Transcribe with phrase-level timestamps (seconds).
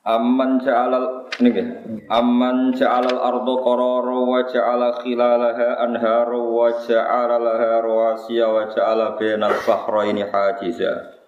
[0.00, 1.60] Amman ja'alal niki
[2.08, 9.52] amman ja'alal ardo qarara wa ja'ala khilalaha anhara wa ja'ala laha rawasiya wa ja'ala bainal
[9.60, 11.20] bahraini hajiza.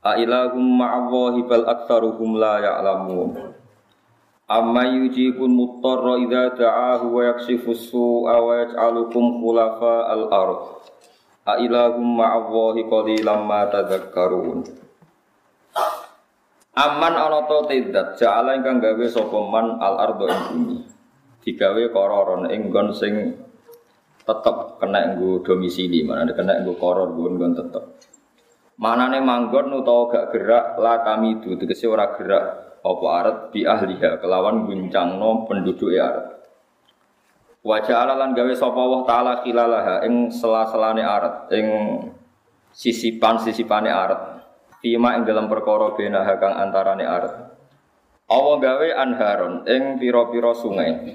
[0.00, 3.52] A ilahum ma'allahi bal aktsaruhum la ya'lamun.
[4.48, 10.88] Amma yujibun muttarra idza da'ahu wa yakshifu su'a wa yaj'alukum khulafa al-ard.
[11.44, 14.81] A ilahum ma'allahi qalilan ma tadhakkarun
[16.72, 20.78] Aman ana ta tidak ja'ala ingkang gawe sapa man al ardo ing bumi.
[21.44, 23.12] Digawe kororon ing nggon sing
[24.24, 27.84] tetep kena nggo domisili, mana kena nggo koror nggon nggon tetep.
[28.80, 34.16] Manane manggon utawa gak gerak la kami du tegese ora gerak apa aret bi ahliha
[34.16, 36.40] kelawan guncangno penduduke aret.
[37.68, 41.66] Wajah ala lan gawe sapa Allah taala khilalaha ing sela-selane aret ing
[42.72, 44.41] sisipan-sisipane aret
[44.82, 47.34] Fima ing dalam perkara bena kang antarane aret.
[48.26, 51.14] Allah gawe anharon ing pira-pira sungai.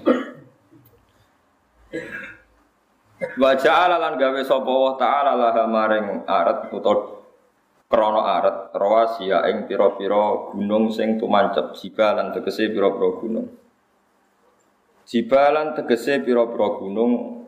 [3.35, 7.17] Wa ja'ala lan gawe sapa wa ta'ala laha maring aret utawa
[7.87, 13.47] krana aret rawasiya ing pira-pira gunung sing tumancep jibalan tegese pira-pira gunung.
[15.07, 17.43] Jibalan tegese pira-pira gunung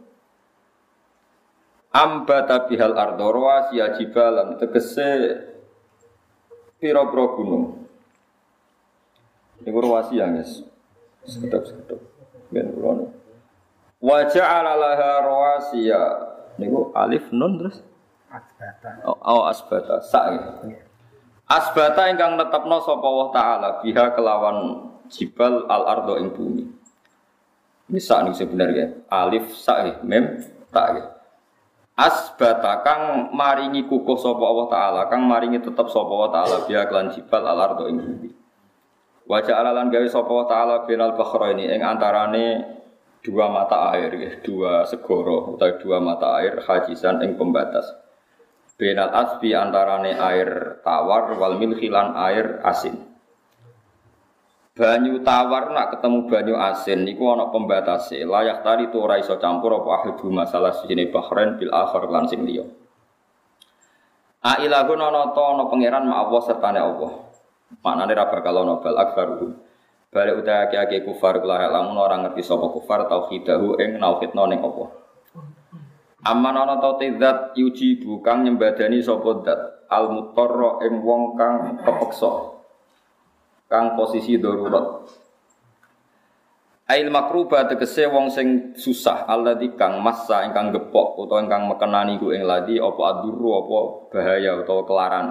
[1.92, 5.48] ambata bihal ardo rawasiya jibalan tegese
[6.80, 7.66] piro-piro gunung.
[9.60, 10.64] Ini wasi ya guys.
[11.28, 12.00] Sekedap-sekedap.
[12.50, 13.12] Ben kulo.
[14.00, 16.04] Wa ja'ala laha rawasiya.
[16.56, 17.84] Niku alif nun terus
[18.32, 19.04] asbata.
[19.04, 20.00] Oh, oh asbata.
[20.00, 20.80] Sa ya.
[21.46, 24.58] Asbata ingkang netepno sapa Allah taala biha kelawan
[25.12, 26.64] jibal al ardo ing bumi.
[27.92, 29.04] Ini sa nih sebenarnya.
[29.12, 30.00] Alif sa ya.
[30.08, 30.40] mem
[30.72, 31.19] tak ya
[32.00, 37.12] asbata kang maringi kukuh sapa Allah taala kang maringi tetep sapa Allah taala biya klan
[37.12, 38.32] jibal al ardo ing bumi.
[39.28, 41.14] Wa ja'ala lan gawe sapa Allah taala binal
[41.52, 42.46] ini ing antarane
[43.20, 47.92] dua mata air ya, dua segoro atau dua mata air hajisan ing pembatas.
[48.80, 53.10] Benal asbi antarane air tawar wal milhilan air asin
[54.80, 59.76] banyu tawar nak ketemu banyu asin niku ana pembatase layak tadi tu ora iso campur
[59.76, 62.64] apa ahadu masalah sini bahrain bil akhir lan sing liya.
[64.40, 67.12] A ilahun ana ta ana pangeran ma Allah sertane Allah.
[67.84, 69.52] Maknane ra bakal ana bal akbaru
[70.10, 74.96] balik uta ake kufar kula lamun ora ngerti sapa kufar tauhidahu ing nauhidno ning apa
[76.24, 79.60] Aman ana ta zat yuji kang nyembadani sapa zat.
[79.92, 82.59] Al mutarra ing wong kang kepeksa
[83.70, 85.06] kang posisi darurat.
[86.90, 92.34] Ail makruba tegese wong sing susah alladzi kang massa ingkang gepok utawa ingkang mekenani ku
[92.34, 95.28] ing ladi apa aduru apa bahaya utawa kelaran.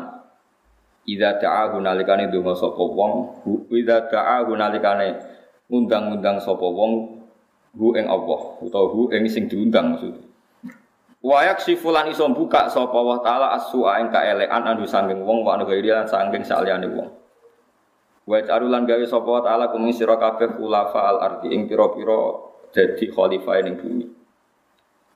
[1.03, 3.43] Idza ta'ahu nalikane donga sapa wong,
[3.75, 5.19] idza ta'ahu nalikane
[5.67, 7.19] ngundang-undang sapa wong
[7.75, 10.15] hu ing Allah utawa hu ing sing diundang maksud.
[11.19, 15.67] Wayak sifulan iso buka sapa wa taala as-su'a ing kaelekan anu sanging wong wa anu
[15.67, 17.18] lan sanging saliyane wong.
[18.29, 22.37] Wa carulan gawe sapa taala kum sira kabeh khulafa al ardi ing pira-pira
[22.77, 24.05] dadi khalifah ning bumi.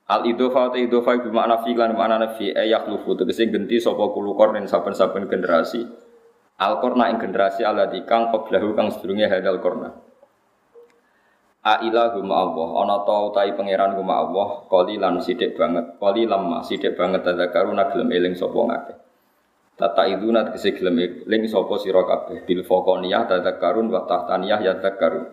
[0.09, 4.01] Al idhofa ta idhofa bi makna fi lan makna nafi ayak lufu tegese genti sapa
[4.17, 5.85] kulo kornen saben-saben generasi.
[6.57, 9.93] Al korna ing generasi ala kang qablahu kang sedurunge hadal korna.
[11.69, 16.43] A ilahu ma Allah ana ta utahi pangeran ku ma Allah qalilan sithik banget qalilan
[16.49, 19.02] ma sithik banget tadzakaruna gelem eling sapa ngakeh.
[19.83, 25.27] Tata itu kese gelem ling sapa sira kabeh bil faqaniyah tadzakarun wa tahtaniyah ya tadzakaru.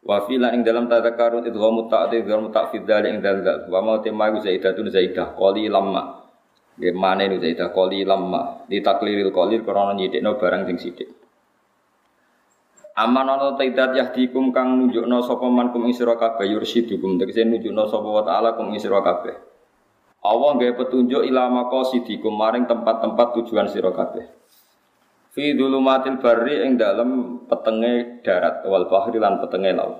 [0.00, 3.68] Wa fi ing dalam tadzakarun idghamu ta'did wa mutafid dzalik ing dalal.
[3.68, 6.24] Wa ma tema zaidatun zaidah qali lamma.
[6.80, 7.68] Nggih mane nu zaidah.
[8.64, 11.12] Di takliril qalil krana nyithikno barang sing sithik.
[12.96, 17.92] Aman ana taidat yahdikum kang nunjukno sapa man kum ing sira kabeh yursidukum tegese nunjukno
[17.92, 19.51] sapa wa ta'ala kum ing sira kabeh.
[20.22, 24.22] Allah nggak petunjuk ilama qasidikum maring tempat-tempat tujuan sira kabeh.
[25.34, 29.98] Fi dulumatil barri ing dalem petenge darat wal bahri lan petenge laut.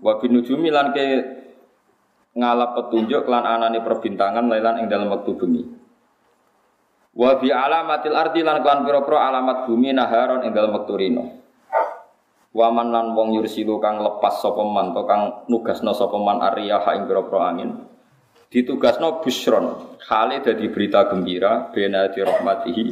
[0.00, 1.04] Wa binujumi lan ke
[2.32, 5.62] ngalap petunjuk kelan anane perbintangan lailan ing dalam waktu bumi.
[7.12, 11.24] Wa bi alamatil ardi lan kelan pira-pira alamat bumi naharon ing dalam waktu rino.
[12.56, 17.04] Waman lan wong yursilu kang lepas sapa man to kang nugasno sapa man ariyah ing
[17.04, 17.92] pira angin.
[18.52, 22.84] Ditugasno busron, khale dadi berita gembira bena di rahmatihi.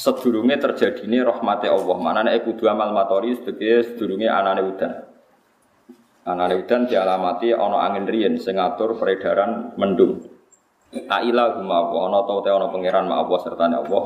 [0.00, 1.96] Sedurunge terjadine rahmate Allah.
[2.00, 4.92] Manane kudu amal matori sedurunge sedurunge anane udan.
[6.24, 10.24] Anane udan dialamati ana angin riyen sing peredaran mendung.
[11.12, 14.04] Aila huma ana ta ana pangeran ma Allah sertane Allah.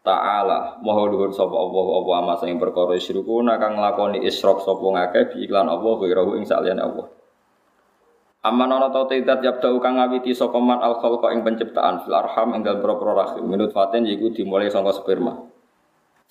[0.00, 5.34] Ta'ala moho luhur sapa Allah apa ama sing perkara isyrukuna kang nglakoni isyrok sapa ngakeh
[5.34, 7.10] bi iklan Allah ghirahu ing saliyane Allah.
[8.46, 10.30] Aman ana ta tidak yabda'u kang ngawiti
[10.62, 14.70] man al khalqa ing penciptaan fil arham ing dalem propro rahim minut fatin yiku dimulai
[14.70, 15.34] saka sperma.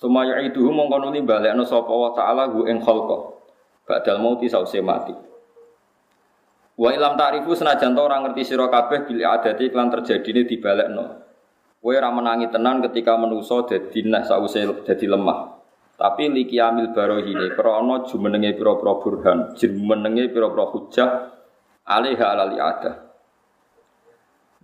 [0.00, 3.36] Sumaya itu mongko nuli balekno sapa wa ta'ala hu ing khalqa.
[3.84, 5.12] Badal mauti sause mati.
[6.80, 11.04] Wa ilam ta'rifu senajan to ora ngerti sira kabeh bil adati iklan terjadine dibalekno.
[11.84, 15.52] Kowe ora menangi tenan ketika menusa dadi nah sause dadi lemah.
[16.00, 21.35] Tapi liki amil barohine krana jumenenge pira-pira burhan, jumenenge pira-pira hujah
[21.86, 23.06] alaiha alali ada.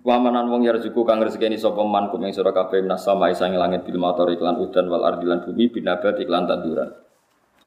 [0.03, 3.87] Wamanan wong yarzuku kang rezekeni sapa man kum ing sira kabeh minas sama isang langit
[3.87, 6.91] bil mator iklan udan wal ardi lan bumi binabat iklan tanduran.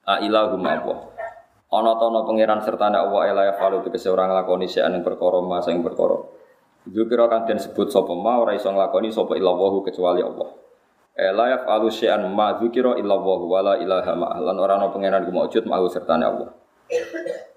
[0.03, 1.15] A ilahum Allah.
[1.71, 5.63] Ana ta ana pangeran sertane Allah ela ya falu tegese ora nglakoni sing perkara ma
[5.63, 6.19] sing perkara.
[6.83, 10.51] Dzikira kang den sebut sapa ma ora iso nglakoni sapa illallahu kecuali Allah.
[11.15, 15.63] Ela yaf'alu syai'an ma dzikira illallahu wala ilaha ma lan ora ana pangeran ku maujud
[15.71, 16.51] mau sertane Allah.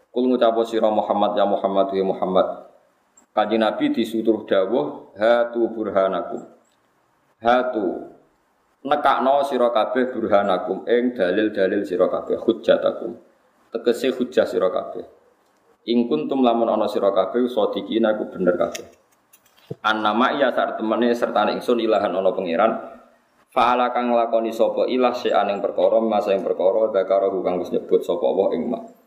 [0.09, 2.69] Kul ngucapo sira Muhammad ya Muhammad ya Muhammad.
[3.37, 6.43] Kanjeng Nabi disuruh dawuh hatu burhanakum.
[7.39, 8.19] Hatu
[8.83, 13.15] nekakno sira kabeh burhanakum ing dalil-dalil sira kabeh hujjatakum.
[13.69, 15.05] Tegese hujjah sira kabeh.
[15.87, 18.89] Ing kuntum lamun ana sira kabeh sadiqina ku bener kabeh.
[19.85, 22.73] An nama iya saat temene serta ingsun ilahan ono pangeran.
[23.49, 28.01] Fa'ala kang nglakoni sapa ilah sean ing perkara masa ing perkara dakara kang wis nyebut
[28.05, 28.98] sapa Allah ing mak.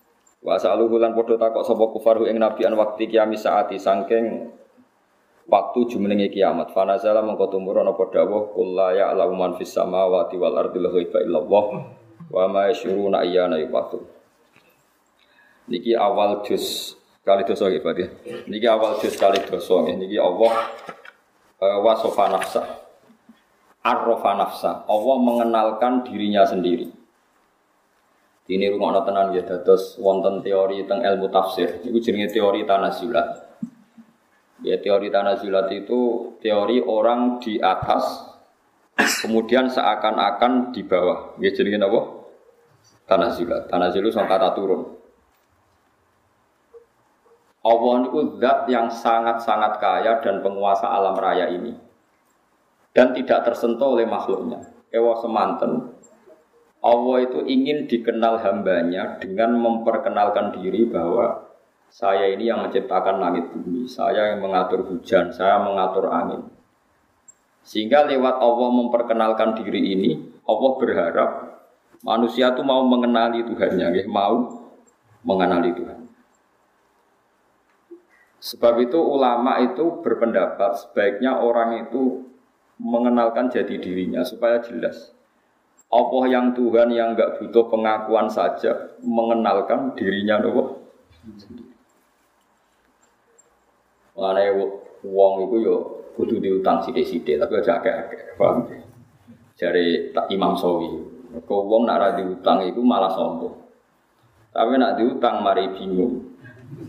[0.42, 4.50] Wa saluhu lan padha takok sapa kufaru ing nabi an waktu kiamat saati sangking
[5.46, 6.74] waktu jumenenge kiamat.
[6.74, 10.90] Fa nazala mengko tumurun apa dawuh qul la ya'lamu man fis samawati wal ardi la
[10.90, 11.66] ghaiba illallah
[12.34, 14.02] wa ma yashuruna ayyana yubatu.
[15.70, 18.06] Niki awal juz Kali dosa nggih berarti.
[18.50, 19.96] Niki awal juz kali dosa nggih.
[20.02, 20.74] Niki Allah
[21.62, 22.62] uh, wasofa nafsa.
[23.86, 24.72] Arrofa nafsa.
[24.90, 26.90] Allah mengenalkan dirinya sendiri.
[28.52, 31.80] Ini rumah tenan ya dados wonten teori tentang ilmu tafsir.
[31.88, 33.48] Iku jenenge teori tanazulat.
[34.60, 38.28] Ya teori tanazulat itu teori orang di atas
[39.24, 41.40] kemudian seakan-akan di bawah.
[41.40, 42.02] Ya jenenge apa?
[43.08, 43.72] Tanazulat.
[43.72, 45.00] Tanazulat itu kata turun.
[47.62, 51.72] Allah itu zat yang sangat-sangat kaya dan penguasa alam raya ini.
[52.92, 54.60] Dan tidak tersentuh oleh makhluknya.
[54.92, 55.96] Ewa semanten,
[56.82, 61.46] Allah itu ingin dikenal hambanya dengan memperkenalkan diri bahwa
[61.94, 66.50] saya ini yang menciptakan langit bumi, saya yang mengatur hujan, saya mengatur angin.
[67.62, 70.10] Sehingga lewat Allah memperkenalkan diri ini,
[70.48, 71.30] Allah berharap
[72.02, 74.66] manusia itu mau mengenali Tuhannya, mau
[75.22, 76.00] mengenali Tuhan.
[78.42, 82.26] Sebab itu ulama itu berpendapat sebaiknya orang itu
[82.82, 85.14] mengenalkan jati dirinya supaya jelas.
[85.92, 90.80] Allah yang Tuhan yang nggak butuh pengakuan saja mengenalkan dirinya nopo
[94.16, 94.44] Mana
[95.02, 95.76] wong itu yo
[96.14, 98.38] butuh diutang sidik-sidik tapi aja akeh-akeh.
[98.38, 98.70] Paham?
[99.58, 100.92] Jari tak Imam Sawi.
[101.48, 103.56] Kau wong nak diutang itu malah sombong.
[104.52, 106.36] Tapi nak diutang mari bingung.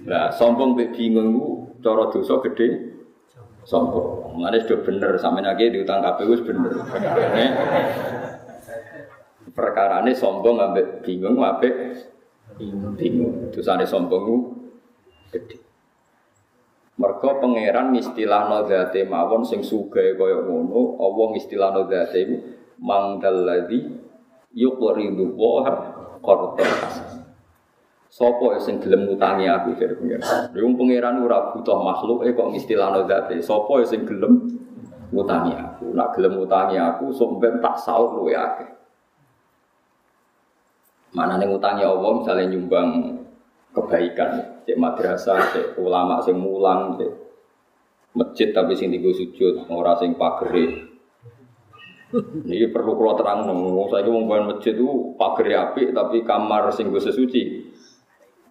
[0.04, 1.46] Nah, sombong be bingung ku
[1.78, 2.98] cara dosa gede
[3.62, 4.34] sombong.
[4.36, 6.74] Mane sudah bener sampeyan iki diutang wis bener.
[9.52, 11.72] Perkara ini sombong ambek bingung ambek
[12.96, 13.52] bingung.
[13.52, 14.24] Dosane sombong
[15.28, 15.60] gede.
[16.96, 22.36] Mergo pangeran istilahno zate mawon sing sugih kaya ngono, Allah istilahno zate iku
[22.80, 23.80] mangdal ladzi
[24.52, 25.64] yuqridu wa
[26.20, 26.72] qardan.
[28.12, 30.52] Sopo sing gelem ngutangi aku dari pengiran.
[30.52, 33.40] Wong pengiran ora butuh makhluk eh kok istilahno zate.
[33.40, 34.52] Sopo sing gelem
[35.08, 35.96] ngutangi aku.
[35.96, 38.81] Nak gelem ngutangi aku sok tak saur luwe akeh.
[41.12, 42.88] Mana nih ngutangi Allah misalnya nyumbang
[43.76, 47.12] kebaikan, cek madrasah, cek ulama sing mulang, cek
[48.16, 50.92] masjid tapi sing digo sujud, ora sing pagere.
[52.44, 57.72] Ini perlu kalau terang, saya mau masjid itu pagere api tapi kamar sing gue sesuci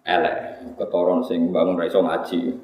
[0.02, 0.66] elek.
[0.78, 2.58] Ketoron sing bangun raiso ngaji.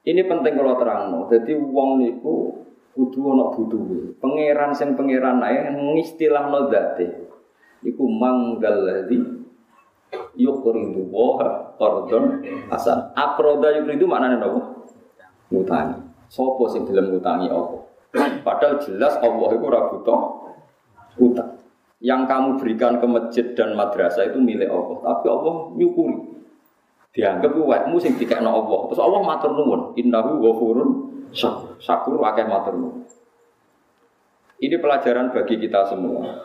[0.00, 4.18] Ini penting kalau terang jadi uang niku kudu ana butuhe.
[4.18, 7.30] Pangeran sing pangeran ae ngistilah dzate.
[7.80, 9.18] Iku manggal ladzi
[10.36, 11.40] yuqridu wa
[11.78, 13.14] qardon hasan.
[13.16, 14.60] Aqrada yuqridu maknane napa?
[15.50, 15.98] Ngutangi.
[16.30, 17.76] Sopo sing gelem ngutangi apa?
[18.42, 20.20] Padahal jelas Allah itu ora butuh
[21.18, 21.50] utang.
[22.00, 26.16] Yang kamu berikan ke masjid dan madrasah itu milik Allah, tapi Allah nyukuri.
[27.12, 28.80] Dianggap wetmu sing dikekno Allah.
[28.88, 30.90] Terus Allah matur nuwun, innahu ghafurun
[31.32, 33.06] syakur matur nuwun.
[34.60, 36.44] Ini pelajaran bagi kita semua.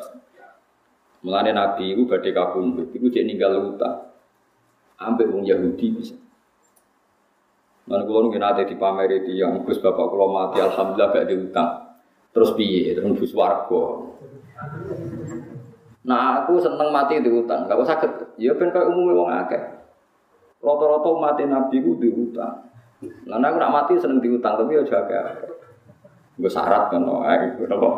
[1.26, 4.14] Mulane Nabi itu badhe kabundut, itu cek ninggal utang.
[4.96, 6.16] Ambek wong Yahudi bisa.
[7.86, 11.70] Mana kulo nunggu nate di pamer itu yang Gus bapak kulo mati alhamdulillah gak diutang.
[12.34, 12.98] Terus piye?
[12.98, 13.84] Terus bus warga.
[16.06, 18.38] Nah aku seneng mati diutang, gak usah sakit.
[18.42, 19.62] Ya ben kayak umumnya wong akeh.
[20.64, 22.70] Rata-rata mati nabi ku diutang.
[23.28, 25.52] Lah aku nak mati seneng diutang tapi ya jaga.
[26.36, 27.90] Gue syarat kan, oh, eh, apa?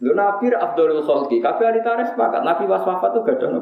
[0.00, 3.60] Lu nabi Abdul Khalqi, kabeh ahli tarikh sepakat nabi pas wafat tuh gak ada?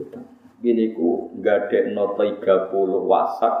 [0.00, 0.24] Utang.
[0.60, 2.44] Gini ku gade no 30
[3.08, 3.54] wasak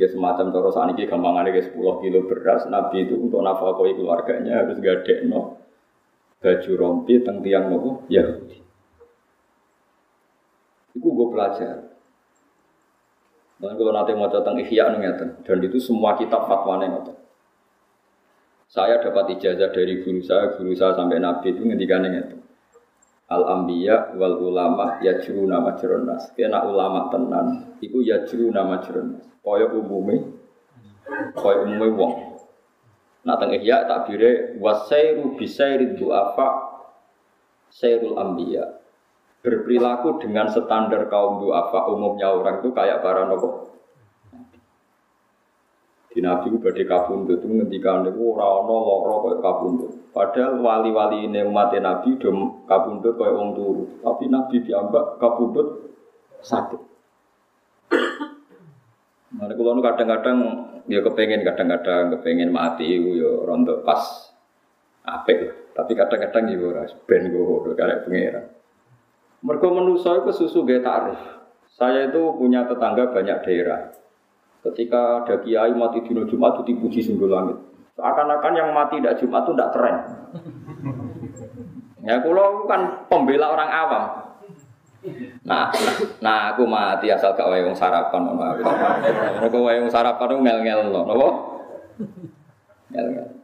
[0.00, 4.64] ya semacam cara saat ini gampangannya kayak 10 kilo beras Nabi itu untuk nafkah keluarganya
[4.64, 5.60] harus gade no
[6.40, 8.58] baju rompi teng tiang nopo Yahudi
[10.96, 11.91] itu gue belajar
[13.62, 15.46] dan kalau nanti mau tentang ihya ngeten.
[15.46, 17.14] Dan itu semua kitab fatwa ngeten.
[18.66, 22.42] Saya dapat ijazah dari guru saya guru saya sampai Nabi itu ngendikan ngeten.
[23.30, 29.70] Al ambiya wal ulama yajru nama jeronas kena ulama tenan iku yajru nama jeronas kaya
[29.70, 30.26] umume
[31.32, 32.12] kaya umume wong.
[33.22, 36.82] Nah teng ihya takbire wasairu bisairi duafa
[37.70, 38.81] sairul ambiya
[39.42, 43.72] berperilaku dengan standar kaum duafa umumnya orang itu kayak para nopo
[46.12, 50.12] di Nabi itu badai kabundut itu ngendikan itu orang ono loro kayak.
[50.12, 53.84] Padahal wali-wali ini umat Nabi udah kabundut kayak wong turu.
[54.04, 55.96] Tapi Nabi diambak kabundut
[56.44, 56.80] sakit.
[59.32, 60.38] Nah, kalau kadang-kadang
[60.84, 64.04] ya kepengen kadang-kadang kepengen mati itu ya rontok pas
[65.08, 68.44] apik Tapi kadang-kadang ya ora ben gue karek pangeran.
[69.42, 71.18] Mereka menuso itu susu gaya tarif.
[71.74, 73.90] Saya itu punya tetangga banyak daerah.
[74.62, 77.58] Ketika ada kiai mati di Jumat itu dipuji sungguh langit.
[77.98, 79.96] Seakan-akan yang mati tidak Jumat itu tidak keren.
[82.06, 84.04] Ya kalau kan pembela orang awam.
[85.42, 85.74] Nah,
[86.22, 88.54] nah, aku mati asal gak wayung sarapan ngono
[89.42, 89.58] aku.
[89.58, 91.02] Wayung sarapan ngel-ngel loh?
[92.94, 93.41] Ngel-ngel.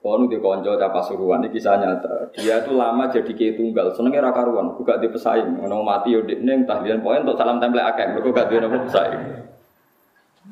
[0.00, 2.32] Kono di konco capa suruhan ini kisah nyata.
[2.32, 5.60] Dia itu lama jadi kiai tunggal, senengnya raka ruan, buka di pesaing.
[5.60, 9.22] Ngono mati yo dekne tahlilan poin untuk salam tempel akeh, mergo gak duwe napa pesaing.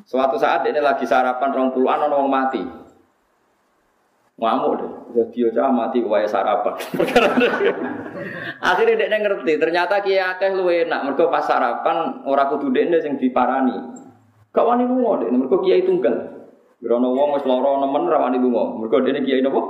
[0.05, 2.61] Suatu saat ini lagi sarapan rong puluhan orang mati.
[4.37, 6.75] Ngamuk deh, jadi aja mati kaya sarapan.
[8.71, 11.09] Akhirnya dia ngerti, ternyata kia akeh lu enak.
[11.09, 13.97] Mereka pas sarapan orang kudu dia yang diparani.
[14.53, 16.38] Gak wani lunga deh, mereka kiai tunggal.
[16.79, 18.79] Gerono wong wis lara nemen ra wani lunga.
[18.79, 19.61] Mergo dene kiai napa?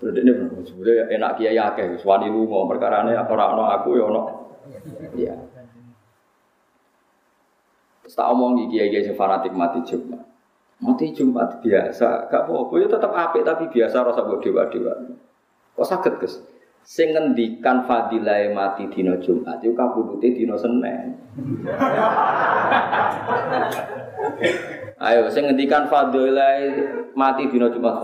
[0.00, 0.32] Terus dene
[0.64, 2.64] sebenarnya enak kiai akeh wis wani lunga.
[2.64, 4.22] Perkarane ora ana aku ya ana.
[5.12, 5.34] Iya.
[8.08, 10.24] Tak omong kiai kiai fanatik mati Jumat.
[10.76, 12.72] Mati Jumat biasa, gak apa-apa.
[12.76, 14.92] Ya tetap apik tapi biasa rasa buat dewa dewa.
[15.72, 16.40] Kok sakit kes?
[16.84, 21.16] Sing ngendikan fadilah mati dino Jumat itu kabudute dino Senin.
[24.96, 26.56] Ayo, sing ngendikan fadilah
[27.12, 28.00] mati dino Jumat.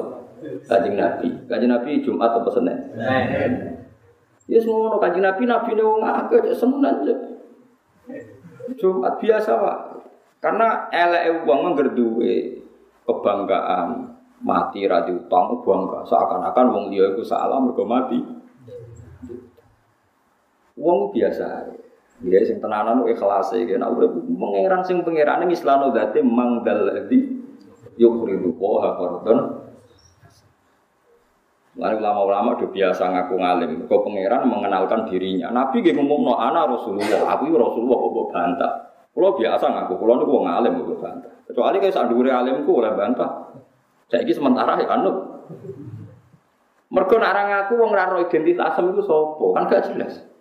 [0.68, 2.76] Kanjeng Nabi, kanjeng Nabi Jumat atau Senin?
[4.50, 7.14] Ya semua kanjeng Nabi, Nabi nih wong akeh Senin aja.
[8.76, 9.78] Jumat biasa pak.
[10.42, 12.60] Karena elek uang menggerduwe
[13.06, 18.18] kebanggaan mati radio utang bangga seakan-akan wong dia itu salah mergo mati.
[20.74, 21.72] Wong biasa.
[22.22, 27.18] Dia sing tenanan ikhlas iki nek urip mengeran sing pangerane islano date mangdal di
[27.98, 29.38] yukridu wa qardon.
[31.72, 33.70] Lalu ulama-ulama udah biasa ngaku ngalim.
[33.88, 35.48] Kau pangeran mengenalkan dirinya.
[35.48, 37.32] Nabi gak ngomong no ana Rasulullah.
[37.32, 38.72] Aku Rasulullah kok bantah.
[39.12, 41.32] Kalau biasa ngaku, kalau niku wong alim kok bantah.
[41.48, 43.56] Kecuali kayak sak dhuwure alimku oleh bantah.
[44.12, 45.16] Saiki sementara ya anut.
[46.92, 49.46] Mergo ora ngaku wong ora identitas itu sapa?
[49.56, 50.31] Kan gak jelas.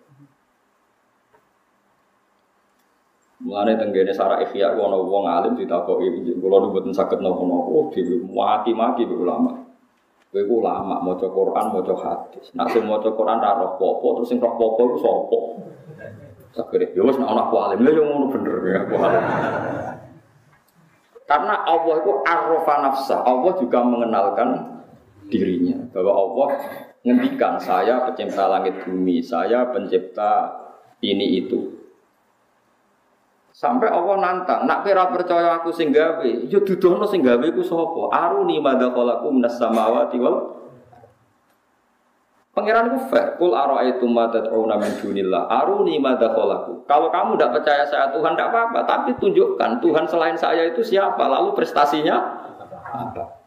[3.42, 8.22] Mulane tenggene sarah ikhya ana wong alim ditakoki kula nu mboten saged napa-napa oh dhewe
[8.22, 9.66] maki-maki ulama.
[10.30, 12.54] Kowe ku ulama maca Quran, maca hadis.
[12.54, 15.38] Nek sing maca Quran ra roh apa terus sing roh apa iku sapa?
[16.52, 19.24] Sakire, ya wis ana aku alim, yo ngono bener ya aku alim.
[21.26, 23.16] Karena Allah itu arrofa nafsa.
[23.26, 24.48] Allah juga mengenalkan
[25.28, 26.48] dirinya bahwa Allah
[27.02, 30.54] ngendikan saya pencipta langit bumi, saya pencipta
[31.02, 31.81] ini itu.
[33.62, 38.10] Sampai Allah nantang, nak kira percaya aku sing gawe, ya dudono sing gawe ku sapa?
[38.10, 40.58] Aruni madakalaku minas samawati wal
[42.50, 43.38] Pangeran ku fair.
[43.38, 43.54] Kul
[43.86, 45.46] itu ma tad'una min dunillah.
[45.46, 46.82] Aruni madakalaku.
[46.90, 51.22] Kalau kamu tidak percaya saya Tuhan tidak apa-apa, tapi tunjukkan Tuhan selain saya itu siapa,
[51.30, 52.18] lalu prestasinya
[52.90, 53.46] apa?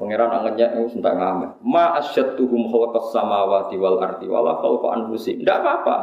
[0.00, 1.60] Pangeran angannya itu sentak ngamen.
[1.68, 5.44] Ma asyadtuhum khalaqas samawati wal ardi wala khalqa anfusihim.
[5.44, 5.96] Tidak apa-apa.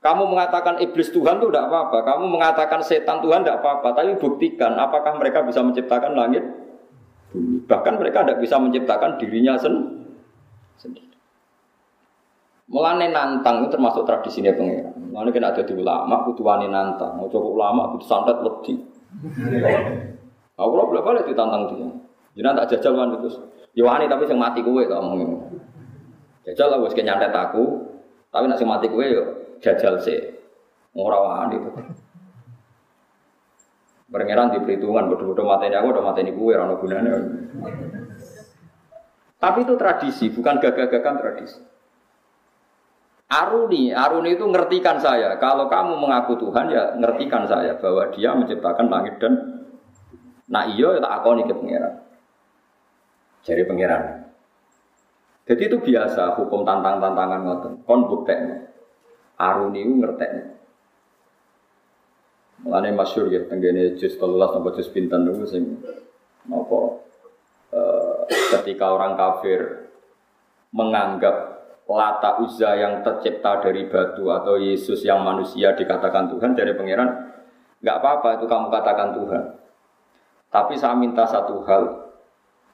[0.00, 2.00] Kamu mengatakan iblis Tuhan itu tidak apa-apa.
[2.08, 3.92] Kamu mengatakan setan Tuhan tidak apa-apa.
[4.00, 6.40] Tapi buktikan apakah mereka bisa menciptakan langit.
[7.68, 9.76] Bahkan mereka tidak bisa menciptakan dirinya sen
[10.80, 11.12] sendiri.
[12.72, 14.96] Mulane nantang itu termasuk tradisinya pengiran.
[15.12, 17.20] Mulane kena ada di ulama, kudu wani nantang.
[17.20, 18.80] Mau coba ulama, kudu santet wedi.
[20.56, 21.88] Aku lo boleh balik ditantang dia.
[22.40, 23.28] Jangan tak jajal kan itu.
[23.76, 25.02] Ya tapi yang mati kue tak.
[26.48, 27.84] Jajal lah wes nyantet aku,
[28.32, 30.18] tapi nak mati kue yo jajal sih.
[30.96, 31.70] Ora wani itu.
[34.10, 37.14] Pangeran di perhitungan, bodoh-bodoh mateni aku, udah mateni kue, rano gunanya.
[39.38, 41.62] Tapi itu tradisi, bukan gagah-gagahan tradisi.
[43.30, 45.38] Aruni, Aruni itu ngertikan saya.
[45.38, 49.62] Kalau kamu mengaku Tuhan ya ngertikan saya bahwa Dia menciptakan langit dan
[50.50, 51.94] nah iya tak akoni ke pangeran.
[53.46, 54.02] Jadi pangeran.
[55.46, 57.72] Jadi itu biasa hukum tantang-tantangan ngoten.
[57.86, 58.69] Kon buktekno.
[59.40, 60.26] Aruni itu ngerti.
[62.60, 65.80] Mulane masyhur ya tenggene juz 13 sampai juz pinten niku sing
[66.44, 67.00] napa
[67.72, 69.88] uh, ketika orang kafir
[70.76, 71.56] menganggap
[71.90, 77.34] Lata Uzza yang tercipta dari batu atau Yesus yang manusia dikatakan Tuhan dari pangeran
[77.80, 79.44] nggak apa-apa itu kamu katakan Tuhan.
[80.52, 82.12] Tapi saya minta satu hal.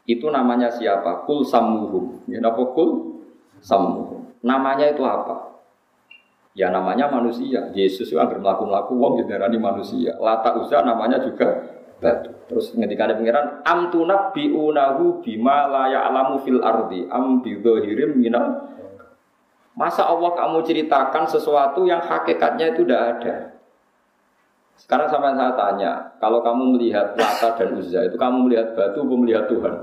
[0.05, 1.25] Itu namanya siapa?
[1.25, 3.23] Kul samuhum ya apa kul
[3.63, 5.56] samuhum namanya itu apa
[6.57, 7.69] Ya namanya manusia.
[7.77, 10.17] Yesus itu agar melaku melaku wong ya darani manusia.
[10.17, 11.53] Lata usaha namanya juga
[12.01, 12.33] batu.
[12.49, 13.93] Terus ketika ada pengiran am
[14.33, 18.73] biunahu bima la ya'lamu fil ardi am bidzahirim minal
[19.77, 23.35] Masa Allah kamu ceritakan sesuatu yang hakikatnya itu tidak ada?
[24.81, 29.17] Sekarang sampai saya tanya, kalau kamu melihat Lata dan Uzza itu kamu melihat batu atau
[29.21, 29.75] melihat Tuhan?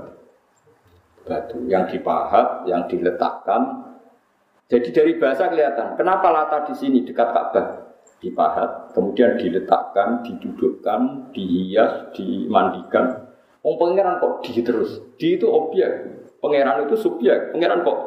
[1.22, 3.93] Batu yang dipahat, yang diletakkan,
[4.64, 7.84] jadi dari bahasa kelihatan, kenapa latar di sini dekat Ka'bah?
[8.24, 13.28] Dipahat, kemudian diletakkan, didudukkan, dihias, dimandikan.
[13.60, 14.96] Wong pangeran kok di terus?
[15.20, 15.92] Di itu objek,
[16.40, 17.52] pangeran itu subjek.
[17.52, 18.00] Pangeran kok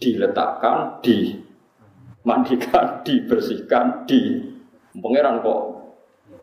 [0.00, 4.48] diletakkan, dimandikan, dibersihkan, di
[4.96, 5.60] pangeran kok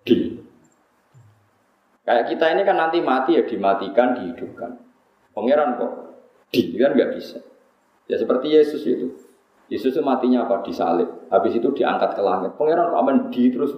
[0.05, 0.37] di.
[2.05, 4.77] Kayak kita ini kan nanti mati ya dimatikan, dihidupkan.
[5.33, 5.93] Pangeran kok
[6.53, 7.41] di kan nggak bisa.
[8.05, 9.20] Ya seperti Yesus itu.
[9.71, 10.67] Yesus itu matinya apa?
[10.67, 11.31] Disalib.
[11.31, 12.51] Habis itu diangkat ke langit.
[12.59, 13.71] Pangeran kok aman di terus.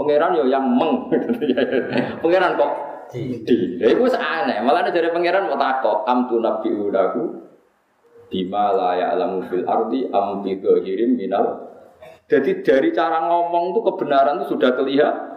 [0.00, 1.12] Pangeran yo yang meng.
[2.24, 2.72] pangeran kok
[3.12, 3.76] di.
[3.76, 4.64] Ya itu aneh.
[4.64, 6.08] Malah ada dari pangeran mau takok.
[6.08, 7.36] Am tu nabi udaku.
[8.32, 10.56] Bima la ya'lamu fil ardi am bi
[11.04, 11.68] minal.
[12.24, 15.36] Jadi dari cara ngomong itu kebenaran itu sudah kelihatan.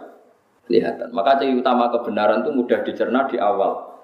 [0.64, 1.08] kelihatan.
[1.12, 4.00] Maka ciri utama kebenaran itu mudah dicerna di awal.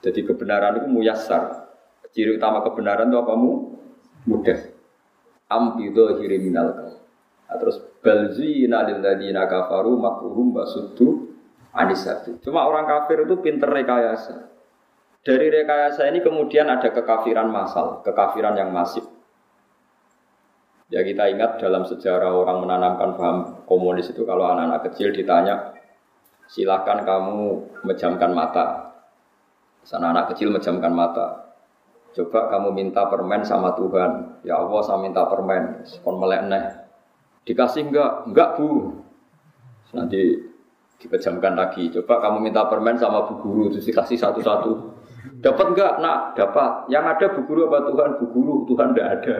[0.00, 1.72] Jadi kebenaran itu muyasar.
[2.12, 3.76] Ciri utama kebenaran itu apa mu?
[4.26, 4.58] Mudah.
[5.46, 6.98] Ambido minal
[7.46, 11.30] nah, terus balzina lil ladina kafaru makruhum basuddu
[11.70, 14.50] anisatu cuma orang kafir itu pinter rekayasa.
[15.22, 19.06] Dari rekayasa ini kemudian ada kekafiran masal kekafiran yang masif.
[20.90, 25.74] Ya kita ingat dalam sejarah orang menanamkan paham komunis itu kalau anak-anak kecil ditanya
[26.46, 28.94] silahkan kamu menjamkan mata.
[29.82, 31.45] Sana anak kecil menjamkan mata.
[32.16, 34.40] Coba kamu minta permen sama Tuhan.
[34.40, 35.84] Ya Allah, saya minta permen.
[36.00, 36.64] Kon melek neh.
[37.44, 38.24] Dikasih enggak?
[38.24, 38.96] Enggak, Bu.
[39.92, 40.40] Nanti
[40.96, 41.92] dipejamkan lagi.
[41.92, 44.96] Coba kamu minta permen sama Bu Guru, terus dikasih satu-satu.
[45.44, 45.92] Dapat enggak?
[46.00, 46.88] Nak, dapat.
[46.88, 48.10] Yang ada Bu Guru apa Tuhan?
[48.16, 49.36] Bu Guru, Tuhan enggak ada.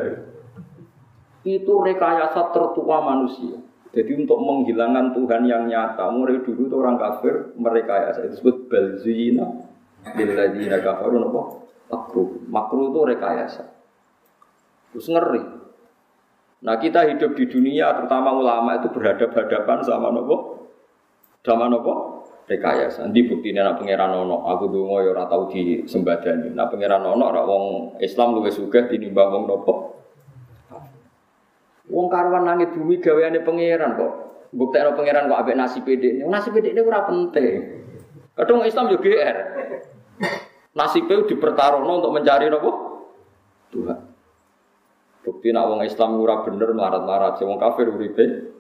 [1.49, 3.57] Itu rekayasa tertua manusia.
[3.97, 8.29] Jadi untuk menghilangkan Tuhan yang nyata, mulai dulu itu orang kafir merekayasa.
[8.29, 9.65] Itu disebut balzina.
[10.12, 11.65] Lilladzina kafaru apa?
[11.90, 12.29] Makruh.
[12.49, 13.64] Makruh itu rekayasa.
[14.92, 15.44] Terus ngeri.
[16.64, 20.66] Nah kita hidup di dunia, terutama ulama itu berhadap-hadapan sama nopo,
[21.44, 23.05] sama nopo rekayasa.
[23.05, 26.55] Nanti bukti anak pangeran nono, aku dulu ya ora tau di sembadani.
[26.57, 27.64] Nah pangeran nono, ora wong
[28.01, 29.75] Islam luwes suka tinimbang wong nopo.
[31.87, 34.12] Wong karuan langit bumi gaweane pangeran kok.
[34.51, 37.53] Bukti no pangeran kok abek nasi pede nasi pede ini ora penting.
[38.33, 39.37] Kadang Islam juga GR.
[40.77, 42.71] Nasibnya dipertaruhkan untuk mencari nopo
[43.73, 43.99] Tuhan.
[45.25, 48.53] Bukti nak wong Islam ora bener melarat-larat, wong kafir uripe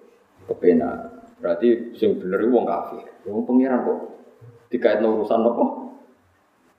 [0.48, 1.12] kepena.
[1.38, 3.04] Berarti sing bener wong kafir.
[3.28, 3.98] Wong pangeran kok
[4.72, 5.64] dikaitno urusan nopo?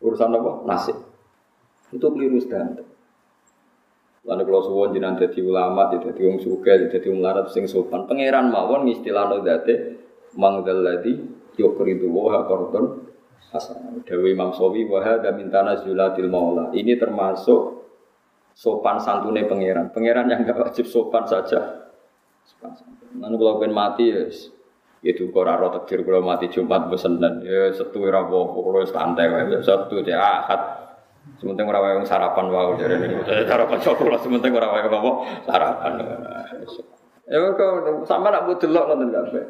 [0.02, 0.66] Urusan nopo?
[0.66, 0.98] Nasib.
[1.94, 2.84] Itu keliru dan
[4.28, 8.12] Lalu kalau suwon jinan jadi ulama, jadi wong suka, jadi wong larat sing sopan.
[8.12, 10.04] Pangeran mawon istilahno date
[10.36, 11.16] mangdaladi
[11.56, 13.08] yukridu wa hasan.
[14.04, 16.76] Dewi Imam Sawi wa hadza min tanazulatil maula.
[16.76, 17.88] Ini termasuk
[18.52, 19.94] sopan santune pangeran.
[19.96, 21.88] Pangeran yang enggak wajib sopan saja.
[22.44, 23.24] Sopan santun.
[23.24, 24.28] Lalu kalau pengen mati ya
[25.06, 29.62] itu kok ora takdir kalau mati Jumat besen dan ya ora apa-apa kalau santai wae
[30.04, 30.62] ya ahad
[31.38, 32.48] Sementing ora wae sarapan
[32.80, 33.20] jare niku.
[33.28, 35.12] Eh, sarapan coklat sementing ora wae apa
[35.44, 35.92] sarapan.
[37.28, 37.70] Ya kok
[38.08, 39.44] sampe nak delok ngoten kabeh.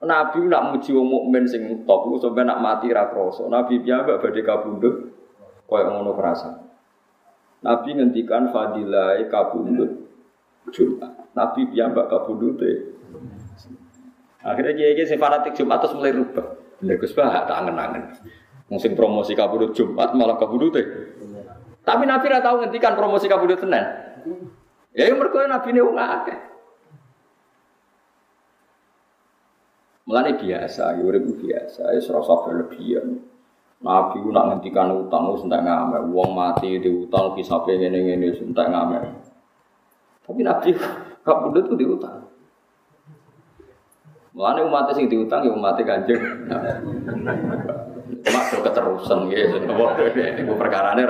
[0.00, 3.44] Nabi nak muji wong mukmin sing top sampe nak mati ra krasa.
[3.52, 5.12] Nabi piyambak badhe kabundut
[5.68, 6.56] koyo ngono kerasa.
[7.60, 10.08] Nabi ngendikan fadilah kabundut
[10.72, 11.12] Jumat.
[11.36, 12.96] Nabi piyambak kabundute.
[14.40, 16.48] Akhirnya kiai sing fanatik Jumat terus mulai rubah.
[16.80, 18.16] Lha Gus Bah tak angen-angen.
[18.72, 20.72] Mungkin promosi kabudut Jumat malah kabudut
[21.84, 23.84] Tapi Nabi tidak tahu ngendikan promosi kabudut Senin.
[24.96, 26.38] Ya mereka Nabi nggak akeh.
[30.10, 33.14] Mulane biasa, ya urip biasa, ya serasa berlebihan.
[33.78, 38.42] Nabi ku nak ngendikan utang wis entek ngamer, wong mati di utang kisah ngene-ngene wis
[38.42, 39.06] entek ngamer.
[40.26, 40.74] Tapi Nabi
[41.22, 42.26] kabudut itu diutang.
[44.34, 46.18] Mulane umat sing diutang ya umat Kanjeng.
[48.50, 51.06] Do keterusan ya, itu perkara ini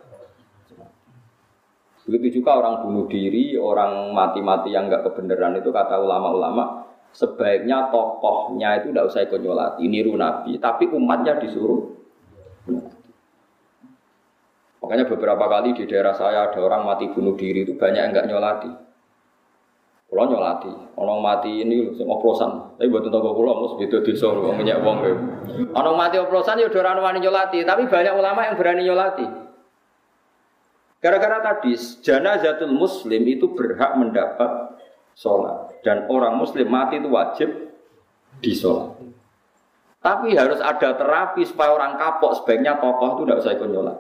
[2.04, 6.84] Begitu juga orang bunuh diri, orang mati-mati yang gak kebenaran itu kata ulama-ulama,
[7.16, 11.96] sebaiknya tokohnya itu tidak usah ikut nyolati, niru Nabi, tapi umatnya disuruh.
[14.84, 18.28] Makanya beberapa kali di daerah saya ada orang mati bunuh diri itu banyak yang nggak
[18.28, 18.72] nyolati.
[20.12, 22.78] Kulo nyolati, orang mati ini sing oplosan.
[22.78, 25.13] Tapi buat tentang kulo mus desa wong minyak wong kowe.
[25.74, 29.42] Orang mati oplosan ya ora wani nyolati, tapi banyak ulama yang berani nyolati.
[31.04, 34.80] Gara-gara tadi janazatul muslim itu berhak mendapat
[35.20, 37.50] sholat dan orang muslim mati itu wajib
[38.39, 38.96] disolat.
[40.00, 43.98] Tapi harus ada terapi supaya orang kapok sebaiknya tokoh itu tidak usah ikut nyolat.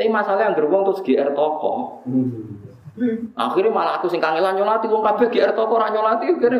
[0.00, 2.00] Tapi masalah yang gerbong terus GR tokoh.
[3.36, 6.58] Akhirnya malah aku sing kangelan nyolati wong kabeh GR toko ora nyolati kene.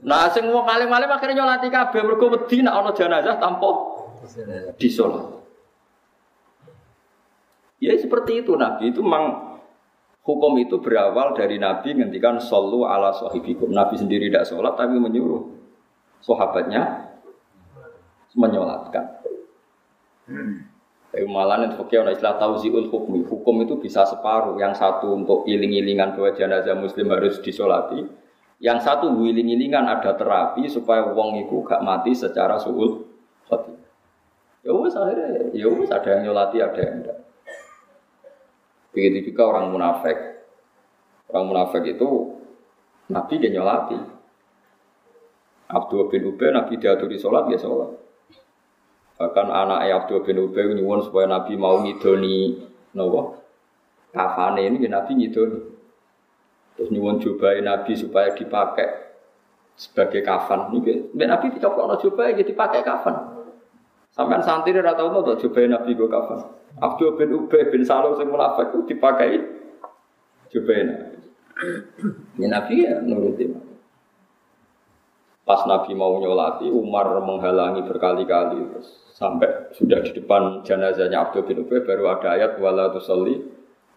[0.00, 3.68] Nah sing wong alim-alim akhirnya nyolati kabeh mergo wedi nek ana jenazah tanpa
[4.80, 5.43] disolat.
[7.84, 9.60] Ya seperti itu Nabi itu memang
[10.24, 13.68] hukum itu berawal dari Nabi ngendikan sallu ala sahibikum.
[13.68, 15.44] Nabi sendiri tidak sholat tapi menyuruh
[16.24, 17.12] sahabatnya
[18.32, 19.20] menyolatkan.
[21.12, 23.22] Tapi malah nanti fakir ada istilah tauziul hukmi.
[23.22, 24.58] Hukum itu bisa separuh.
[24.58, 28.02] Yang satu untuk iling-ilingan bahwa jenazah muslim harus disolati.
[28.58, 33.06] Yang satu iling-ilingan ada terapi supaya wong itu gak mati secara suul
[33.46, 33.76] hati.
[34.64, 37.18] Ya wes akhirnya, ya wes ada yang nyolati, ada yang enggak.
[38.94, 40.14] Begitu juga orang munafik.
[41.26, 42.38] Orang munafik itu
[43.10, 43.98] Nabi dia nyolati.
[45.66, 47.90] Abdul bin Ubay Nabi diaturi sholat ya sholat.
[49.18, 52.62] Bahkan anak Abdul bin Ubay nyuwun supaya Nabi mau ngidoni
[52.94, 53.42] nopo
[54.14, 55.58] kafane ini ya Nabi ngidoni.
[56.78, 58.88] Terus nyuwun jubai Nabi supaya dipakai
[59.74, 60.70] sebagai kafan.
[60.70, 63.33] Ini Nabi perlu jubai jadi dipakai kafan.
[64.14, 66.38] Sampai santri rata tahu tuh jubai Nabi gue kafan.
[66.78, 69.42] Abdul bin Ubay bin Salul sing munafik itu dipakai
[70.54, 71.18] jubai Nabi.
[72.38, 73.58] Ya Nabi ya nurutin.
[75.44, 78.64] Pas Nabi mau nyolati, Umar menghalangi berkali-kali
[79.12, 83.42] sampai sudah di depan jenazahnya Abdul bin Ubay baru ada ayat wala tusalli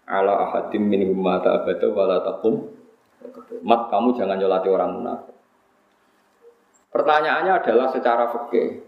[0.02, 2.68] ala ahadim min mata abada wala taqum
[3.62, 5.36] mat kamu jangan nyolati orang munafik.
[6.90, 8.87] Pertanyaannya adalah secara fikih.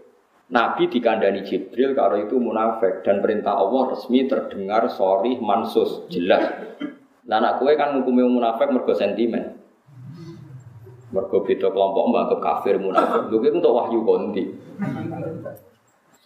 [0.51, 6.43] Nabi dikandani Jibril kalau itu munafik dan perintah Allah resmi terdengar sorry mansus jelas.
[7.23, 9.55] Nah, anak kue kan ngukumi munafik mergo sentimen.
[11.15, 13.31] Mergo beda kelompok mbak kafir munafik.
[13.31, 14.43] Lho untuk wahyu konti.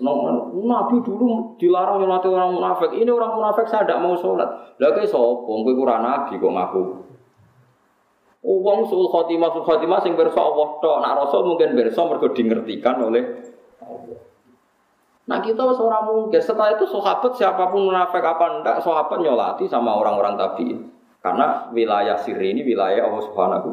[0.02, 2.92] Nabi dulu dilarang nyolati orang munafik.
[2.98, 4.50] Ini orang munafik saya tidak mau sholat.
[4.82, 6.84] Lah kayak sopo, kowe kurang nabi kok ngaku.
[8.46, 10.98] Uang sul khotimah sul khotimah sing berso Allah tok.
[10.98, 13.54] Rasul mungkin berso mergo dingertikan oleh.
[15.26, 16.38] Nah kita seorang mungkin.
[16.38, 20.80] Setelah itu sahabat siapa pun munafik apa ndak sahabat nyolati sama orang-orang tabiin.
[21.26, 23.70] Karena wilayah siri ini wilayah Allah Subhanahu.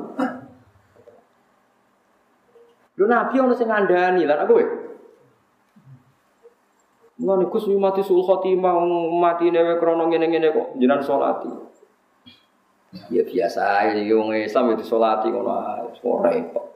[2.96, 4.25] Lho Nabi ono sing ngandani.
[4.25, 4.55] Lan aku
[7.22, 8.72] Ngono Gus mati sul khotimah
[9.20, 11.53] mati newe krana ngene-ngene kok jenengan salati.
[13.12, 15.53] Ya biasa ya wong Islam itu salati ngono
[16.03, 16.71] ora kok.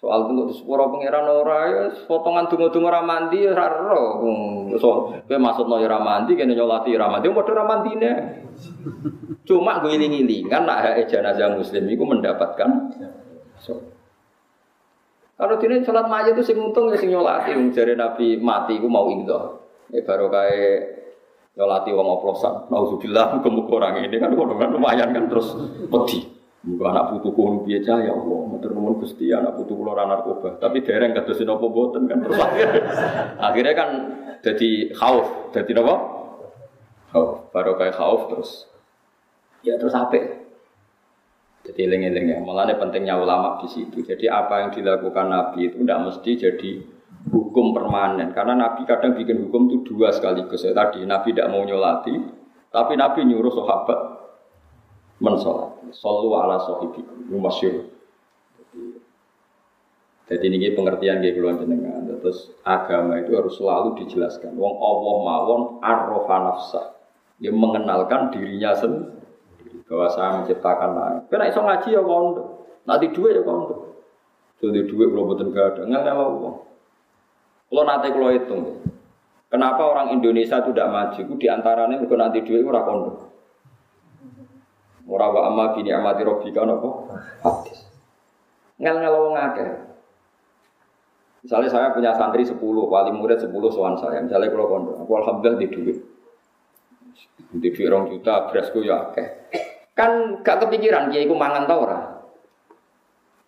[0.00, 4.04] Soal tunggu di sepuro pangeran ora ya potongan tunggu-tunggu ora mandi ya ora ero.
[4.80, 7.64] So, kowe maksudno ya ora mandi kene nyolati ora mandi padha ora.
[9.44, 12.96] Cuma gue iling-ilingan nak hak jenazah muslim iku mendapatkan
[13.60, 13.76] so.
[15.36, 19.08] Kalau dini sholat mayat itu sing untung ya sing nyolati, wong Nabi mati ku mau
[19.12, 19.68] ingdo.
[19.92, 20.96] Ya baru kayak
[21.60, 22.72] nyolati wong oplosan.
[22.72, 25.56] Nauzubillah muga orang ini kan kono kan lumayan kan terus
[25.92, 26.39] wedi.
[26.60, 30.60] Muga anak putu kulo piye ya Allah, matur Gusti anak putu kulo ora narkoba.
[30.60, 32.80] Tapi dereng kados napa boten kan terus akhirnya,
[33.40, 33.88] akhirnya kan
[34.44, 35.94] jadi khauf, jadi napa?
[37.16, 38.68] Khauf, baru kayak khauf terus.
[39.64, 40.20] Ya terus apik.
[41.64, 44.04] Jadi eling-eling ya, malah pentingnya ulama di situ.
[44.04, 46.70] Jadi apa yang dilakukan Nabi itu tidak mesti jadi
[47.32, 48.36] hukum permanen.
[48.36, 50.60] Karena Nabi kadang bikin hukum itu dua sekaligus.
[50.64, 52.16] Ya, tadi Nabi tidak mau nyolati,
[52.68, 54.19] tapi Nabi nyuruh sahabat
[55.20, 55.76] mensolat.
[55.92, 57.86] Sallu ala sahibikum, masyur.
[60.30, 62.06] Jadi ini pengertian kayak keluar jenengan.
[62.22, 64.54] Terus agama itu harus selalu dijelaskan.
[64.54, 66.86] Wong Allah mawon arrofa nafsah.
[67.42, 71.22] Yang mengenalkan dirinya sendiri bahwa saya menciptakan langit.
[71.34, 73.96] Karena iso ngaji ya kondo, nanti dua ya kondo.
[74.60, 76.68] Jadi dua kalau betul gak ada, nggak nggak mau.
[77.72, 78.62] Kalau nanti kalau hitung,
[79.48, 81.18] kenapa orang Indonesia tidak maju?
[81.24, 83.29] Itu di antaranya kalau nanti dua itu kondo.
[85.10, 87.10] Orang wa amma bini amati robbika nopo
[87.42, 87.82] hadis.
[88.78, 89.34] Ngel ngel wong.
[91.40, 94.20] Misalnya saya punya santri 10, wali murid 10 soal saya.
[94.20, 95.98] Misalnya kalau kondo, aku alhamdulillah di duit.
[97.56, 99.48] Di duit rong juta, berasku ya akeh.
[99.96, 102.00] Kan gak kepikiran kiai ku mangan tau ora.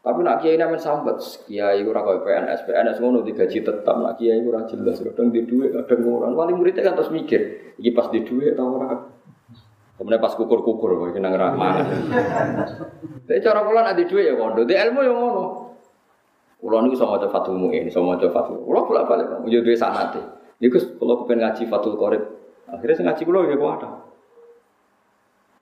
[0.03, 4.43] Tapi nak kiai namen sambat, kiai ora kaya PNS, PNS ngono digaji tetap, nak kiai
[4.43, 6.35] ora jelas, kadang di duit, kadang ngono.
[6.35, 8.99] Wali muridnya kan terus mikir, iki pas di duit tau ora.
[9.93, 11.85] Kemudian pas kukur-kukur, kok nang ora mangan.
[13.29, 15.45] Tapi cara kula di duit ya kondo, di ilmu ya ngono.
[16.59, 18.65] Kula niku sama maca Fathul Muin, sama maca Fathul.
[18.67, 20.19] Kula bolak-balik, yo duwe sanate.
[20.59, 22.23] Niku kula kepen ngaji Fathul Qorib.
[22.73, 23.89] Akhirnya sing ngaji kula ya kok ada.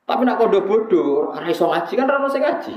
[0.06, 2.74] Tapi nak kodo bodoh, karena iso ngaji kan rano sing ngaji.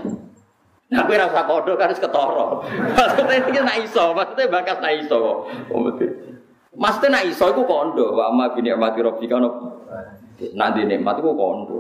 [0.93, 2.61] Nah, aku rasa kodo kan harus ketoro.
[2.69, 5.37] Maksudnya ini nak iso, maksudnya bakas nak iso kok.
[6.77, 8.13] Maksudnya nak iso itu kondo.
[8.13, 9.25] Wa amma bini amati robbi.
[10.57, 11.79] Nanti nikmat itu kondo.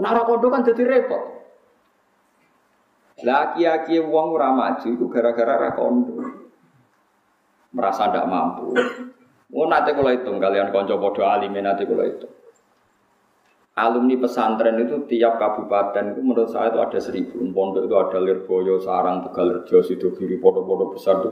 [0.00, 1.22] Nak kondo kan jadi repot.
[3.24, 6.18] Laki-laki wong ora maju itu gara-gara ra kondo.
[7.72, 8.74] Merasa ndak mampu.
[9.54, 12.26] Oh nanti kalau hitung kalian konco podo alimin nanti kalau itu
[13.74, 18.78] alumni pesantren itu tiap kabupaten itu menurut saya itu ada seribu pondok itu ada Lirboyo,
[18.78, 21.30] Sarang, Tegal Rejo, Sidogiri, pondok-pondok besar itu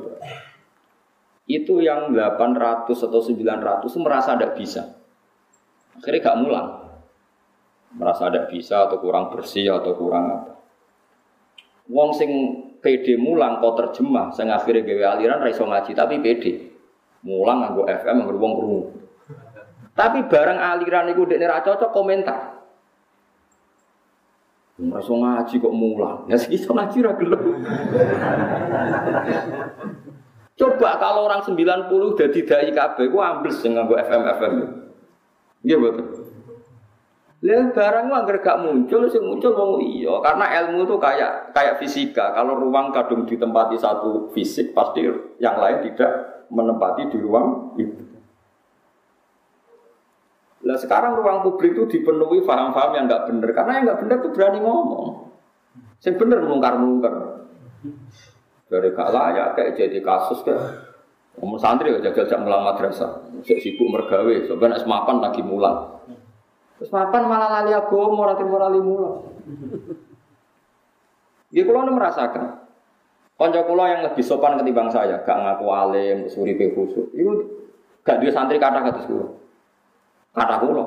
[1.50, 5.01] itu yang 800 atau 900 itu merasa tidak bisa
[5.98, 6.68] akhirnya gak mulang
[7.92, 10.52] merasa tidak bisa atau kurang bersih atau kurang apa
[11.92, 12.30] wong sing
[12.80, 16.72] PD mulang kau terjemah saya akhirnya gawe aliran raiso ngaji tapi PD
[17.22, 18.54] mulang nganggo FM nganggo wong
[19.92, 22.64] tapi barang aliran itu dekne ra cocok komentar.
[24.80, 26.24] Merasa ngaji kok mulang.
[26.32, 27.42] Ya iso ngaji ra gelem.
[30.56, 34.54] Coba kalau orang 90 jadi dai kabeh ku ambles sing nganggo FM FM.
[35.62, 36.06] Iya betul.
[37.42, 40.14] Lihat barang mah gak muncul, sih muncul wong iya.
[40.22, 42.30] Karena ilmu itu kayak kayak fisika.
[42.38, 45.02] Kalau ruang kadung ditempati satu fisik, pasti
[45.42, 48.02] yang lain tidak menempati di ruang itu.
[50.62, 53.50] Nah sekarang ruang publik itu dipenuhi paham-paham yang nggak benar.
[53.50, 55.06] Karena yang nggak benar itu berani ngomong.
[55.98, 57.14] Yang benar melungkar-melungkar.
[58.70, 60.91] Dari gak layak kayak jadi kasus kayak
[61.40, 63.24] Ngomong santri ya jaga-jaga mulang madrasah.
[63.40, 66.02] Saya sibuk mergawe, sebenarnya semapan lagi mulang.
[66.76, 69.10] Terus mapan malah lali agama, ora timur lali mula.
[71.54, 72.58] Nggih kula merasakan.
[73.38, 77.10] Kanca kula yang lebih sopan ketimbang saya, gak ngaku alim, suripe khusuk.
[77.16, 77.30] Iku
[78.06, 79.26] gak duwe santri kata kados kula.
[80.36, 80.84] Kata kula.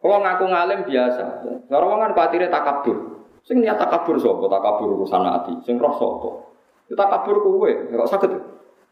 [0.00, 1.24] Kula ngaku ngalim biasa.
[1.70, 3.24] Cara wong kan kuatire takabur.
[3.44, 4.48] Sing niat takabur sapa?
[4.48, 5.54] Takabur urusan ati.
[5.64, 6.30] Sing roh sapa?
[6.88, 8.32] Ya takabur ya kok saged.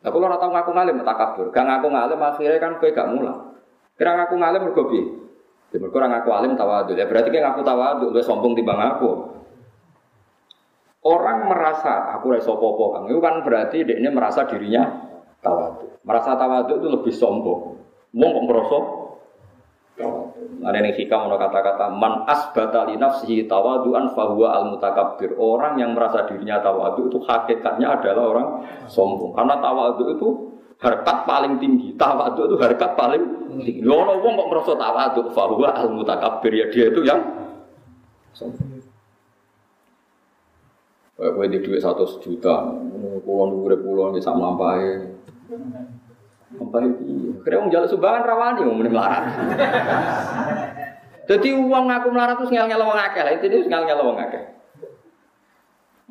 [0.02, 1.46] Lah kula ora tau ngaku ngalim takabur.
[1.54, 3.38] Gak ngaku ngalim akhirnya kan kowe gak mulang.
[3.94, 5.04] Kira ngaku ngalim mergo piye?
[5.72, 6.96] Ya mereka orang ngaku alim tawadul.
[6.98, 9.10] Ya berarti kan ngaku tawadul, lebih sombong timbang aku.
[11.02, 14.86] Orang merasa aku raiso popo kang, itu kan berarti dia merasa dirinya
[15.42, 15.98] tawadul.
[16.06, 17.60] Merasa tawadul itu lebih sombong.
[18.12, 19.01] Mau merasa
[20.62, 25.34] ada yang hikam mau kata-kata man asbata li nafsihi tawaduan fahuwa al mutakabbir.
[25.34, 28.48] Orang yang merasa dirinya tawadu itu hakikatnya adalah orang
[28.86, 29.34] sombong.
[29.34, 30.28] Karena tawadu itu
[30.78, 31.98] harkat paling tinggi.
[31.98, 33.82] Tawadu itu harkat paling tinggi.
[33.82, 37.20] Lo wong kok merasa tawadu bahwa al mutakabbir ya dia itu yang
[41.12, 42.66] Kayak gue di duit satu juta,
[43.22, 45.06] puluhan dua puluhan bisa melampai.
[46.58, 47.32] Melampai iya.
[47.42, 49.24] Kira mau jalan subangan rawani mau melarat.
[51.30, 53.32] Jadi uang aku melarat tuh ngel ngel wong akeh lah.
[53.32, 54.42] Intinya ngel ngel wong akeh.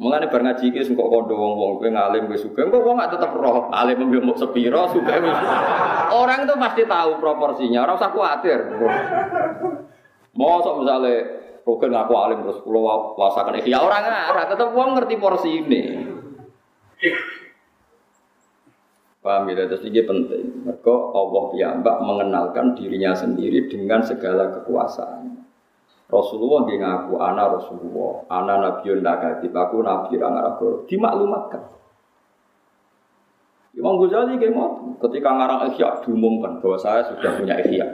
[0.02, 3.38] Mengenai bar ngaji iki kok kondo wong-wong kowe ngalim kowe suka, kok wong gak tetep
[3.38, 5.14] roh alim mbok sepiro suka
[6.10, 8.60] Orang itu pasti tahu proporsinya, ora usah kuatir.
[10.34, 11.14] Misalnya
[11.62, 15.82] Rogen ngaku alim terus pulau wasakan ya orang ngarah, tetep wong ngerti porsi ini.
[19.22, 20.66] Paham ya, terus ini penting.
[20.66, 25.46] Maka Allah piyambak mengenalkan dirinya sendiri dengan segala kekuasaan.
[26.12, 31.64] Rasulullah dia ngaku anak Rasulullah, anak Nabiun Nakatib, aku Nabi Rangaragoro, dimaklumatkan.
[33.72, 37.88] Imam Ghazali kayak ketika ngarang Ihya diumumkan bahwa saya sudah punya Ihya.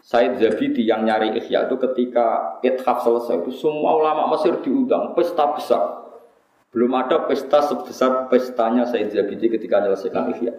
[0.00, 5.52] Said Zabidi yang nyari Ihya itu ketika Ithaf selesai itu semua ulama Mesir diundang pesta
[5.52, 6.01] besar.
[6.72, 10.56] Belum ada pesta sebesar pestanya Said Zabidi ketika menyelesaikan Ihya.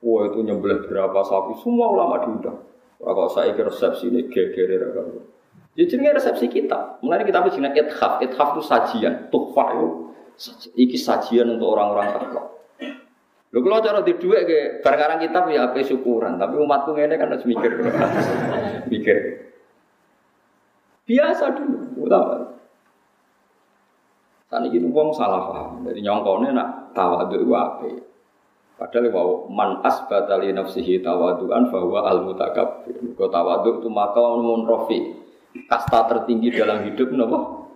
[0.00, 2.62] Wah itu nyembelih berapa sapi, semua ulama diundang.
[3.00, 4.80] Kalau saya kira resepsi ini geger
[5.78, 7.02] Ya jenenge resepsi kita.
[7.02, 8.22] Mulai kita harus jenenge ithaf.
[8.22, 9.88] Ithaf itu sajian, tuhfah itu.
[10.78, 12.42] Iki sajian untuk orang-orang takwa.
[13.50, 17.34] Lho kalau cara di dua ke barang kitab ya apa syukuran, tapi umatku ini kan
[17.34, 17.82] harus mikir.
[18.92, 19.16] mikir.
[21.02, 22.59] Biasa dulu, utama.
[24.50, 25.86] Saat ini wong salah paham.
[25.86, 27.86] Jadi nyongkone nak tawadu apa?
[28.74, 32.98] Padahal wow man asbata li nafsihi tawaduan bahwa al mutakabbir.
[33.14, 35.14] Kau tawadu itu maka mun rofi
[35.70, 37.70] kasta tertinggi dalam hidup nopo.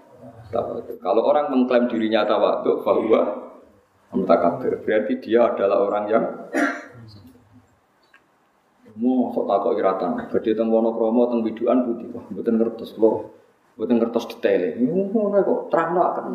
[0.99, 3.23] Kalau orang mengklaim dirinya tawadu bahwa
[4.11, 6.25] mutakabir berarti dia adalah orang yang
[8.99, 10.27] mau sok takok iratan.
[10.27, 13.31] Badhe teng Wonokromo teng biduan putih wah mboten ngertos kula.
[13.79, 14.75] Mboten ngertos detaile.
[14.83, 16.27] Ngono kok terangno akan.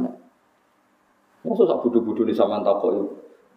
[1.50, 2.94] Mosok sak bodho-bodho ni sampean takok.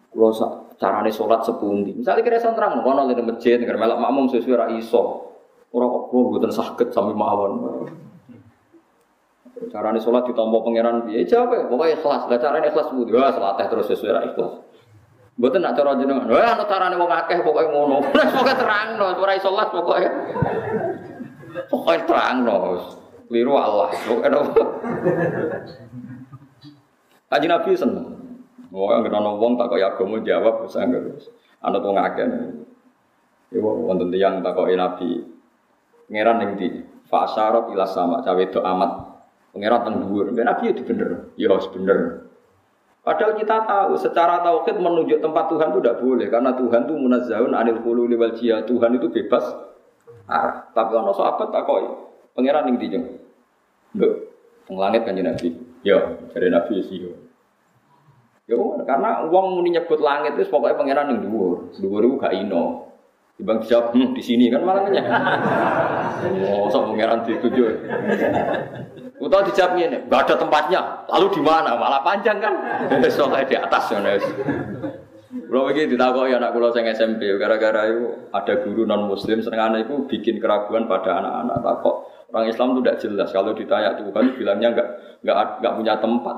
[0.09, 1.93] Kula sak carane salat sepundi.
[1.93, 5.29] Misalnya kira terang kono di masjid negara melok makmum sesuai ra iso.
[5.73, 7.53] Orang kok kulo buatan sakit sampai mawon.
[9.73, 11.25] Carane sholat ditompo pangeran piye?
[11.25, 12.21] Jawab ya, pokoknya ikhlas.
[12.29, 13.09] Lah carane ikhlas budi.
[13.13, 14.53] Wah, selatih terus sesuai ra ikhlas.
[15.33, 16.29] Mboten nak cara jenengan.
[16.29, 17.97] Wah, ana carane wong akeh pokoke ngono.
[18.37, 20.09] Pokoke terangno, ora iso sholat pokoke.
[21.73, 22.55] Pokoke terangno.
[23.33, 23.89] Liru Allah.
[23.93, 24.61] Pokoke nopo.
[27.33, 28.13] Kanjeng Nabi seneng.
[28.69, 31.17] Wong anggere ana wong tak kaya agama jawab wis anggere.
[31.65, 32.29] Ana wong akeh.
[33.49, 35.09] Iku wonten tiyang takoki Nabi,
[36.09, 36.69] Pangeran yang di
[37.09, 38.91] Fasarot ila sama cawe itu amat
[39.49, 40.29] Pangeran teng dhuwur.
[40.29, 41.33] Nabi itu bener.
[41.33, 42.29] Ya bener.
[43.01, 47.51] Padahal kita tahu secara tauhid menunjuk tempat Tuhan itu tidak boleh karena Tuhan itu munazzahun
[47.51, 48.61] anil hululi wal jia.
[48.61, 49.43] Tuhan itu bebas
[50.29, 50.69] arah.
[50.69, 51.85] Tapi ono sahabat takoi
[52.37, 53.05] pangeran yang dijeng.
[53.97, 54.13] Loh,
[54.69, 55.49] teng langit kan Nabi.
[55.83, 55.99] Ya,
[56.31, 57.22] dari Nabi sih.
[58.43, 61.71] Ya, karena uang muni nyebut langit itu pokoknya pangeran yang dhuwur.
[61.79, 62.91] Dhuwur itu gak ino.
[63.39, 64.85] Ibang dijawab, hmm, di sini kan malah
[66.51, 67.63] Oh, sok pangeran dituju.
[69.17, 70.81] Utau dijawab ini, nggak ada tempatnya.
[71.07, 71.73] Lalu di mana?
[71.79, 72.53] Malah panjang kan?
[73.07, 73.99] Soalnya di atas ya,
[75.33, 80.05] Kalau begitu ditakoi anak kulo yang SMP, gara-gara itu ada guru non Muslim senengane itu
[80.05, 81.95] bikin keraguan pada anak-anak takok.
[82.29, 83.29] Orang Islam itu tidak jelas.
[83.33, 84.87] Kalau ditanya Tuhan, bilangnya nggak
[85.25, 86.37] nggak nggak punya tempat.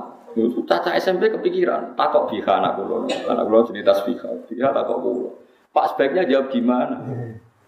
[0.68, 3.08] Caca SMP kepikiran, takok biha anak kulo.
[3.08, 5.28] Anak kulo cerita biha, biha takok kulo.
[5.72, 6.96] Pak sebaiknya jawab gimana?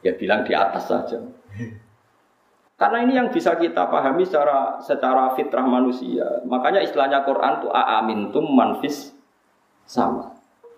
[0.04, 1.20] Ya bilang di atas saja.
[2.78, 6.44] Karena ini yang bisa kita pahami secara secara fitrah manusia.
[6.46, 9.16] Makanya istilahnya Quran itu aamintum manfis
[9.88, 10.36] sama.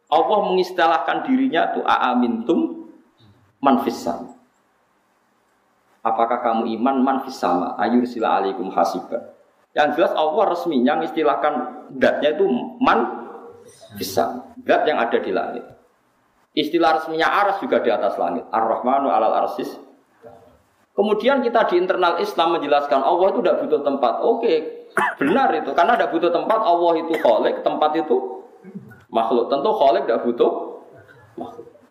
[0.09, 2.87] Allah mengistilahkan dirinya itu aamintum
[3.59, 4.37] manfis sama.
[6.05, 7.75] Apakah kamu iman manfis sama?
[7.75, 9.38] Ayur sila alaikum hasiban.
[9.77, 11.53] Yang jelas Allah resminya mengistilahkan
[11.93, 12.45] datnya itu
[12.81, 12.99] man
[13.95, 14.53] bisa.
[14.65, 15.65] Dat yang ada di langit.
[16.57, 18.43] Istilah resminya aras juga di atas langit.
[18.49, 19.69] Ar-Rahmanu alal arsis.
[20.97, 24.13] Kemudian kita di internal Islam menjelaskan Allah itu tidak butuh tempat.
[24.19, 24.53] Oke,
[25.15, 25.71] benar itu.
[25.71, 28.15] Karena tidak butuh tempat, Allah itu kholik, tempat itu
[29.07, 29.47] makhluk.
[29.47, 30.51] Tentu kholik tidak butuh.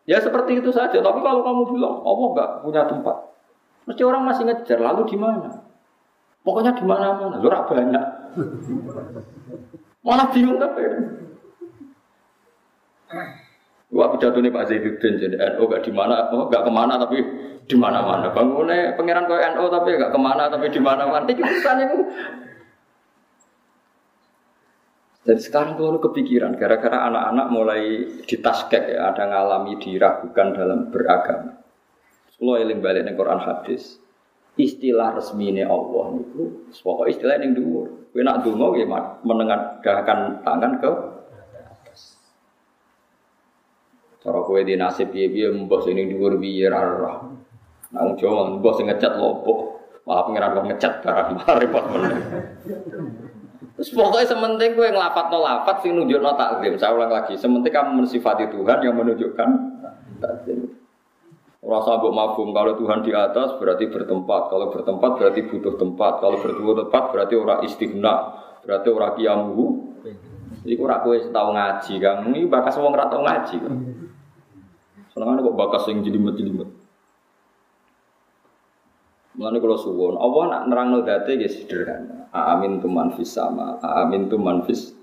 [0.04, 1.00] Ya seperti itu saja.
[1.00, 3.16] Tapi kalau kamu bilang Allah nggak punya tempat,
[3.88, 4.76] mesti orang masih ngejar.
[4.76, 5.67] Lalu di mana?
[6.48, 8.04] Pokoknya di mana-mana, lurak banyak.
[10.00, 10.80] Malah bingung tapi.
[13.92, 17.20] Wah pidato nih Pak Zaiduddin jadi NU gak di mana, oh gak ke mana tapi
[17.68, 18.32] di mana-mana.
[18.32, 21.28] Bangunnya pangeran kau NU tapi gak ke mana tapi di mana-mana.
[21.28, 21.98] Ini urusan itu.
[25.28, 31.60] Jadi sekarang tuh kepikiran gara-gara anak-anak mulai ditaskek ya, ada ngalami diragukan dalam beragama.
[32.40, 34.00] Kalau eling balik nih Quran hadis,
[34.58, 38.10] istilah resmi ini Allah niku pokok istilah yang dhuwur.
[38.10, 38.86] Kowe nak donga nggih
[39.22, 40.92] menengadahkan tangan ke
[44.18, 47.14] Cara kowe di nasib piye-piye mbah sing ning dhuwur piye ra ora.
[47.94, 51.28] Nang Jawa ngecat lopo, malah pengiran kok ngecat barang
[51.62, 52.14] repot meneh.
[53.78, 56.74] Terus pokoknya sementing gue ngelapat no lapat sing nunjuk no taklim.
[56.76, 59.48] Saya ulang lagi, sementing kamu mensifati Tuhan yang menunjukkan.
[61.68, 66.40] Rasa mbok mabum kalau Tuhan di atas berarti bertempat, kalau bertempat berarti butuh tempat, kalau
[66.40, 68.14] butuh tempat berarti ora istighna,
[68.64, 69.64] berarti ora kiamuhu.
[70.64, 72.32] Iku ora kowe tau ngaji, Kang.
[72.32, 73.56] Ini bakas wong ora tau ngaji.
[75.12, 76.68] Senengane kok bakas sing jelimet-jelimet.
[79.36, 82.32] Mulane kalau suwon, Allah nak nerangno date ya sederhana.
[82.32, 84.96] Amin tu man fis sama, amin tu man fis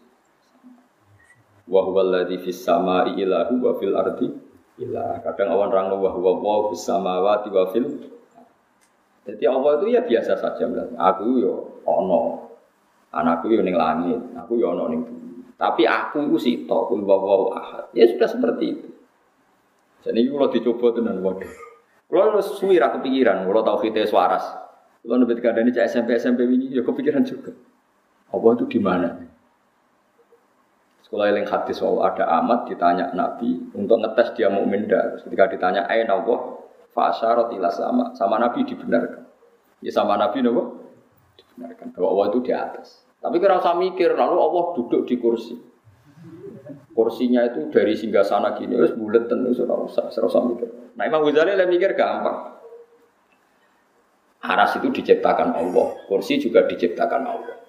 [1.65, 4.44] wa huwa fis samai ilahu wa fil ardi
[4.81, 5.21] ilah.
[5.23, 7.87] Kadang awan rang wa huwa wa fis samawati wa fil
[9.25, 12.45] jadi Allah itu ya biasa saja Aku yo ono.
[13.09, 15.49] Anakku yo ning langit, aku yo ono ning bumi.
[15.57, 17.89] Tapi aku itu sito, kul wa ahad.
[17.97, 18.89] Ya sudah seperti itu.
[20.05, 21.49] Jadi kalau dicoba tenan waduh.
[22.05, 24.45] Kalau suwi ra kepikiran, kalau tahu kita suaras.
[25.01, 27.49] Kalau nabi ini cek SMP SMP ini ya kepikiran juga.
[28.29, 29.09] Allah itu di mana?
[31.05, 35.21] Sekolah yang hadis bahwa ada amat ditanya Nabi untuk ngetes dia mau dah.
[35.21, 36.57] Ketika ditanya ain Allah,
[36.97, 39.21] fasyarot ila sama sama Nabi dibenarkan.
[39.85, 40.81] Ya sama Nabi nopo
[41.37, 43.05] dibenarkan bahwa Allah itu di atas.
[43.21, 45.53] Tapi kira usah mikir lalu Allah duduk di kursi.
[46.95, 50.69] Kursinya itu dari singgah sana gini, terus bulat terus ora usah, ora usah mikir.
[50.97, 52.55] Nah Imam Ghazali lah mikir gampang.
[54.41, 57.64] Aras itu diciptakan Allah, kursi juga diciptakan Allah.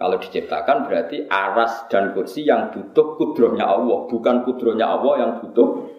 [0.00, 5.92] Kalau diciptakan berarti aras dan kursi yang butuh kudrohnya Allah, bukan kudrohnya Allah yang butuh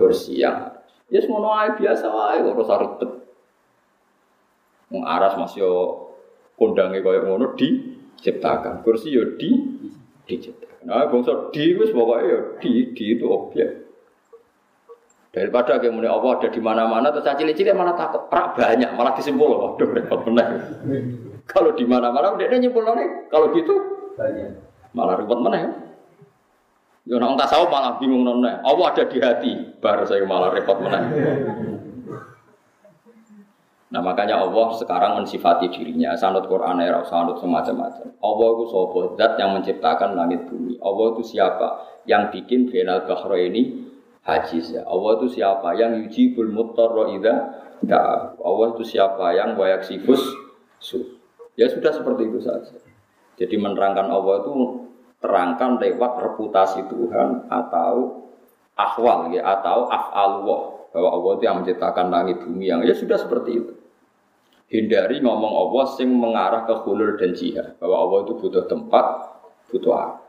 [0.00, 0.72] kursi yang
[1.12, 3.12] ya semua ae biasa wae ora usah ribet.
[4.88, 5.72] Wong aras masih yo
[6.56, 8.80] kondange koyo ngono diciptakan.
[8.80, 9.52] Kursi yo di
[10.24, 10.88] diciptakan.
[10.88, 13.84] Nah, bangsa di wis pokoke yo di di itu objek.
[15.28, 19.52] Daripada kayak mulai Allah ada di mana-mana, terus cilik-cilik malah takut, rak banyak, malah disimpul,
[19.52, 20.48] waduh repot benar.
[21.46, 23.74] Kalau di mana-mana udah nyimpul nih, kalau gitu
[24.92, 25.70] malah repot mana ya?
[27.06, 28.58] Ya orang tasawuf malah bingung nona.
[28.66, 31.06] Allah ada di hati, baru saya malah repot mana.
[33.86, 38.10] Nah makanya Allah sekarang mensifati dirinya sanut Quran era sanut semacam-macam.
[38.18, 40.82] Allah itu sopo zat yang menciptakan langit bumi.
[40.82, 43.86] Allah itu siapa yang bikin final bahro ini
[44.26, 44.82] haji ya.
[44.90, 47.34] Allah itu siapa yang yujibul muttarra idza.
[48.42, 50.26] Allah itu siapa yang wayak sifus
[50.82, 51.15] su.
[51.56, 52.76] Ya sudah seperti itu saja.
[53.36, 54.52] Jadi menerangkan Allah itu
[55.20, 58.28] terangkan lewat reputasi Tuhan atau
[58.76, 63.50] ahwal ya atau af'alullah bahwa Allah itu yang menciptakan langit bumi yang ya sudah seperti
[63.60, 63.72] itu.
[64.66, 69.06] Hindari ngomong Allah sing mengarah ke hulul dan jihad bahwa Allah itu butuh tempat,
[69.72, 70.26] butuh apa.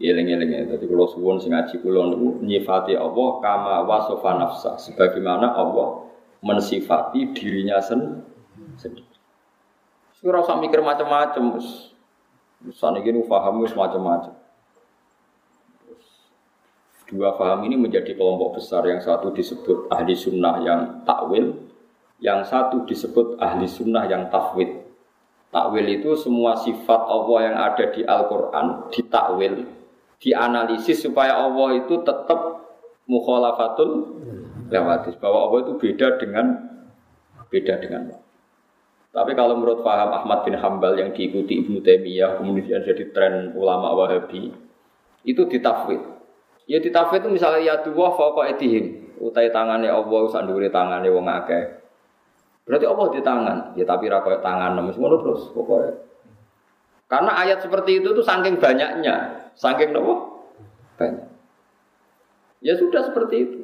[0.00, 0.62] Eling-eling ya.
[0.74, 1.52] Jadi kalau suwon sing
[1.84, 6.08] kula niku nyifati Allah kama wasofa nafsa sebagaimana Allah
[6.40, 8.24] mensifati dirinya sen
[8.80, 9.09] sendiri.
[10.20, 11.96] Ora mikir macam-macam wis.
[12.76, 14.36] Saniki nu paham wis macam-macam.
[17.10, 18.84] Dua paham ini menjadi kelompok besar.
[18.86, 21.56] Yang satu disebut ahli sunnah yang takwil,
[22.20, 24.86] yang satu disebut ahli sunnah yang tafwid.
[25.50, 29.66] Takwil itu semua sifat Allah yang ada di Al-Quran ditakwil,
[30.22, 32.60] dianalisis supaya Allah itu tetap
[33.10, 34.20] mukhalafatul
[34.70, 35.18] lewatis.
[35.18, 36.46] Bahwa Allah itu beda dengan
[37.50, 38.29] beda dengan Allah.
[39.10, 43.90] Tapi kalau menurut paham Ahmad bin Hambal yang diikuti Ibnu Taimiyah kemudian jadi tren ulama
[43.98, 44.54] Wahabi
[45.26, 45.98] itu ditafwid.
[46.70, 51.82] Ya ditafwid itu misalnya ya dua fauqa etihim, utai tangannya Allah sanduri tangannya wong akeh.
[52.62, 56.06] Berarti Allah di tangan, ya tapi ra koyo tangan nemes ngono terus pokoknya.
[57.10, 60.46] Karena ayat seperti itu tuh saking banyaknya, saking nopo?
[60.94, 61.26] Banyak.
[62.62, 63.60] Ya sudah seperti itu.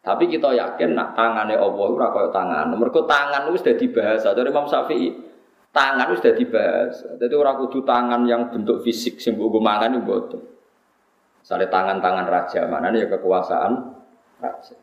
[0.00, 2.72] Tapi kita yakin nak tangannya Allah ora kaya tangan.
[2.72, 5.08] Mergo tangan itu sudah dibahas dari Imam Syafi'i.
[5.70, 6.92] Tangan itu sudah dibahas.
[7.20, 10.40] Jadi orang kudu tangan yang bentuk fisik sing mbok mangan itu mboten.
[11.40, 13.72] Misalnya tangan-tangan raja, mana ya kekuasaan
[14.40, 14.76] raja.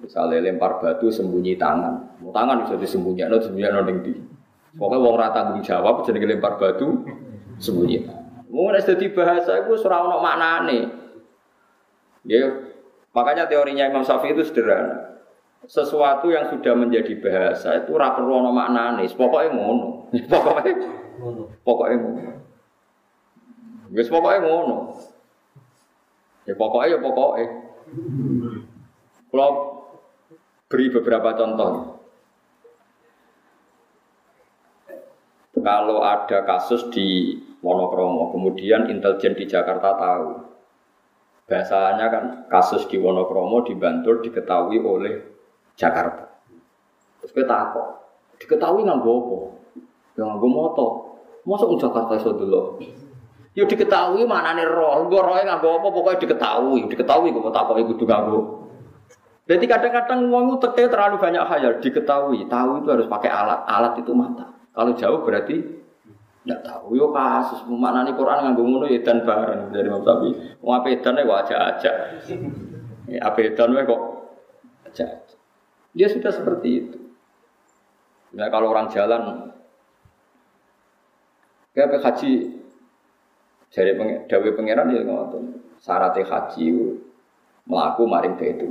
[0.00, 2.20] Misalnya lempar batu sembunyi tangan.
[2.20, 4.12] Mau tangan bisa disembunyikan, no disembunyikan no di.
[4.74, 7.06] Pokoknya wong rata tanggung jawab jadi lempar batu
[7.62, 8.02] sembunyi.
[8.50, 10.80] Mau nek dadi bahasa iku ora ono maknane.
[12.24, 12.73] Ya,
[13.14, 15.22] Makanya teorinya Imam Syafi'i itu sederhana.
[15.64, 20.12] Sesuatu yang sudah menjadi bahasa itu ora perlu ana maknane, pokoknya ngono.
[20.28, 20.72] Pokoknya
[21.16, 21.42] ngono.
[21.64, 22.32] Pokoknya ngono.
[23.94, 24.76] Wis pokoknya ngono.
[26.44, 27.46] Ya pokoknya ya pokoknya.
[29.32, 29.50] Kalau
[30.68, 31.72] beri beberapa contoh.
[35.54, 40.53] Kalau ada kasus di Wonokromo, kemudian intelijen di Jakarta tahu
[41.44, 45.20] Bahasanya kan kasus di Wonokromo di Bantul diketahui oleh
[45.76, 46.24] Jakarta.
[47.20, 47.86] Terus kita takut,
[48.40, 49.36] diketahui nggak apa?
[50.16, 50.86] Ya nggak moto.
[51.44, 52.80] Masuk Jakarta iso dulu.
[53.52, 57.76] Ya diketahui mana nih roh, gue roh nggak apa, pokoknya diketahui, diketahui gue tak kok
[57.76, 58.42] ikut gue.
[59.44, 64.16] Jadi kadang-kadang uang itu terlalu banyak khayal, diketahui, tahu itu harus pakai alat, alat itu
[64.16, 64.48] mata.
[64.72, 65.83] Kalau jauh berarti
[66.44, 70.60] tidak tahu yo kasus mana nih Quran nganggo ngono ya dan bareng dari Imam Syafi'i.
[70.60, 71.92] Wong ape edan wae aja aja.
[73.08, 74.02] Ya ape edan kok
[74.84, 75.24] aja.
[75.96, 77.00] Dia sudah seperti itu.
[78.36, 79.56] Nah kalau orang jalan
[81.72, 82.60] kayak haji
[83.72, 85.42] dari peng, dawe pangeran ya ngotot.
[85.80, 86.64] Syaratnya haji
[87.64, 88.68] melaku maring itu.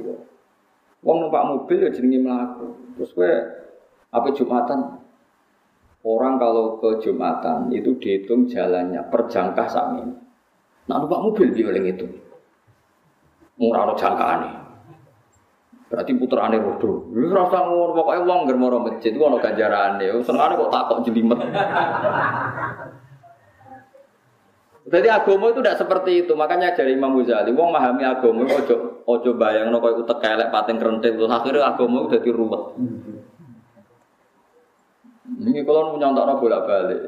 [1.01, 2.77] Wong numpak mobil ya jenenge melaku.
[3.01, 3.31] Terus gue
[4.13, 5.02] apa Jumatan
[6.03, 10.03] Orang kalau ke Jumatan itu dihitung jalannya per jangkah sami.
[10.83, 12.03] Nah, numpak mobil di oleh itu.
[13.55, 14.63] Murah lo jangkaan
[15.87, 17.05] Berarti putrane rodo.
[17.13, 20.09] Wis rasa ngono pokoke wong ngger maro masjid ana ganjarane.
[20.25, 21.37] Senengane kok takok jelimet.
[24.83, 26.33] Jadi agama itu tidak seperti itu.
[26.35, 30.81] Makanya dari Imam Ghazali, wong memahami agama ojo ojo bayang no kau utek kelek pating
[30.81, 32.63] kerentik terus akhirnya agama itu jadi ruwet.
[35.43, 37.01] Ini kalau nyontok bolak balik.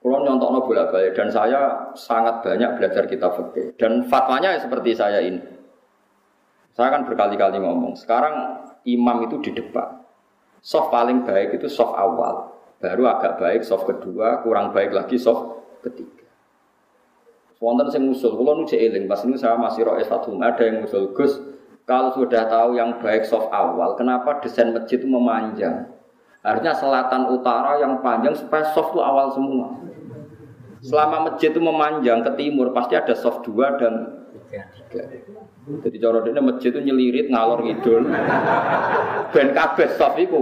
[0.00, 5.20] Kalau nyontok bolak balik dan saya sangat banyak belajar kitab fikih dan fatwanya seperti saya
[5.20, 5.44] ini.
[6.72, 7.92] Saya kan berkali-kali ngomong.
[8.00, 10.00] Sekarang imam itu di depan.
[10.64, 12.56] Soft paling baik itu soft awal.
[12.80, 16.24] Baru agak baik soft kedua, kurang baik lagi soft ketiga.
[17.60, 21.12] Wonten sing usul, kalau nu eling, pas ini saya masih roh S1, ada yang usul
[21.12, 21.36] Gus,
[21.84, 25.99] kalau sudah tahu yang baik soft awal, kenapa desain masjid itu memanjang?
[26.40, 29.76] Harusnya selatan utara yang panjang supaya soft itu awal semua.
[30.80, 35.04] Selama masjid itu memanjang ke timur pasti ada soft dua dan tiga.
[35.84, 38.08] Jadi cara ini masjid itu nyelirit ngalor ngidul.
[39.36, 40.40] Ben kabeh soft itu.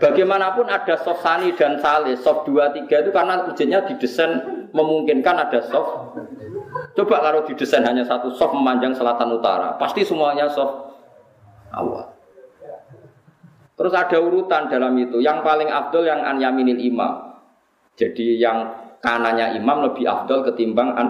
[0.00, 4.40] Bagaimanapun ada soft sani dan sale, soft dua tiga itu karena masjidnya didesain
[4.72, 6.16] memungkinkan ada soft.
[6.96, 10.96] Coba kalau didesain hanya satu soft memanjang selatan utara, pasti semuanya soft
[11.76, 12.15] awal.
[13.76, 15.20] Terus ada urutan dalam itu.
[15.20, 17.36] Yang paling afdol yang an yaminil imam.
[17.96, 18.72] Jadi yang
[19.04, 21.08] kanannya imam lebih afdol ketimbang an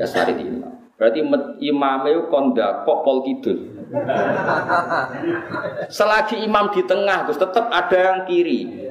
[0.00, 0.72] yasari imam.
[0.96, 1.20] Berarti
[1.66, 3.58] imam itu konda kok pol kidul.
[5.96, 8.88] Selagi imam di tengah, terus tetap ada yang kiri.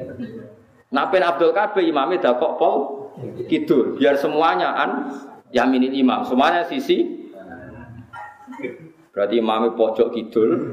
[0.91, 2.75] Nah, pen Abdul Kabe imamnya dah kok pol
[3.47, 3.97] kidul.
[3.97, 4.91] Biar semuanya an
[5.49, 6.27] yaminil imam.
[6.27, 7.21] Semuanya sisi
[9.11, 10.71] Berarti imami pojok kidul,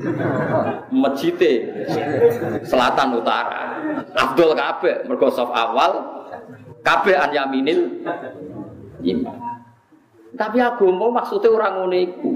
[0.94, 1.82] mejite
[2.62, 3.82] selatan utara.
[4.14, 5.92] Abdul Kabe mergo awal,
[6.86, 8.06] Kabe an yaminil
[9.02, 9.38] iman.
[10.38, 12.32] Tapi agama maksudnya orang ngono iku.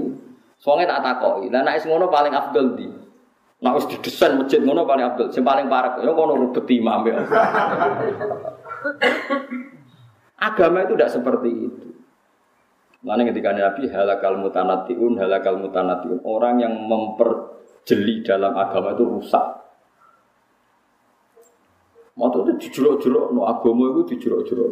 [0.59, 1.47] Soalnya tak takoki.
[1.47, 2.87] Lah nek ngono paling afdal di.
[3.63, 5.31] Nek wis didesain masjid ngono paling afdal.
[5.31, 7.23] Sing paling parek ya kono rubet imam ya.
[10.51, 11.92] Agama itu tidak seperti itu.
[13.03, 16.23] Mana ketika Nabi halakal mutanatiun, halakal mutanatiun.
[16.23, 19.45] Orang yang memperjeli dalam agama itu rusak.
[22.15, 24.67] Mata itu dijuruk-juruk, no agama itu dijuruk-juruk.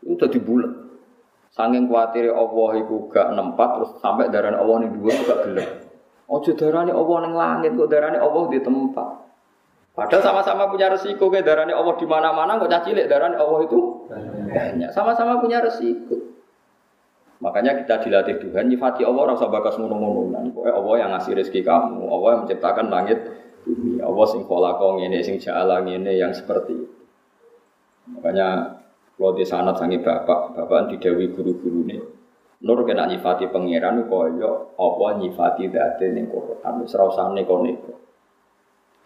[0.00, 0.72] Itu udah dibulat.
[1.52, 5.70] Sangking khawatir Allah itu gak nempat, terus sampai darah Allah ini dua gak gelap.
[6.28, 9.10] Ojo darahnya Allah yang langit, kok darahnya Allah di tempat.
[9.96, 14.08] Padahal sama-sama punya resiko kayak darahnya Allah di mana-mana, kok cilik darahnya Allah itu
[14.48, 14.88] banyak.
[14.94, 16.37] Sama-sama punya resiko.
[17.38, 20.34] Makanya kita dilatih Tuhan, nyifati Allah rasa bakas ngono-ngono.
[20.50, 23.18] Pokoknya Allah yang ngasih rezeki kamu, Allah yang menciptakan langit,
[23.62, 24.02] bumi.
[24.02, 26.74] Allah sing kolakong ini, sing jalan ini, yang seperti.
[28.10, 28.78] Makanya
[29.14, 31.98] kalau di sana sangi bapak, bapak didawi guru-guru ini.
[32.58, 37.94] Nur kena nyifati pangeran koyo apa nyifati date ning Quran wis ora usah neko-neko.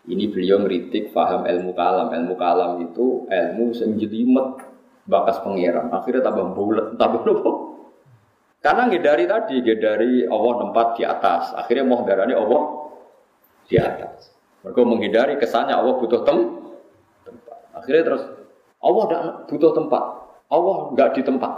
[0.09, 2.09] Ini beliau ngeritik paham ilmu kalam.
[2.09, 4.57] Ilmu kalam itu ilmu sing jelimet
[5.05, 5.93] bakas pangeran.
[5.93, 7.72] Akhirnya tambah bulat, tambah nopo.
[8.63, 11.51] Karena ngedari tadi, ngedari Allah tempat di atas.
[11.59, 12.63] Akhirnya mau darani Allah
[13.67, 14.31] di atas.
[14.63, 16.63] Mereka menghindari kesannya Allah butuh tem
[17.27, 17.59] tempat.
[17.75, 18.23] Akhirnya terus
[18.79, 20.05] Allah tidak butuh tempat.
[20.47, 21.53] Allah nggak di tempat.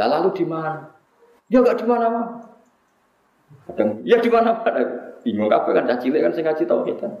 [0.00, 0.88] Lah lalu di mana?
[1.52, 2.48] Ya nggak di mana-mana.
[3.68, 5.20] Kadang ya di mana-mana.
[5.20, 7.12] Bingung apa kan caci kan sing ngaji tau kita.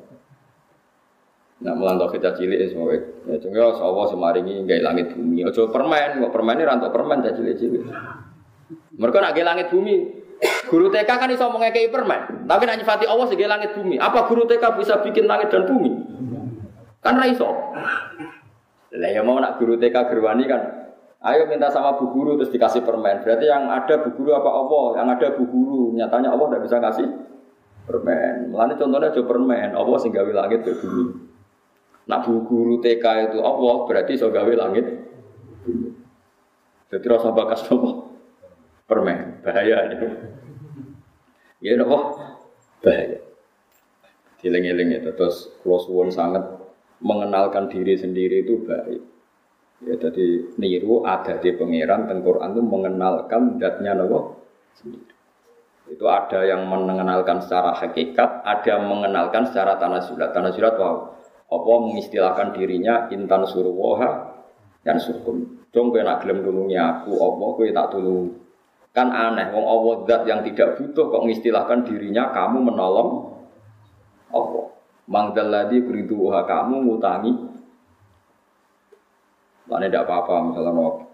[1.60, 2.96] Nah, melantau kita cilik semua.
[3.28, 5.44] Ya, cuma Allah semaringi nggak langit bumi.
[5.44, 7.84] Ojo permen, kok permen ini rantok permen caci cilik.
[8.96, 9.96] Mereka nak langit bumi.
[10.72, 14.00] Guru TK kan iso mengekei permen, tapi nak nyifati Allah sebagai langit bumi.
[14.00, 15.92] Apa guru TK bisa bikin langit dan bumi?
[17.04, 17.50] Kan ra iso.
[18.90, 20.62] Lah ya mau nak guru TK gerwani kan
[21.20, 23.20] Ayo minta sama bu guru terus dikasih permen.
[23.20, 24.86] Berarti yang ada bu guru apa Allah?
[24.96, 25.82] Yang ada bu guru.
[25.92, 27.08] Nyatanya Allah tidak bisa kasih
[27.84, 28.48] permen.
[28.48, 29.68] Melani contohnya aja permen.
[29.76, 31.12] Allah sing gawe langit ke bumi.
[32.08, 34.88] Nak bu guru TK itu Allah berarti so gawe langit.
[36.88, 38.09] Jadi rasa bakas apa?
[38.90, 39.86] Permen bahaya.
[39.86, 40.10] Ini
[41.62, 42.18] ya nopo
[42.82, 43.22] bahaya.
[44.42, 46.42] Diling-iling itu terus close one sangat
[46.98, 49.00] mengenalkan diri sendiri itu baik.
[49.86, 54.42] Ya jadi niru ada di pangeran tengkorak itu mengenalkan datnya nopo?
[55.86, 61.20] Itu ada yang mengenalkan secara hakikat ada yang mengenalkan secara tanah surat tanah surat wow
[61.50, 64.38] apa mengistilahkan dirinya intan surwoha
[64.86, 68.38] dan surkum dong kue nak gelem aku apa kue tak tulung
[68.90, 73.38] Kan aneh, wong Allah zat yang tidak butuh kok mengistilahkan dirinya kamu menolong
[74.34, 74.66] Allah.
[75.06, 77.32] Mangdaladi beriduha kamu ngutangi.
[79.70, 81.06] Mana tidak apa-apa misalnya mau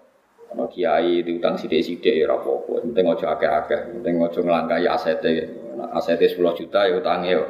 [0.57, 2.81] ono kiai diutang sidik-sidik ya apa-apa.
[2.81, 5.45] Penting ojo akeh-akeh, penting ojo ngelangkai asetnya.
[5.93, 7.45] Asetnya 10 juta ya utangnya.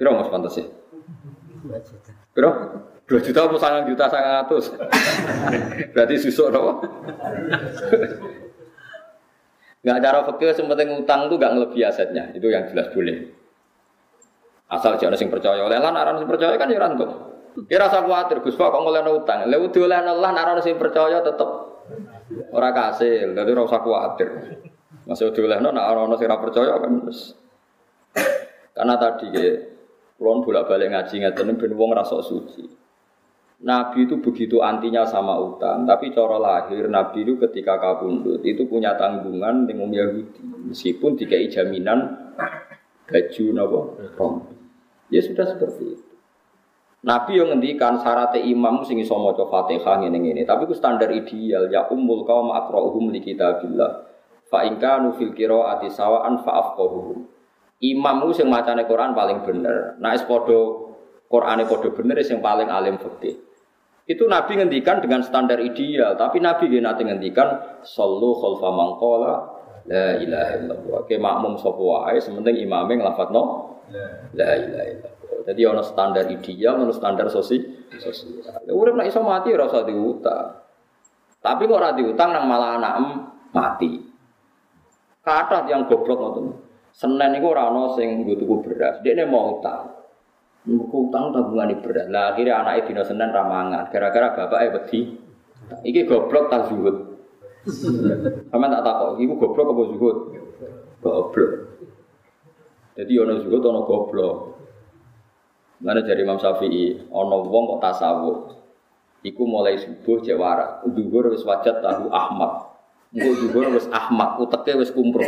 [0.00, 0.64] Kira mas pantas sih?
[0.64, 2.10] 2 juta.
[2.32, 2.50] Kira?
[3.04, 4.64] 2 juta apa sangat juta sangat ratus?
[5.92, 6.72] Berarti susuk apa?
[9.88, 12.28] Nggak cara fakir sementing utang itu nggak ngelebihi asetnya.
[12.36, 13.24] Itu yang jelas boleh.
[14.68, 17.08] Asal jangan sing percaya oleh lah, naran sing percaya kan ya rantuk.
[17.64, 19.48] Kira rasa khawatir, Gus Pak kok ngoleh utang.
[19.48, 21.48] Lewu dioleh Allah, naran sing percaya tetep
[22.52, 23.32] orang kasil.
[23.32, 24.28] Jadi rasa khawatir.
[25.08, 27.32] Masih dioleh nak orang sing percaya kan terus.
[28.76, 29.56] Karena tadi ya,
[30.20, 32.77] kulon bolak balik ngaji ngeten ben wong rasa suci.
[33.58, 38.94] Nabi itu begitu antinya sama utang, tapi cara lahir Nabi itu ketika kabundut itu punya
[38.94, 42.30] tanggungan dengan Yahudi, meskipun dikai jaminan
[43.10, 43.44] baju
[44.14, 44.34] rom.
[45.10, 46.06] Ya sudah seperti itu.
[47.02, 51.66] Nabi yang ngendikan syarat imam sing iso maca Fatihah ngene ngene, tapi itu standar ideal
[51.66, 54.06] ya ummul kaum aqra'uhum li kitabillah.
[54.46, 57.26] Fa in kanu fil qiraati sawaan fa afqahuhum.
[57.82, 59.98] Imam sing macane Quran paling bener.
[59.98, 60.86] Nah es padha
[61.28, 63.47] Qurane padha bener sing paling alim fikih.
[64.08, 69.34] Itu Nabi ngendikan dengan standar ideal, tapi Nabi dia nanti ngendikan sallu khalfa mangkola
[69.84, 71.00] la ilaha illallah.
[71.04, 73.42] Ke makmum sapa wae sementing imame nglafadzno
[74.32, 75.44] la ilaha illallah.
[75.44, 77.60] Jadi ono standar ideal, ono standar sosi
[78.00, 78.64] sosial.
[78.72, 80.56] Urip nek iso mati ora usah diutang.
[81.44, 82.94] Tapi kok ora diutang nang malah anak
[83.52, 84.08] mati.
[85.20, 86.46] Kata yang goblok ngoten.
[86.96, 89.97] Senin iku ora ono sing nggo tuku beras, dekne mau utang.
[90.68, 92.12] Utang tabungan berat.
[92.12, 93.88] Lah akhirnya anaknya dino Senin ramangan.
[93.88, 95.16] Gara-gara bapaknya wedi.
[95.84, 96.96] Iki goblok tak zuhud.
[98.52, 99.20] Sama tak takut.
[99.20, 100.16] Iku goblok apa zuhud?
[101.00, 101.50] Goblok.
[102.98, 104.36] Jadi ono zuhud ono goblok.
[105.78, 108.38] Mana dari Imam Syafi'i, ono wong kok tasawuf.
[109.22, 110.82] Iku mulai subuh jawara.
[110.82, 112.66] Duhur wis wajat tahu Ahmad.
[113.14, 115.22] Engko dhuwur wis Ahmad, uteke wis kumpro.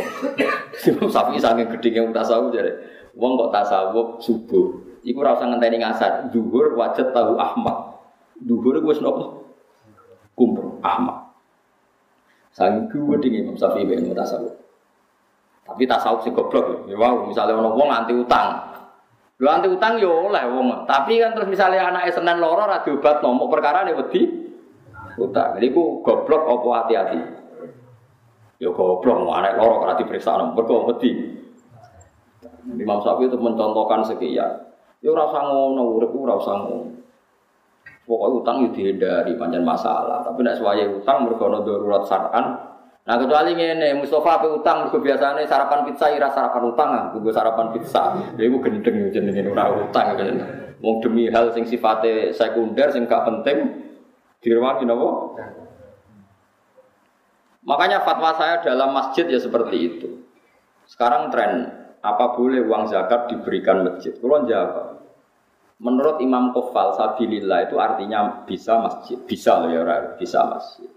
[0.91, 2.83] Imam Syafi'i saking gedhinge tasawuf jare.
[3.15, 6.29] Wong kok tasawuf subuh, iku ora usah ngenteni ngasar.
[6.29, 7.97] Dhuwur wajib tahu Ahmad.
[8.41, 9.45] Dhuwur wis nopo?
[10.33, 11.31] Kumpro Ahmad.
[12.51, 14.51] Saking gedhinge Imam Syafi'i ben tasawuf.
[15.63, 16.99] Tapi tasawuf sing goblok ya.
[16.99, 18.59] Wow, misalnya ono wong anti utang.
[19.39, 20.83] Lho anti utang yo oleh wong.
[20.83, 24.27] Tapi kan terus misalnya anake Senin loro ora diobat nomor perkara ne wedi
[25.15, 25.55] utang.
[25.55, 27.19] Jadi ku goblok apa hati-hati.
[28.59, 30.51] Ya goblok mau anak loro karena diperiksa nom.
[30.51, 31.39] Mergo wedi.
[32.67, 34.70] Imam Syafi'i itu mencontohkan sekian.
[35.01, 37.01] Ya ora usah ngono, urip ora usah ngono.
[38.05, 40.21] Pokoknya utang itu dihindari, panjang masalah.
[40.25, 42.45] Tapi nek suwaya utang mergo ana darurat syar'an.
[43.01, 47.33] Nah kecuali ngene, Mustafa apa utang mergo biasane sarapan pizza ira sarapan utang ah, gue
[47.33, 48.13] sarapan pizza.
[48.37, 50.37] Ya iku gendeng jenenge ora utang kan.
[50.81, 53.85] Wong demi hal sing sifatnya sekunder sing gak penting
[54.41, 55.09] direwangi napa?
[57.61, 60.09] Makanya fatwa saya dalam masjid ya seperti itu.
[60.89, 61.69] Sekarang tren,
[62.01, 64.17] apa boleh uang zakat diberikan masjid?
[64.17, 64.90] Kalau jawab,
[65.81, 69.17] menurut Imam Kofal, Sabilillah itu artinya bisa masjid.
[69.25, 70.87] Bisa loh ya, bisa masjid.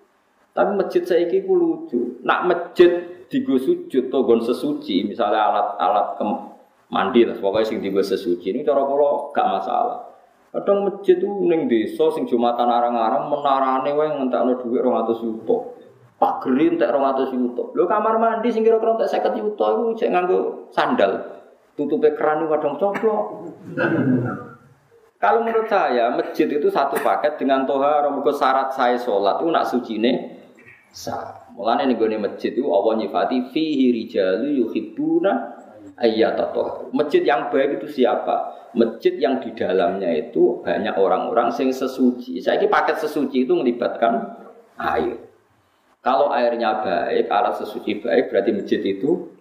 [0.55, 2.21] Tapi masjid saya ini lucu.
[2.23, 6.21] Nak masjid digo sujud atau gon sesuci, misalnya alat-alat
[6.93, 10.15] mandi lah, pokoknya sing digo sesuci, ini cara kalau gak masalah.
[10.55, 15.57] Kadang masjid itu neng desa sing jumatan arang-arang menarane wae ngentekno dhuwit 200 juta.
[16.15, 17.75] Pak Gerin tak rong atus yuto.
[17.75, 21.43] Lo kamar mandi sing kira-kira tak seket yuto itu cek nganggo sandal.
[21.75, 23.51] Tutupnya keran kadang coplok.
[25.25, 29.65] Kalau menurut saya masjid itu satu paket dengan toha rombgo syarat saya sholat itu nak
[29.65, 30.17] suci nih
[30.93, 31.49] sah.
[31.57, 35.33] Mulane nih gue masjid itu Allah nyifati fihi rijalu yuhibbuna
[35.97, 36.93] ayyatatoh.
[36.93, 38.69] Masjid yang baik itu siapa?
[38.77, 42.45] Masjid yang di dalamnya itu banyak orang-orang sing sesuci.
[42.45, 44.29] Saya ini paket sesuci itu melibatkan
[44.77, 45.25] air.
[46.05, 49.33] Kalau airnya baik, alat sesuci baik, berarti masjid itu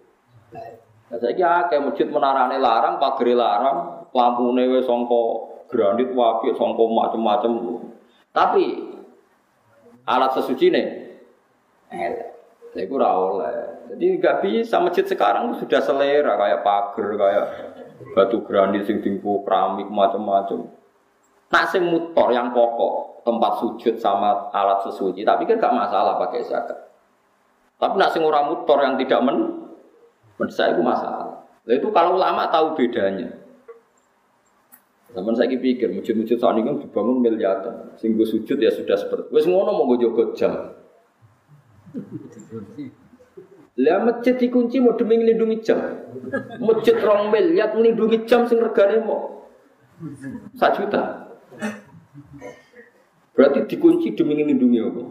[0.47, 0.79] baik.
[1.11, 6.85] Nah, saya kira kayak masjid menarane larang, pagari larang, lampu newe songko granit wapi, songko
[6.93, 7.51] macem-macem.
[8.29, 8.93] Tapi
[10.05, 10.87] alat sesuci nih,
[11.89, 13.57] saya itu oleh.
[13.93, 17.45] Jadi nggak bisa masjid sekarang sudah selera kayak pagar, kayak
[18.13, 20.69] batu granit sing tinggu keramik macam-macam.
[21.53, 26.41] Nak sing motor yang pokok, tempat sujud sama alat sesuci, tapi kan gak masalah pakai
[26.41, 26.89] zakat.
[27.77, 29.69] Tapi nak sing ora mutor yang tidak men,
[30.41, 31.45] men saya itu masalah.
[31.69, 33.42] Itu kalau ulama tahu bedanya.
[35.13, 39.29] Zaman saya pikir masjid-masjid saat ini kan dibangun miliaran, sehingga sujud ya sudah seperti.
[39.29, 40.73] Wes ngono mau gue jogot jam.
[43.77, 45.77] Lah masjid dikunci mau demi melindungi jam.
[46.57, 49.49] Masjid rong miliar melindungi jam sing regane mau
[50.57, 51.29] sak juta.
[53.37, 55.03] Berarti dikunci demi melindungi apa?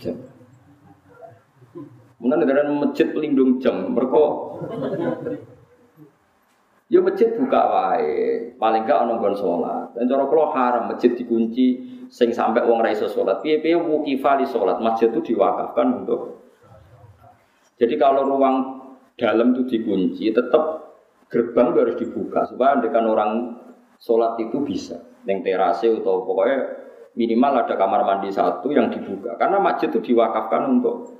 [0.00, 0.16] Jam.
[2.22, 4.22] Mungkin negara masjid pelindung jam, mereka
[6.92, 9.96] Ya masjid buka wae, paling gak ono nggon salat.
[9.96, 11.80] Dan cara kula haram masjid dikunci
[12.12, 13.40] sing sampai wong ra iso salat.
[13.40, 16.44] Piye-piye wukifa li salat, masjid itu diwakafkan untuk
[17.80, 18.56] Jadi kalau ruang
[19.16, 20.92] dalam itu dikunci, tetap
[21.32, 23.30] gerbang itu harus dibuka supaya andekan orang
[23.96, 25.00] sholat itu bisa.
[25.24, 26.58] Neng terase atau pokoknya
[27.16, 31.12] minimal ada kamar mandi satu yang dibuka karena masjid itu diwakafkan untuk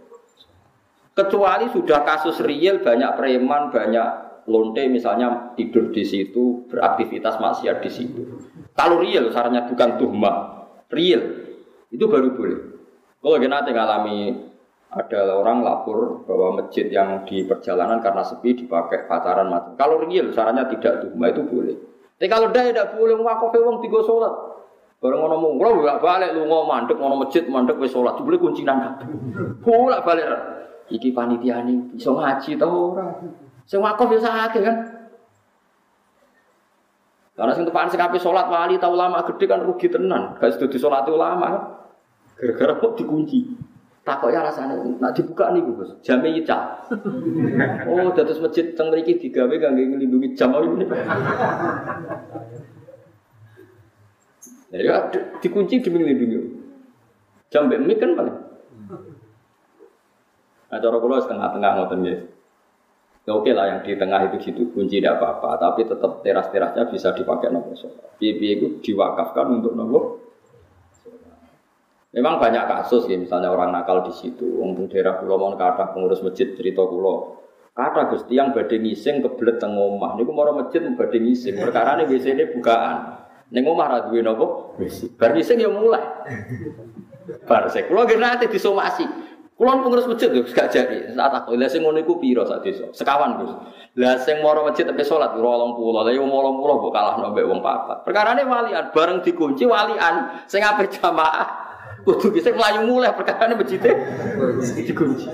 [1.12, 7.90] kecuali sudah kasus real banyak preman banyak lonte misalnya tidur di situ beraktivitas maksiat di
[7.90, 8.22] situ
[8.74, 10.32] kalau real sarannya bukan tuhma
[10.90, 11.22] real
[11.92, 12.60] itu baru boleh
[13.22, 14.50] kalau kita ngalami
[14.92, 20.28] ada orang lapor bahwa masjid yang di perjalanan karena sepi dipakai pacaran mati kalau real
[20.34, 21.76] sarannya tidak tuhma itu boleh
[22.18, 24.52] tapi kalau dah tidak boleh wakaf wong tiga sholat
[25.02, 29.10] Bareng ngono mung, bolak balik lunga mandek ngono masjid mandek wis salat jebule kuncinan kabeh.
[29.58, 30.30] Bolak balik.
[30.94, 33.10] Iki panitiane iso ngaji ta ora?
[33.66, 34.76] Sing wakaf ya sakit kan.
[37.32, 40.36] Karena sing tepakan sing ape salat wali ta ulama gede kan rugi tenan.
[40.36, 41.62] Gak sedo disolati ulama kan.
[42.36, 43.38] Gara-gara kok dikunci.
[44.02, 46.58] Takok ya rasanya, nak dibuka nih Gus, jamnya ica.
[47.86, 50.90] Oh, dados masjid teng mriki digawe kangge nglindungi jam ini.
[54.74, 55.06] Ya
[55.38, 56.38] dikunci demi melindungi.
[57.54, 58.36] Jam mik kan paling.
[60.72, 62.16] Nah, cara kula setengah-tengah ngoten ya.
[63.22, 67.14] Ya oke lah yang di tengah itu gitu kunci tidak apa-apa, tapi tetap teras-terasnya bisa
[67.14, 68.18] dipakai nopo sholat.
[68.18, 70.18] Piye itu diwakafkan untuk nopo.
[72.12, 76.20] Memang banyak kasus ya, misalnya orang nakal di situ, untuk daerah pulau mau kata pengurus
[76.20, 77.40] masjid cerita pulau.
[77.72, 80.12] Kata Gusti yang badhe ngising kebelet teng omah.
[80.20, 81.56] Niku mau masjid badhe ngising.
[81.56, 82.96] Perkara ini biasanya bukaan.
[83.48, 84.76] Ning omah ra duwe napa?
[85.16, 86.04] Bar ngising ya mulai.
[87.48, 87.88] Bar sik.
[87.88, 89.08] Kula nggih nate disomasi.
[89.62, 91.14] Kulon pengurus masjid lho gak jadi.
[91.14, 92.02] Saat aku lha sing ngono
[92.42, 92.90] sak desa?
[92.90, 93.54] Sekawan, Gus.
[93.94, 95.46] Lah sing moro masjid tapi salat 20.
[95.94, 98.02] Lah yo 80 kok kalah mbek wong papat.
[98.02, 101.46] Perkarane walian bareng dikunci walian sing ape jamaah
[102.02, 103.78] kudu bisa melayu mulai perkarane masjid
[104.82, 105.30] dikunci.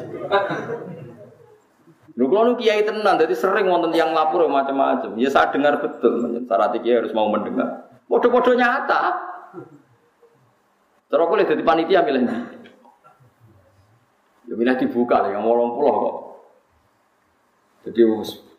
[2.13, 5.17] Lho kalau kiai tenan, jadi sering wonten yang lapor macam-macam.
[5.17, 7.89] Ya saya dengar betul, syarat kiai harus mau mendengar.
[8.05, 9.25] Bodoh-bodoh nyata.
[11.09, 12.29] Terus aku lihat di panitia milih
[14.49, 16.17] Ya milih dibuka yang mau pulau kok.
[17.85, 18.01] Jadi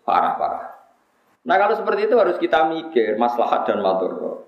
[0.05, 0.69] parah-parah.
[1.49, 4.45] Nah kalau seperti itu harus kita mikir maslahat dan matur.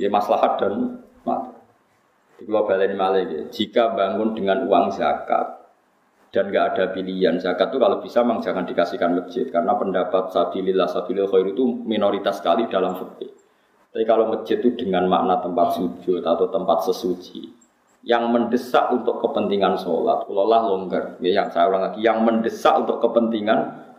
[0.00, 1.60] Ya maslahat dan matur.
[2.40, 3.20] Di global ini malah
[3.52, 5.60] Jika bangun dengan uang zakat,
[6.30, 10.86] dan nggak ada pilihan zakat itu kalau bisa memang jangan dikasihkan masjid karena pendapat sabilillah
[10.86, 13.34] sabilil khair itu minoritas sekali dalam fikih.
[13.90, 17.59] Tapi kalau masjid itu dengan makna tempat sujud atau tempat sesuci
[18.00, 21.20] yang mendesak untuk kepentingan sholat, lah longgar.
[21.20, 23.90] Ya, yang saya ulang lagi, yang mendesak untuk kepentingan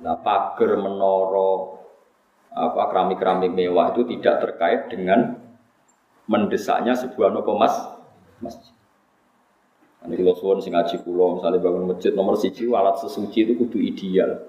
[0.00, 1.76] Nah, pagar menoro
[2.50, 5.38] apa keramik-keramik mewah itu tidak terkait dengan
[6.26, 7.76] mendesaknya sebuah nopo mas
[8.40, 8.74] masjid.
[10.00, 14.48] Ini kalau suwon sing misalnya bangun masjid nomor siji alat sesuci itu kudu ideal.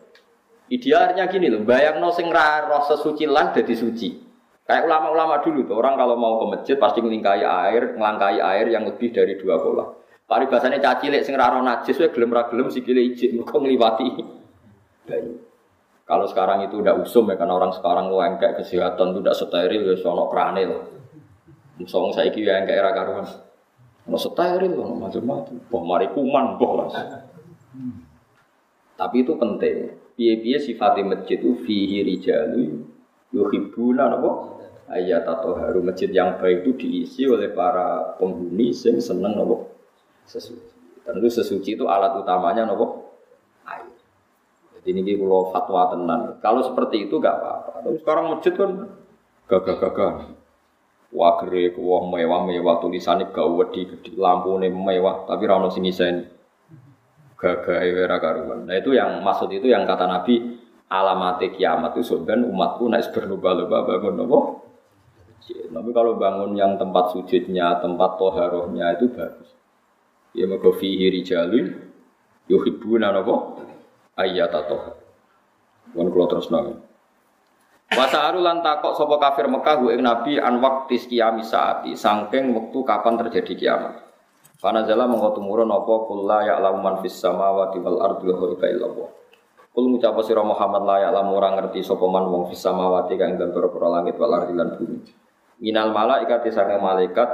[0.71, 4.30] Idealnya gini loh, bayang no sing roh sesuci lah jadi suci.
[4.61, 8.85] Kayak ulama-ulama dulu tuh, orang kalau mau ke masjid pasti ngelingkai air, ngelangkai air yang
[8.85, 9.57] lebih dari dua.
[10.29, 14.07] Paribasannya caci lek sing raro najis, we gelem ra gelem sikile ijik, mergo ngliwati.
[16.07, 18.07] Kalau sekarang itu udah usum ya, karena orang sekarang
[18.39, 20.83] kayak kesehatan itu udah steril ya, sono krane loh.
[21.81, 23.25] Musuh saya kira kayak era karuan.
[24.07, 25.55] Ono steril, ono macam-macam.
[25.67, 26.89] Boh mari kuman, boh lah.
[28.95, 29.97] Tapi itu penting.
[30.13, 32.90] Piye-piye sifatnya masjid itu fihi rijalu
[33.31, 34.31] yuhibuna apa?
[34.91, 39.71] Ayat atau haru masjid yang baik itu diisi oleh para penghuni yang seneng nopo
[40.27, 40.67] sesuci.
[41.07, 43.15] Tentu sesuci itu alat utamanya nopo
[43.63, 43.87] air.
[44.75, 46.21] Jadi ini kalau fatwa tenan.
[46.43, 47.87] Kalau seperti itu gak apa-apa.
[47.87, 48.71] Tapi sekarang masjid kan
[49.47, 50.41] gagah-gagah
[51.11, 56.23] wagre wah mewah-mewah tulisannya gak wedi gede nih mewah tapi rano sini sen
[57.35, 60.60] gagah era karuan nah itu yang maksud itu yang kata Nabi
[60.91, 64.39] alamat kiamat itu sebenarnya umatku naik berlomba-lomba bangun nopo
[65.51, 69.49] tapi kalau bangun yang tempat sujudnya tempat toharohnya itu bagus.
[70.31, 71.91] Ya mergo fihi rijalun
[72.47, 73.59] yuhibbuna nopo
[74.15, 74.77] ayat atau
[75.91, 76.79] kan kalau terus nangis
[77.91, 83.19] Wasa lan takok sapa kafir Mekah ing Nabi an waqti kiamat saati sangking wektu kapan
[83.19, 84.07] terjadi kiamat.
[84.63, 86.07] Panazala mengko tumurun apa?
[86.07, 89.09] Kula ya lamu man fis samawati wal ardi wa illallah.
[89.71, 93.39] Kul ngucap sira Muhammad la ya lamu ora ngerti sapa man wong fis samawati kang
[93.39, 94.99] ing para langit wal ardi lan bumi.
[95.63, 97.29] Minal malaikat saking malaikat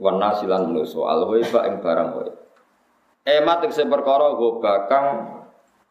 [0.00, 2.34] wan nasilan manusa al ghaiba ing barang ghaib.
[3.28, 5.06] Emat ing perkara go bakang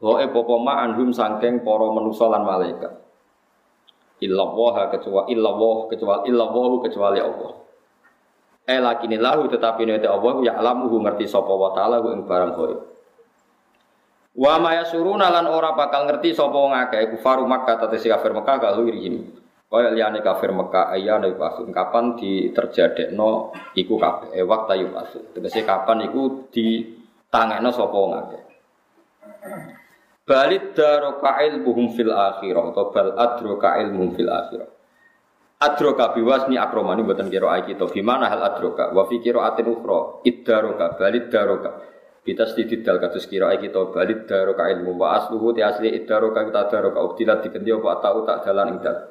[0.02, 2.89] Goe popoma anhum sangking para manusa lan malaikat
[4.22, 7.54] illallah kecuali illallah kecuali illallah kecuali Allah.
[8.70, 12.74] Eh lakini lahu tetapi nek Allah ya alamuhu ngerti sapa wa taala ing barang koi.
[14.32, 18.63] Wa ma yasuruna lan ora bakal ngerti sapa wong akeh kufaru Makkah tetesi kafir Makkah
[18.63, 19.41] kalau irihim.
[19.71, 25.32] Kaya liyane kafir Mekah ayane pasun kapan diterjadekno iku kabeh eh waktu yu pasun.
[25.32, 28.41] Tegese kapan iku ditangekno sapa wong akeh.
[30.27, 34.69] Balid daroka ilmuhum fil akhirah atau bal adroka ilmuhum fil akhirah.
[35.63, 37.88] Adroka biwasni akromani buatan kira ayat kita.
[37.88, 38.91] Bimana hal adroka?
[38.91, 40.19] Wa fi kira atin ukhra.
[40.27, 41.79] Iddaroka balid daroka.
[42.22, 46.69] Kita sedikit dal kados kira kita balid daroka ilmu wa asluhu ti asli iddaroka kita
[46.69, 49.09] daroka ubtilat dikendi apa tau tak jalan ing dal.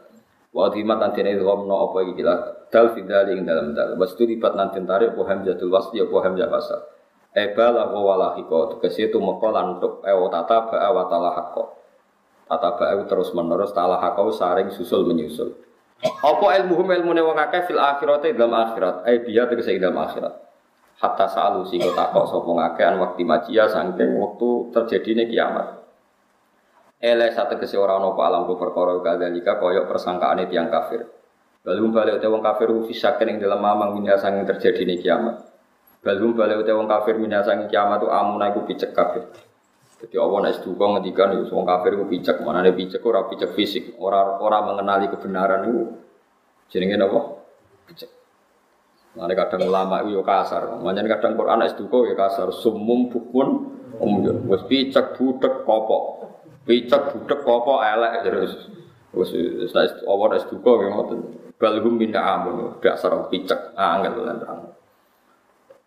[0.55, 2.23] Wa dimat nanti nek gomno apa iki
[2.71, 3.99] dal fidali ing dalam dal.
[3.99, 6.81] Wastu lipat nanti tarik apa hamzatul wasli apa hamzah wasal.
[7.31, 11.79] Eba lahu walahiko Tegesi itu mekolan untuk ewo tata ba'a wa talahako
[12.51, 15.55] Tata ba'a terus menerus talahako saring susul menyusul
[16.03, 20.50] Apa ilmu ilmu wong akeh fil akhirat dalam akhirat Eh biya tegesi dalam akhirat
[21.01, 25.67] Hatta sa'alu singko takok sopong akeh an waktu majia sangking waktu terjadinya kiamat
[27.01, 31.01] Ele satu kesi orang nopo alam ku perkara koyok persangkaane tiang kafir.
[31.65, 35.41] Lalu balik wong kafir fisaken ing dalam mamang minha sanging terjadi kiamat.
[36.05, 39.29] Balhum balik utai wong kafir minasang kiamat tu amuna iku picek kafir.
[40.01, 43.53] Jadi Allah nek seduka ngendikan itu wong kafir iku picek, mana nek picek ora picek
[43.53, 45.93] fisik, ora ora mengenali kebenaran itu
[46.73, 47.21] jenenge napa?
[47.89, 48.20] Picek.
[49.11, 53.75] Mana kadang ulama itu yo kasar, manjan kadang Quran es duka yo kasar, sumum bukun
[53.99, 56.31] umyun, wis picek budek kopok,
[56.63, 58.71] picek budek kopok elek terus.
[59.11, 61.21] Wis wis Allah es duka yo ngoten.
[61.59, 64.63] Balhum min amun, dasar picek, angel lan terang.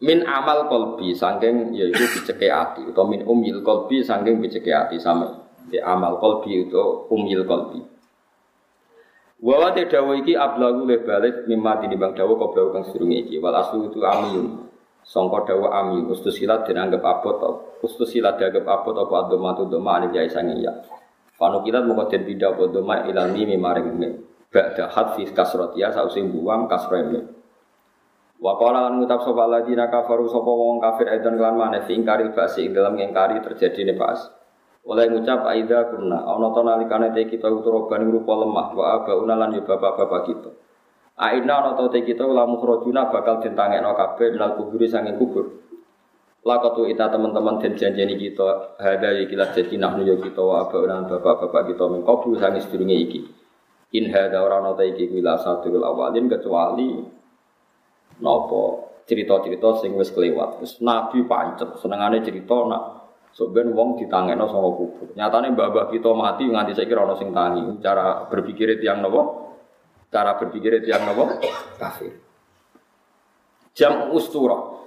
[0.04, 2.84] min amal kolbi saking yaitu biceke ati.
[2.92, 5.00] Atau min umil kolbi saking biceke ati.
[5.00, 5.32] Sama
[5.72, 7.93] di amal kolbi itu umil kolbi
[9.44, 13.44] Wawa te dawa iki ablagu le balik mimma bang dawa kau blau kang sedurunge iki.
[13.44, 14.72] Wal aslu itu amiyun
[15.04, 17.44] sangka dawa amiyun ustus silat dianggap abot
[17.84, 20.72] ustus silat dianggap abot apa adoma tu doma alif ya sange ya
[21.36, 24.10] Panu kilat mau den pindah apa doma ilal mimi maring me.
[24.48, 27.04] Ba'da hadfi kasrotia sausi buang kasroe
[28.40, 32.68] Wa qala lan ngucap sapa ladina kafaru sapa wong kafir edan kelan maneh ingkari basi
[32.68, 34.20] ing dalam ngingkari terjadi ne pas.
[34.84, 39.56] Oleh ngucap aida kunna ana to nalikane te kita uturoban rupa lemah wa abauna lan
[39.56, 40.52] ya bapak-bapak kita.
[41.24, 45.64] Aina ana to te kita lamu khrojuna bakal ditangekno kabeh minal kuburi sange kubur.
[46.44, 51.72] Lakatu ita teman-teman dan janjeni kita hada ikilah jadi nahnu yo kita wa abauna bapak-bapak
[51.72, 53.20] kita mengkobu sange sedurunge iki.
[53.96, 57.00] In hada ora ana te iki kuwi satu awalin kecuali
[58.20, 60.60] nopo cerita-cerita sing wis kelewat.
[60.60, 63.03] Terus Nabi pancet senengane cerita nak
[63.34, 65.10] sok ben wong ditangekno sama kubur.
[65.18, 67.82] Nyatane mbah-mbah kita mati nganti saiki ora ono sing tangi.
[67.82, 69.22] Cara berpikir yang nopo?
[70.14, 71.42] Cara berpikir yang nopo?
[71.82, 72.14] Kafir.
[73.74, 74.86] Jam ustura.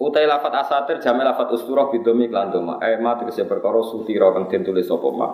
[0.00, 2.78] Utai lafat asatir jamel lafat ustura bidomi klan doma.
[2.78, 5.28] Eh ma tegese perkara sutira kang den tulis sapa ma.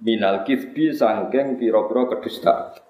[0.00, 2.85] Minal kisbi sangking pira-pira kedustaan.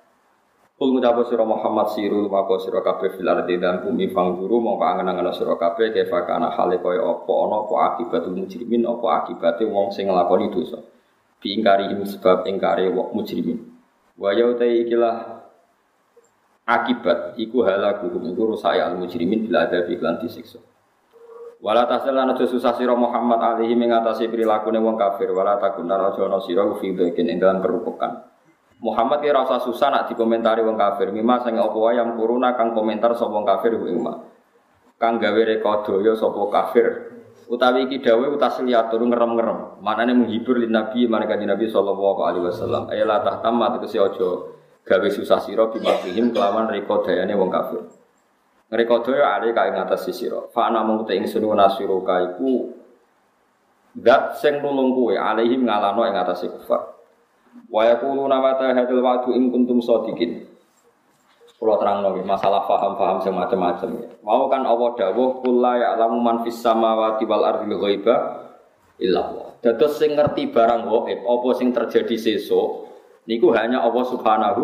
[0.77, 5.33] Kul ngucapu sira Muhammad siru mako sira kabeh fil ardi dan bumi guru mongko angen-angen
[5.33, 10.12] sira kabeh kefa kana hale kaya apa ana apa akibatul mujrimin apa akibate wong sing
[10.12, 10.77] nglakoni dosa.
[11.41, 13.57] Bi ingkari sebab ingkari wong mujrimin.
[14.20, 15.49] Wa ya ikilah
[16.68, 20.61] akibat iku halakuhum iku rusak al mujrimin bila ada iklan disiksa.
[21.57, 26.37] Wala lan aja susah sira Muhammad alaihi mengatasi prilakune wong kafir wala takun aja ana
[26.45, 28.36] sira fi ing dalam kerupukan.
[28.77, 31.09] Muhammad kira rasa susah nak dikomentari wong kafir.
[31.09, 34.05] Mima sing apa wae yang kuruna kang komentar sapa kafir ku ing
[34.97, 36.87] Kang gawe rekodaya sapa kafir.
[37.47, 39.81] Utawi iki dawuh utasliatur ngerem-ngerem.
[39.81, 42.91] Manane menghibur lin Nabi maneka Nabi sallallahu alaihi wasallam.
[42.93, 44.29] Ayala tahtamma tegese aja
[44.85, 47.81] gawe susah sira bimafihim kelawan rekodayane wong kafir.
[48.66, 50.53] Rekodaya ale kae ngatas sira.
[50.53, 52.77] Fa ana mung te ingsun nasiruka iku
[53.97, 56.96] Dat sing nulung kowe alaihim ngalano ing atase kufar.
[57.67, 60.47] Wa yaquluna mata hadzal wa'du in kuntum shadiqin.
[61.57, 63.91] Kula terang lagi masalah paham-paham yang macam-macam.
[64.21, 68.15] Mau kan Allah dawuh kula ya'lamu man fis samawati wal ardi ghaiba
[69.01, 69.49] illa Allah.
[69.65, 72.93] Dados sing ngerti barang gaib apa sing terjadi sesuk
[73.25, 74.63] niku hanya Allah Subhanahu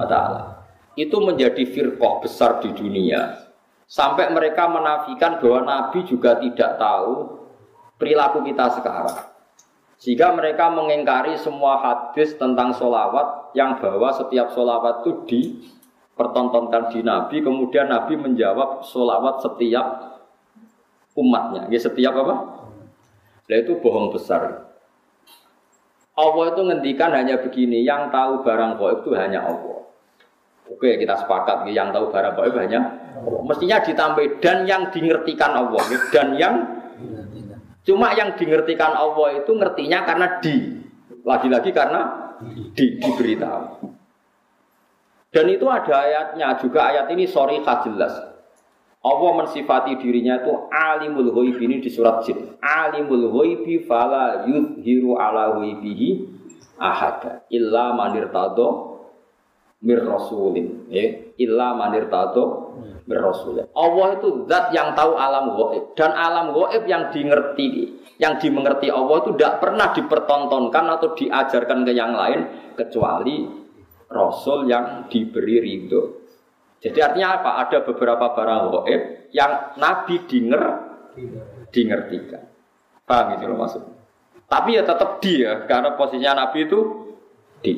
[0.00, 0.64] wa taala.
[0.96, 3.44] Itu menjadi firqah besar di dunia.
[3.84, 7.36] Sampai mereka menafikan bahwa Nabi juga tidak tahu
[8.00, 9.33] perilaku kita sekarang.
[10.04, 17.40] Sehingga mereka mengingkari semua hadis tentang solawat yang bahwa setiap solawat itu dipertontonkan di Nabi,
[17.40, 20.20] kemudian Nabi menjawab solawat setiap
[21.16, 21.72] umatnya.
[21.72, 22.34] Ya setiap apa?
[23.48, 24.68] Nah itu bohong besar.
[26.12, 29.88] Allah itu ngendikan hanya begini, yang tahu barang gaib itu hanya Allah.
[30.68, 32.92] Oke, kita sepakat yang tahu barang gaib hanya
[33.24, 33.40] Allah.
[33.40, 35.80] Mestinya ditambah dan yang dimengertikan Allah,
[36.12, 36.54] dan yang
[37.84, 40.56] Cuma yang dimengertikan Allah itu ngertinya karena di.
[41.24, 42.00] Lagi-lagi karena
[42.72, 43.92] di, diberitahu.
[45.34, 48.34] Dan itu ada ayatnya juga ayat ini sorry jelas.
[49.04, 52.56] Allah mensifati dirinya itu alimul ghaib ini di surat jin.
[52.64, 56.08] Alimul ghaibi fala yudhiru ala ghaibihi
[56.80, 58.32] ahada illa manir
[59.84, 60.88] mir rasulin.
[60.88, 61.76] Ya, illa
[63.04, 63.60] berasul.
[63.74, 69.16] Allah itu zat yang tahu alam goib dan alam goib yang dimengerti, yang dimengerti Allah
[69.24, 72.40] itu tidak pernah dipertontonkan atau diajarkan ke yang lain
[72.74, 73.44] kecuali
[74.08, 76.02] Rasul yang diberi ridho.
[76.84, 77.50] Jadi artinya apa?
[77.64, 79.02] Ada beberapa barang goib
[79.32, 80.64] yang Nabi dinger,
[81.72, 82.44] dingertikan.
[83.04, 83.82] Paham gitu loh maksud.
[84.48, 86.80] Tapi ya tetap dia karena posisinya Nabi itu
[87.64, 87.72] di.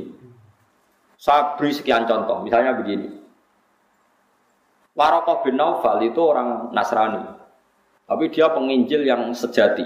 [1.17, 3.26] Saya beri sekian contoh, misalnya begini.
[4.97, 7.21] Warokoh bin Naufal itu orang Nasrani,
[8.09, 9.85] tapi dia penginjil yang sejati.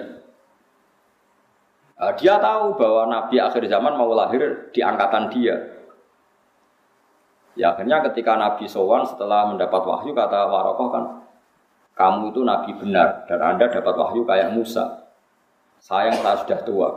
[1.99, 5.59] Nah, dia tahu bahwa Nabi akhir zaman mau lahir di angkatan dia.
[7.59, 11.05] Ya akhirnya ketika Nabi Sowan setelah mendapat wahyu kata Warokoh kan,
[11.99, 15.11] kamu itu Nabi benar dan Anda dapat wahyu kayak Musa.
[15.83, 16.89] Sayang saya sudah tua.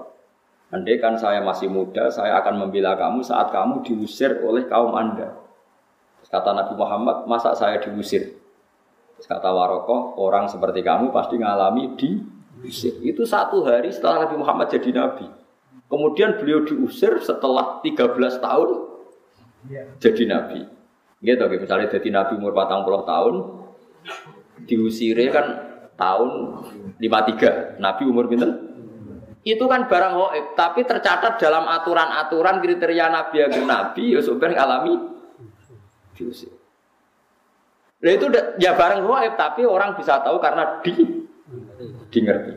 [0.69, 5.42] Andai kan saya masih muda, saya akan membela kamu saat kamu diusir oleh kaum Anda.
[6.27, 8.39] Kata Nabi Muhammad, masa saya diusir?
[9.23, 12.99] Kata Warokoh, orang seperti kamu pasti ngalami diusir.
[12.99, 15.27] Itu satu hari setelah Nabi Muhammad jadi Nabi.
[15.87, 18.69] Kemudian beliau diusir setelah 13 tahun
[20.01, 20.59] jadi Nabi.
[21.23, 23.35] Gitu, misalnya jadi Nabi umur 40 tahun,
[24.67, 25.47] diusire kan
[25.95, 26.29] tahun
[26.99, 27.79] 53.
[27.79, 28.51] Nabi umur pinten?
[29.43, 35.12] Itu kan barang gaib, tapi tercatat dalam aturan-aturan kriteria Nabi yang Nabi ya sebenarnya alami
[36.13, 36.53] diusir.
[38.03, 38.27] Nah itu
[38.59, 40.91] ya barang gaib, tapi orang bisa tahu karena di
[42.11, 42.53] di ngerti.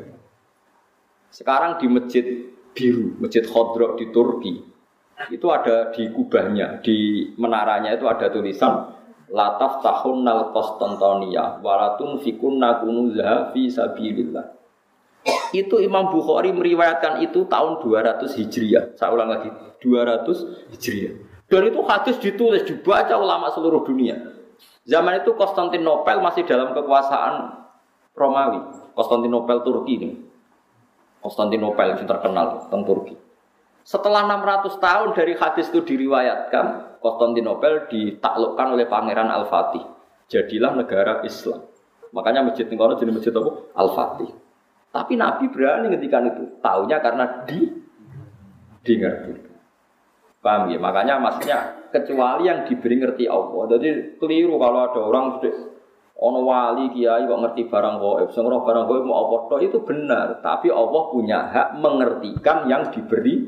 [1.31, 2.25] Sekarang di masjid
[2.75, 4.59] biru, masjid Khodro di Turki,
[5.31, 8.97] itu ada di kubahnya, di menaranya itu ada tulisan
[9.31, 14.55] lataf tahun nal Konstantonia walatun fikun nakunuza fi sabilillah.
[15.51, 18.95] Itu Imam Bukhari meriwayatkan itu tahun 200 Hijriah.
[18.95, 19.51] Saya ulang lagi,
[19.83, 21.15] 200 Hijriah.
[21.47, 24.19] Dan itu hadis ditulis, dibaca ulama seluruh dunia.
[24.87, 27.67] Zaman itu Konstantinopel masih dalam kekuasaan
[28.15, 28.61] Romawi.
[28.95, 30.11] Konstantinopel Turki ini.
[31.23, 33.15] Konstantinopel yang terkenal tentang Turki.
[33.87, 39.87] Setelah 600 tahun dari hadis itu diriwayatkan, Konstantinopel ditaklukkan oleh Pangeran Al-Fatih.
[40.27, 41.63] Jadilah negara Islam.
[42.11, 43.51] Makanya masjid ini jadi masjid apa?
[43.79, 44.31] Al-Fatih.
[44.91, 46.59] Tapi Nabi berani ngetikan itu.
[46.59, 47.69] Taunya karena di
[48.87, 49.46] ngerti.
[50.47, 50.79] Paham ya?
[50.79, 51.59] Makanya maksudnya
[51.91, 53.67] kecuali yang diberi ngerti Allah.
[53.75, 55.43] Jadi keliru kalau ada orang
[56.17, 60.73] ono wali kiai kok ngerti barang gaib, sing barang gaib mau apa itu benar, tapi
[60.73, 63.43] Allah punya hak mengertikan yang diberi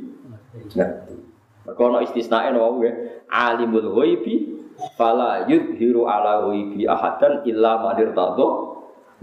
[0.74, 1.16] ngerti.
[1.64, 2.92] Mergo ana istisnae no ya.
[3.28, 4.58] Alimul ghaibi
[4.98, 8.48] fala yudhiru ala ghaibi ahadan illa man irtadha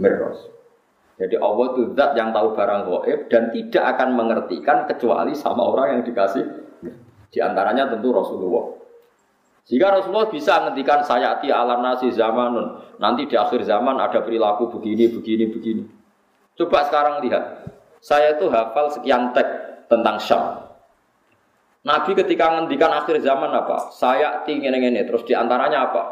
[0.02, 0.40] mirras.
[1.16, 6.00] Jadi Allah itu zat yang tahu barang gaib dan tidak akan mengertikan kecuali sama orang
[6.00, 6.65] yang dikasih.
[7.36, 8.80] Di antaranya tentu Rasulullah.
[9.68, 12.80] Jika Rasulullah bisa menghentikan sayati alam nasi zamanun.
[12.96, 15.84] Nanti di akhir zaman ada perilaku begini, begini, begini.
[16.56, 17.68] Coba sekarang lihat.
[18.00, 20.64] Saya itu hafal sekian teks tentang Syam.
[21.84, 23.92] Nabi ketika ngendikan akhir zaman apa?
[23.92, 26.04] Saya tinggi ini terus di antaranya apa?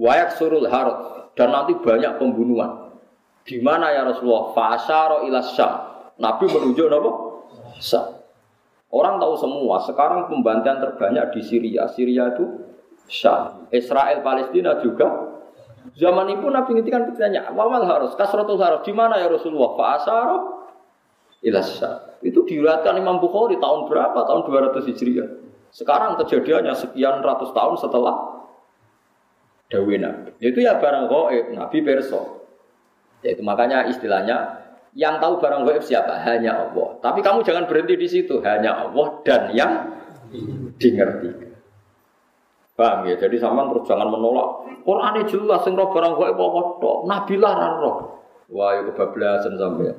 [0.00, 2.96] Wayak surul harut dan nanti banyak pembunuhan.
[3.44, 4.56] Di mana ya Rasulullah?
[4.56, 5.92] Fasaro ilas syam.
[6.16, 7.10] Nabi menunjuk apa?
[7.84, 8.23] Syam.
[8.94, 9.82] Orang tahu semua.
[9.82, 11.90] Sekarang pembantian terbanyak di Syria.
[11.90, 12.46] Syria itu
[13.10, 13.66] Syam.
[13.74, 15.34] Israel Palestina juga.
[15.98, 19.76] Zaman itu Nabi ngendikan bertanya, wawal harus kasrotul harus di mana ya Rasulullah?
[19.76, 20.38] Fasaro
[21.44, 22.16] ilasa.
[22.24, 24.16] Itu diriwayatkan Imam Bukhari tahun berapa?
[24.24, 25.28] Tahun 200 Hijriah.
[25.74, 28.46] Sekarang kejadiannya sekian ratus tahun setelah
[29.68, 30.30] Dawe Nabi.
[30.38, 32.46] Itu ya barang goib, Nabi perso.
[33.26, 34.63] Yaitu makanya istilahnya
[34.94, 36.22] yang tahu barang goib siapa?
[36.22, 36.94] Hanya Allah.
[37.02, 38.38] Tapi kamu jangan berhenti di situ.
[38.46, 39.72] Hanya Allah dan yang
[40.78, 41.50] dimengerti.
[42.74, 43.18] Paham ya?
[43.18, 44.70] Jadi sama terus jangan menolak.
[44.86, 46.98] Quran jelas sing roh barang goib apa tok.
[47.10, 47.96] Nabi lah roh.
[48.54, 49.90] Wah, itu kebablasan sampai.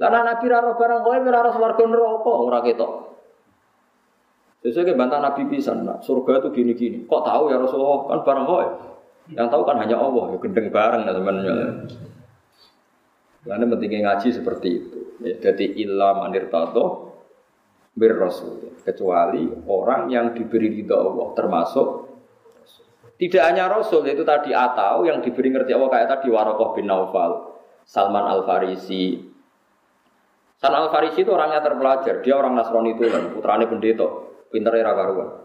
[0.00, 2.92] Karena Nabi raro barang kowe ora swarga neraka ora ketok.
[4.62, 6.98] Sesuai ke bantah Nabi pisan, nah, surga itu gini-gini.
[7.06, 8.10] Kok tahu ya Rasulullah?
[8.10, 8.66] Kan barang kowe.
[9.30, 11.86] Yang tahu kan hanya Allah, ya gendeng bareng ya teman-teman.
[13.42, 14.98] Karena pentingnya ngaji seperti itu.
[15.22, 17.14] Ya, jadi ilah manir tato
[17.94, 18.74] bir rasul.
[18.82, 21.86] Kecuali orang yang diberi ridho Allah, termasuk
[23.22, 27.54] tidak hanya Rasul itu tadi atau yang diberi ngerti Allah kayak tadi Warokoh bin Naufal,
[27.86, 29.14] Salman Al Farisi,
[30.58, 34.06] San Al Farisi itu orangnya terpelajar, dia orang Nasrani itu kan, putrane pendeta,
[34.50, 35.42] pinter era karuan.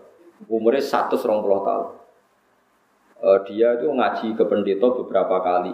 [0.50, 1.86] Umurnya satu tahun.
[3.18, 5.74] Uh, dia itu ngaji ke pendeta beberapa kali.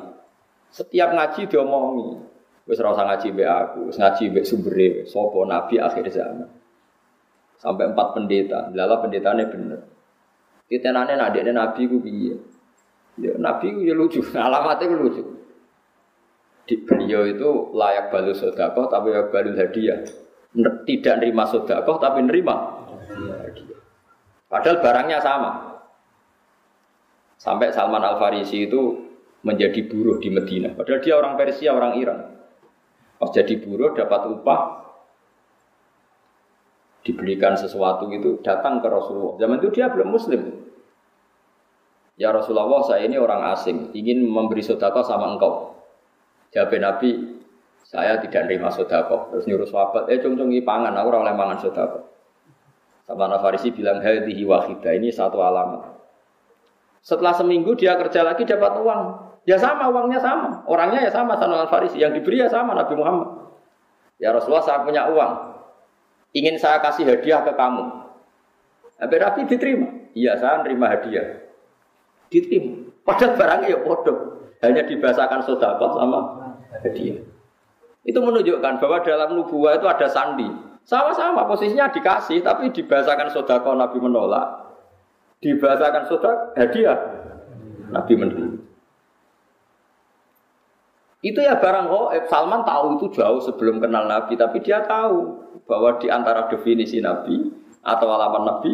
[0.73, 2.17] Setiap ngaji dia omongi,
[2.65, 6.49] wis rasa ngaji be aku, wis ngaji be sumbere, sopo nabi akhir zaman.
[7.61, 9.85] Sampai empat pendeta, lala pendetanya bener.
[10.65, 12.33] Titenane nadekne nabi ku piye?
[13.21, 15.23] Ya nabi ku ya lucu, alamatnya ku lucu.
[16.65, 20.01] Di beliau itu layak balu sodakoh tapi layak balu hadiah.
[20.57, 22.83] Tidak nerima sodakoh tapi nerima
[24.53, 25.51] padahal barangnya sama.
[27.41, 29.11] Sampai Salman Al Farisi itu
[29.43, 32.19] menjadi buruh di Medina padahal dia orang Persia orang Iran
[33.19, 34.61] pas jadi buruh dapat upah
[37.03, 40.41] dibelikan sesuatu itu datang ke Rasulullah zaman itu dia belum muslim
[42.15, 45.73] ya Rasulullah saya ini orang asing ingin memberi sodakoh sama engkau
[46.53, 47.41] Jawab Nabi,
[47.81, 49.33] saya tidak nerima sodako.
[49.33, 52.13] Terus nyuruh sahabat, eh cung cung pangan, aku oleh mangan sodako.
[53.09, 55.97] Sama Farisi bilang, hadihi wahidah, ini satu alamat.
[57.03, 59.01] Setelah seminggu dia kerja lagi dapat uang.
[59.43, 60.63] Ya sama, uangnya sama.
[60.67, 61.99] Orangnya ya sama, Salman Farisi.
[61.99, 63.51] Yang diberi ya sama, Nabi Muhammad.
[64.19, 65.33] Ya Rasulullah, saya punya uang.
[66.33, 67.83] Ingin saya kasih hadiah ke kamu.
[69.03, 69.87] Nabi Nabi diterima.
[70.15, 71.43] Iya, saya nerima hadiah.
[72.31, 72.87] Diterima.
[73.03, 74.17] Padahal barangnya ya bodoh.
[74.63, 76.19] Hanya dibahasakan sodako sama
[76.79, 77.19] hadiah.
[78.07, 80.47] Itu menunjukkan bahwa dalam nubuah itu ada sandi.
[80.87, 84.71] Sama-sama posisinya dikasih, tapi dibahasakan sodako Nabi menolak.
[85.43, 86.95] Dibahasakan sodako hadiah,
[87.91, 88.52] Nabi menerima.
[91.23, 92.23] Itu ya barang goib.
[92.27, 97.47] Salman tahu itu jauh sebelum kenal Nabi, tapi dia tahu bahwa di antara definisi Nabi
[97.79, 98.71] atau alaman Nabi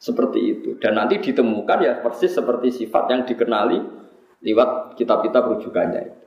[0.00, 0.70] seperti itu.
[0.80, 3.84] Dan nanti ditemukan ya persis seperti sifat yang dikenali
[4.40, 6.24] lewat kitab-kitab rujukannya itu.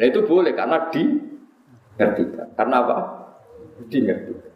[0.00, 2.48] Nah itu boleh karena dingertikan.
[2.56, 2.96] Karena apa?
[3.92, 4.52] Dingertikan.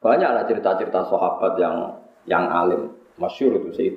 [0.00, 1.76] Banyaklah cerita-cerita sahabat yang
[2.24, 3.90] yang alim, masyur itu sih.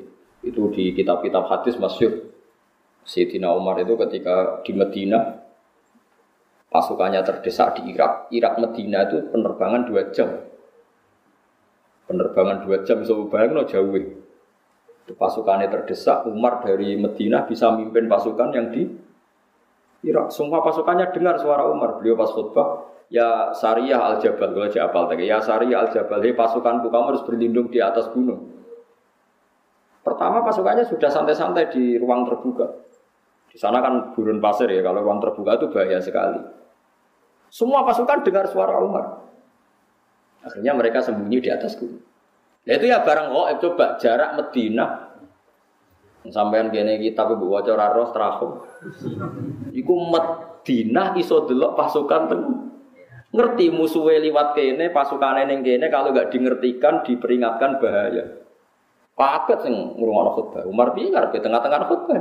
[0.43, 2.34] Itu di kitab-kitab hadis masyur.
[3.05, 5.45] Sayyidina Umar itu ketika di Medina
[6.73, 8.33] pasukannya terdesak di Irak.
[8.33, 10.27] Irak Medina itu penerbangan dua jam.
[12.09, 13.93] Penerbangan dua jam, so bayang jauh.
[15.05, 18.89] Pasukannya terdesak, Umar dari Medina bisa mimpin pasukan yang di
[20.01, 20.33] Irak.
[20.33, 22.01] Semua pasukannya dengar suara Umar.
[22.01, 25.29] Beliau pas khutbah, ya Sariyah al Jabal, kalau aja apal tadi.
[25.29, 28.49] Ya Sariyah al Jabal, hei pasukanku kamu harus berlindung di atas gunung.
[30.01, 32.69] Pertama pasukannya sudah santai-santai di ruang terbuka.
[33.55, 36.43] Di sana kan gurun pasir ya, kalau ruang terbuka itu bahaya sekali.
[37.47, 39.23] Semua pasukan dengar suara Umar.
[40.43, 42.03] Akhirnya mereka sembunyi di atas gunung.
[42.65, 45.05] Nah itu ya barang oh coba jarak Medina
[46.25, 48.09] sampean kene kita bu waca ora ros
[49.69, 52.41] Iku Medina iso delok pasukan ten
[53.35, 58.25] ngerti musuhe liwat kene pasukane ning kene kalau nggak dingertikan diperingatkan bahaya.
[59.15, 60.63] Paket sing ngrungokno khutbah.
[60.67, 62.19] Umar piye ngarepe tengah-tengah khutbah.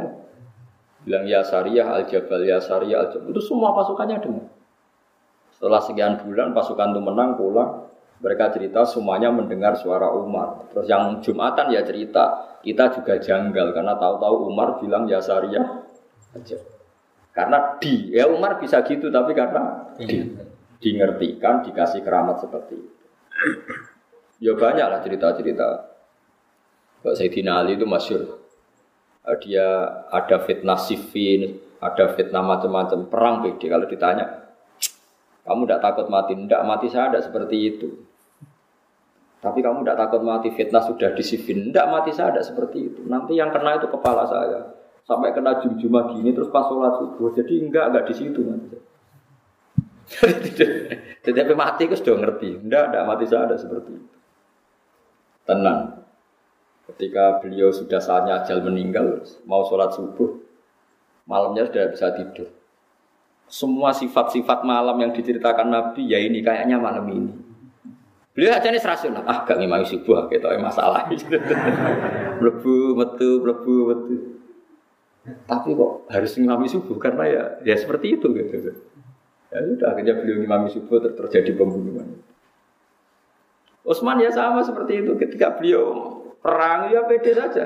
[1.05, 3.29] Bilang ya Sariyah al Jabal ya Sariyah al Jabal.
[3.37, 4.49] Itu semua pasukannya dengar.
[5.53, 7.87] Setelah sekian bulan pasukan itu menang pulang.
[8.25, 10.65] Mereka cerita semuanya mendengar suara Umar.
[10.73, 15.67] Terus yang Jumatan ya cerita kita juga janggal karena tahu-tahu Umar bilang ya Sariyah
[16.33, 16.57] aja.
[17.35, 20.33] Karena di ya Umar bisa gitu tapi karena di
[20.81, 22.93] di ngertikan dikasih keramat seperti itu.
[24.41, 25.69] Ya banyak lah cerita-cerita
[27.05, 28.44] Pak Sayyidina Ali itu masyur.
[29.25, 29.69] Eh, dia
[30.13, 33.09] ada fitnah sifin, ada fitnah macam-macam.
[33.09, 34.27] Perang beda kalau ditanya.
[35.45, 36.37] Kamu tidak takut mati?
[36.37, 37.89] Tidak mati saya tidak seperti itu.
[39.41, 41.69] Tapi kamu tidak takut mati fitnah sudah disifin.
[41.69, 43.01] Tidak mati saya tidak seperti itu.
[43.09, 44.73] Nanti yang kena itu kepala saya.
[45.05, 47.33] Sampai kena jum-jumah gini terus pas sholat subuh.
[47.33, 48.41] Jadi enggak, enggak di situ.
[51.25, 52.61] Tetapi mati itu sudah ngerti.
[52.61, 54.09] Enggak, enggak mati saya ada seperti itu.
[55.45, 56.04] Tenang.
[56.85, 60.37] Ketika beliau sudah saatnya ajal meninggal, mau sholat subuh,
[61.25, 62.49] malamnya sudah bisa tidur.
[63.49, 67.33] Semua sifat-sifat malam yang diceritakan Nabi, ya ini kayaknya malam ini.
[68.35, 71.07] Beliau aja nih rasional, ah gak ngimami subuh, gitu masalah.
[72.45, 74.15] Lebu, metu, lebu, metu.
[75.25, 78.77] Tapi kok harus ngimami subuh karena ya ya seperti itu gitu.
[79.49, 82.21] Ya sudah akhirnya beliau ngimami subuh ter terjadi pembunuhan.
[83.87, 87.65] Utsman ya sama seperti itu ketika beliau Perang ya pede saja.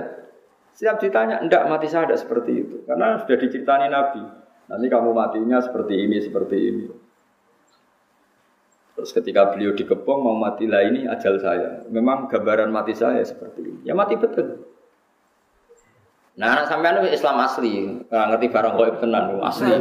[0.79, 2.87] Siap ditanya, enggak mati saya ada seperti itu.
[2.87, 4.23] Karena sudah diceritani Nabi.
[4.71, 6.87] Nanti kamu matinya seperti ini, seperti ini.
[8.95, 11.83] Terus ketika beliau dikepung mau mati lah ini ajal saya.
[11.91, 13.81] Memang gambaran mati saya seperti ini.
[13.83, 14.63] Ya mati betul.
[16.39, 17.75] Nah, anak sampean itu Islam asli,
[18.07, 19.75] nggak ngerti barang goib tenan, asli.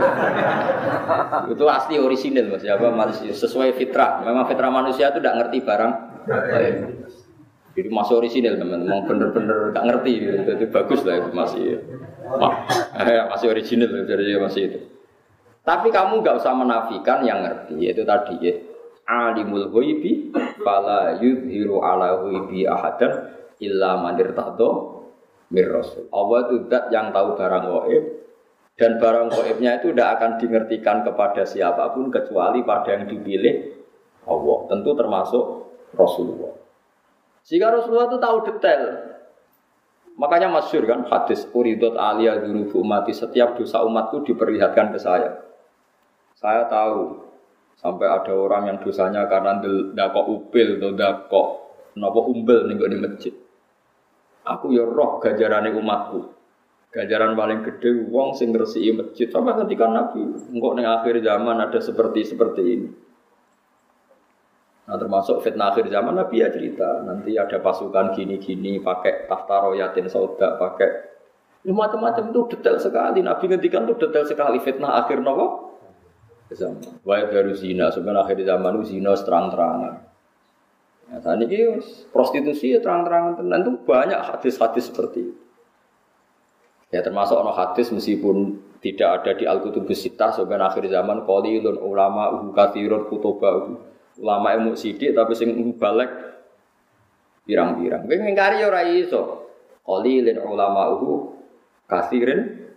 [1.53, 4.25] itu asli orisinil mas, ya, apa sesuai fitrah.
[4.25, 5.93] Memang fitrah manusia itu tidak ngerti barang
[7.77, 10.25] jadi masih orisinil teman-teman, bener-bener gak ngerti.
[10.49, 11.77] Jadi bagus lah masih
[12.97, 14.79] eh, masih orisinil jadi masih itu.
[15.61, 18.53] Tapi kamu gak usah menafikan yang ngerti, yaitu tadi ya.
[19.05, 20.33] Alimul ghaibi
[20.65, 23.29] fala yudhiru ala ghaibi ahadan
[23.61, 24.97] illa man irtado
[25.53, 26.09] mir rasul.
[26.09, 28.03] Allah itu dat yang tahu barang gaib
[28.73, 33.55] dan barang gaibnya itu tidak akan dimengertikan kepada siapa pun kecuali pada yang dipilih
[34.27, 34.57] Allah.
[34.65, 35.43] Tentu termasuk
[35.95, 36.66] Rasulullah.
[37.47, 38.83] Jika Rasulullah itu tahu detail.
[40.19, 45.45] Makanya masyur kan hadis uridot alia dulu umati setiap dosa umatku diperlihatkan ke saya.
[46.35, 47.23] Saya tahu
[47.77, 49.61] sampai ada orang yang dosanya karena
[49.93, 51.43] dako upil atau dako
[51.95, 53.33] nopo umbel nih di masjid.
[54.43, 56.33] Aku ya roh gajaran umatku.
[56.91, 61.77] Gajaran paling gede wong sing ngresiki masjid sampai ketika Nabi engkau ning akhir zaman ada
[61.77, 62.89] seperti seperti ini.
[64.87, 70.07] Nah termasuk fitnah akhir zaman Nabi ya cerita nanti ada pasukan gini-gini pakai tahta royatin
[70.07, 70.89] sauda pakai
[71.67, 75.75] ya, macam-macam itu detail sekali Nabi ngendikan itu detail sekali fitnah akhir nopo
[76.55, 77.03] zaman.
[77.03, 79.93] Wae baru zina sebenarnya akhir zaman itu zina terang-terangan.
[81.07, 81.79] Ya, saat ini
[82.11, 85.33] prostitusi ya terang-terangan dan itu banyak hadis-hadis seperti itu.
[86.87, 92.31] Ya termasuk ono hadis meskipun tidak ada di Al-Kutubus Sittah sebenarnya akhir zaman qalilun ulama
[92.31, 93.67] uhu kathirun kutubah
[94.17, 96.09] Ulama ilmu sidik tapi sing balik
[97.45, 98.09] pirang-pirang.
[98.09, 99.45] Kowe ngingkari ora iso.
[99.87, 101.37] Ulama uhu
[101.87, 102.67] kathirin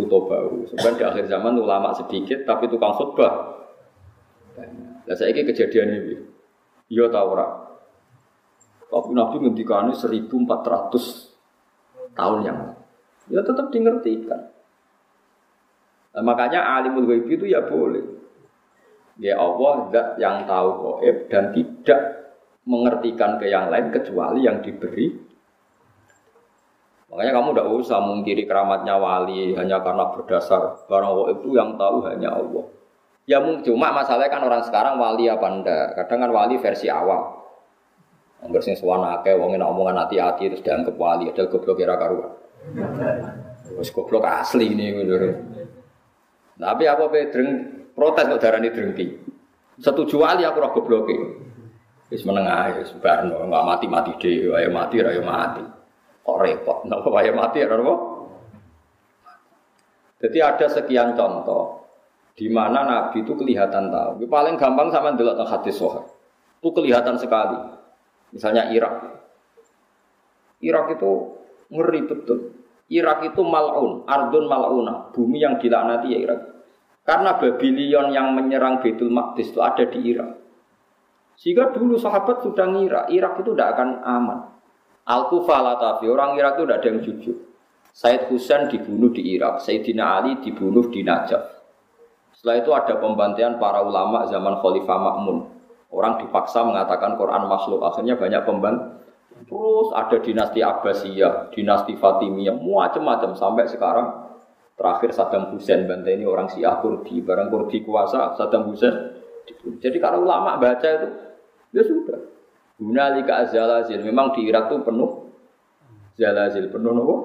[0.00, 0.64] bau.
[0.64, 3.60] Sebenarnya di akhir zaman ulama sedikit tapi tukang khutbah.
[5.10, 6.16] Saya ini kejadian ini.
[6.88, 7.70] Iya tahu ora.
[8.90, 11.30] Tapi Nabi ngendikane 1400
[12.16, 12.76] tahun yang lalu.
[13.30, 14.50] Ya tetap dimengertikan.
[16.10, 18.02] Nah, makanya alimul ghaib itu ya boleh.
[19.20, 22.00] Ya Allah zat yang tahu gaib dan tidak
[22.64, 25.12] mengertikan ke yang lain kecuali yang diberi.
[27.12, 32.00] Makanya kamu tidak usah mengkiri keramatnya wali hanya karena berdasar barang gaib itu yang tahu
[32.08, 32.64] hanya Allah.
[33.28, 35.86] Ya cuma masalahnya kan orang sekarang wali apa enggak.
[36.00, 37.44] Kadang kan wali versi awal.
[38.40, 42.32] Angger sing suwana akeh wong omongan hati-hati terus dianggap wali, padahal goblok kira karuan.
[43.76, 45.30] Wis goblok asli ini ngono.
[46.56, 49.06] Tapi apa pe dreng protes kok darani drengki.
[49.76, 51.16] Setuju wali aku ora gobloke.
[52.08, 55.60] Wis meneng ae wis barno, enggak mati-mati dhewe, ayo mati ra yo mati.
[56.24, 57.94] Kok repot, napa wae mati apa?
[60.20, 61.80] Jadi ada sekian contoh
[62.36, 64.24] di mana Nabi itu kelihatan tahu.
[64.24, 66.04] Paling gampang sama delok hadis sahih.
[66.60, 67.56] Itu kelihatan sekali.
[68.32, 69.00] Misalnya Irak.
[70.60, 71.12] Irak itu
[71.72, 72.38] ngeri betul.
[72.90, 76.40] Irak itu mal'un, ardun mal'una, bumi yang dilaknati ya Irak.
[77.04, 80.36] Karena Babylon yang menyerang Betul Maqdis itu ada di Irak.
[81.40, 84.38] Sehingga dulu sahabat sudah ngira Irak itu tidak akan aman.
[85.08, 87.36] Al-Kufah Latafi, orang Irak itu tidak ada yang jujur.
[87.90, 91.42] Said Husain dibunuh di Irak, Sayyidina Ali dibunuh di Najaf.
[92.36, 95.38] Setelah itu ada pembantaian para ulama zaman Khalifah Ma'mun.
[95.90, 97.82] Orang dipaksa mengatakan Quran makhluk.
[97.82, 99.02] Akhirnya banyak pemban.
[99.48, 104.29] Terus ada dinasti Abbasiyah, dinasti Fatimiyah, macam-macam sampai sekarang
[104.80, 109.20] terakhir Saddam Hussein bantai ini orang Syiah Kurdi, barang Kurdi kuasa Saddam Hussein.
[109.76, 111.08] Jadi kalau ulama baca itu
[111.76, 112.16] ya sudah.
[112.80, 114.00] Hunalika azalazil.
[114.00, 115.28] Memang di Irak itu penuh
[116.16, 117.16] zalazil, penuh nopo?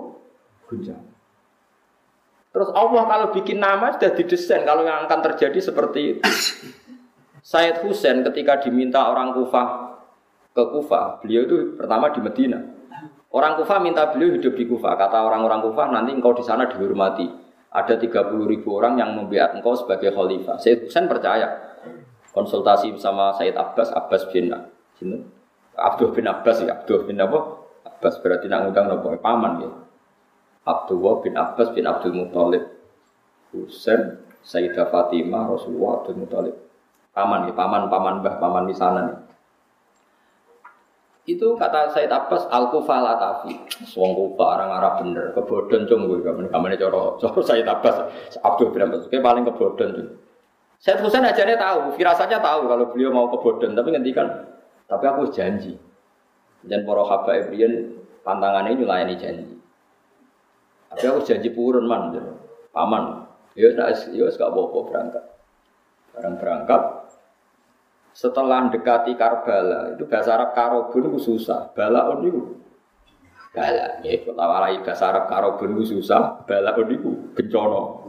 [2.51, 6.21] Terus Allah kalau bikin nama sudah didesain kalau yang akan terjadi seperti itu.
[7.39, 10.01] Said Husain ketika diminta orang Kufah
[10.51, 12.59] ke Kufah, beliau itu pertama di Medina.
[13.29, 14.95] Orang Kufah minta beliau hidup di Kufah.
[14.97, 17.44] Kata orang-orang Kufah, nanti engkau di sana dihormati.
[17.75, 20.55] Ada 30 ribu orang yang membiat engkau sebagai khalifah.
[20.63, 21.75] Said Husain percaya.
[22.31, 24.51] Konsultasi bersama Said Abbas, Abbas bin
[25.75, 27.63] Abdul bin Abbas ya, Abdul bin apa?
[27.83, 29.71] Abbas berarti nak ngundang nopo paman ya.
[30.63, 32.63] Abdullah bin Abbas bin Abdul Muthalib.
[33.51, 36.55] Husain, Sayyidah Fatimah, Rasulullah Abdul Muthalib
[37.15, 39.17] paman ya, paman paman bah paman di sana nih.
[41.25, 43.57] Itu kata Said Abbas al kufah latafi.
[43.97, 47.97] Wong kufa orang Arab bener, kebodon cung gue kamane coro coro Said Abbas
[48.45, 50.09] Abdul bin Abbas kayak paling kebodon cung.
[50.85, 54.45] Said Husain aja tahu, firasatnya tahu kalau beliau mau kebodon, tapi ngendikan,
[54.85, 55.73] tapi aku janji.
[56.61, 59.49] Dan para habaib Ibrian pantangannya nyulayani janji.
[60.93, 62.13] Tapi aku janji purun man,
[62.69, 63.25] paman.
[63.57, 65.23] Ya, ya, gak apa-apa berangkat.
[66.13, 66.81] Barang berangkat,
[68.15, 71.75] setelah dekati Karbala itu bahasa Arab karobun itu susah.
[71.75, 72.41] Balaun itu.
[73.51, 76.47] Bala ya lawalai bahasa Arab karobun itu susah.
[76.47, 78.07] Balaun itu bencono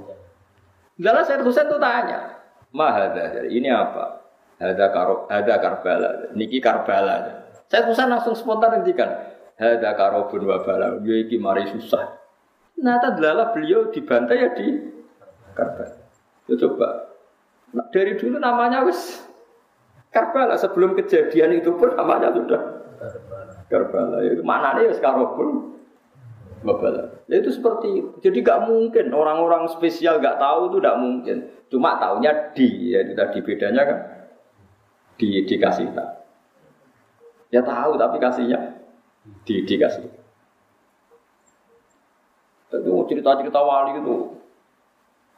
[0.97, 2.39] Lalu saya Husain itu tanya
[2.73, 4.24] mahada ini apa?
[4.62, 6.33] Ada karo ada Karbala.
[6.39, 7.51] Niki Karbala.
[7.66, 9.11] Saya Husain langsung spontan ngendikan
[9.59, 12.15] ada karobun wa bala ya iki mari susah.
[12.78, 14.87] Nah tadlala beliau dibantai ya di
[15.53, 15.99] Karbala.
[16.47, 16.89] Ya coba.
[17.74, 19.26] Nah, dari dulu namanya wis
[20.11, 22.62] Karbala sebelum kejadian itu pun namanya sudah
[23.69, 24.23] Karbala.
[24.24, 25.77] Itu mana nih sekarang pun
[26.66, 27.23] Babala.
[27.31, 28.11] Ya itu seperti itu.
[28.27, 31.37] Jadi gak mungkin orang-orang spesial gak tahu itu gak mungkin.
[31.70, 33.99] Cuma tahunya di, ya itu tadi bedanya kan
[35.15, 36.27] di dikasih tak.
[37.55, 38.83] Ya tahu tapi kasihnya
[39.47, 40.07] di dikasih.
[42.74, 44.16] Itu cerita-cerita wali itu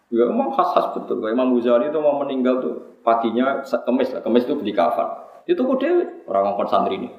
[0.08, 1.20] Ya memang khas-khas betul.
[1.28, 2.74] Imam Ghazali itu mau meninggal tuh
[3.04, 4.24] paginya kemis lah.
[4.24, 5.04] Kemis itu beli kafan.
[5.44, 7.10] Itu kok dewe orang ngomong santri ini.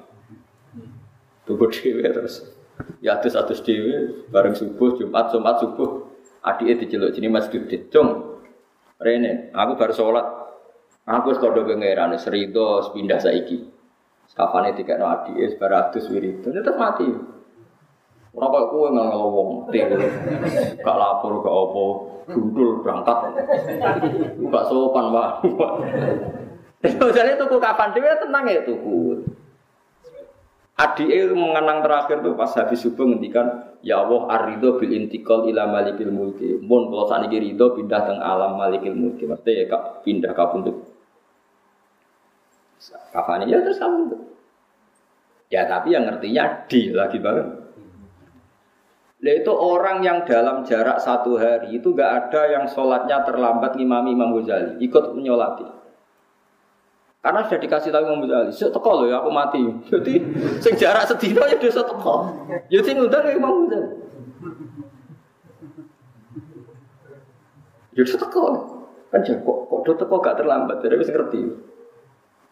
[1.46, 2.50] Tuku dewe terus.
[2.98, 6.10] Ya atus atus dewe bareng subuh Jumat Jumat subuh.
[6.40, 7.92] Adiknya diceluk sini Mas Dudit.
[7.92, 8.40] Cung,
[8.96, 10.26] Rene, aku baru sholat.
[11.04, 13.68] Aku sekolah pengeran, serido pindah saiki.
[14.30, 16.40] Kafane tiga no adiknya sebaratus wirid.
[16.40, 17.06] Terus mati.
[18.30, 19.48] Ora kok kowe ngel wong
[20.80, 21.84] Gak lapor gak apa,
[22.30, 23.18] gundul berangkat.
[24.38, 25.30] Gak sopan, Pak.
[26.86, 29.20] Jadi tuku kapan dhewe tenang ya tuku.
[30.80, 36.08] Adike mengenang terakhir tuh pas habis subuh ngendikan ya Allah arido bil intikal ila malikil
[36.08, 36.56] mulki.
[36.56, 39.28] Mun kalau sakniki rido pindah teng alam malikil mulki.
[39.28, 40.88] Maksudnya ya kak pindah kapunduk.
[43.12, 44.08] Kapan ya terus kamu
[45.52, 47.59] Ya tapi yang ngertinya di lagi banget.
[49.20, 54.16] Nah itu orang yang dalam jarak satu hari itu gak ada yang sholatnya terlambat ngimami
[54.16, 55.68] Imam Ghazali ikut menyolati.
[57.20, 59.60] Karena sudah dikasih tahu Imam Ghazali, saya teko ya aku mati.
[59.92, 60.14] Jadi
[60.64, 62.14] sing jarak sedino ya dia teko.
[62.72, 63.88] Ya sing ngundang ya Imam Ghazali.
[67.92, 68.44] Ya teko.
[69.12, 71.42] Kan kok kok do teko gak terlambat, jadi bisa ngerti.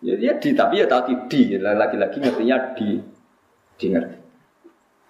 [0.02, 2.98] Ya dia di tapi ya tadi di lagi-lagi ngertinya di
[3.78, 4.27] di ngerti.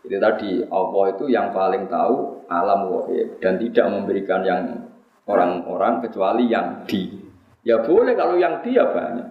[0.09, 4.89] Jadi tadi Allah itu yang paling tahu alam wahid dan tidak memberikan yang
[5.29, 7.13] orang-orang kecuali yang di.
[7.61, 9.29] Ya boleh kalau yang di ya banyak.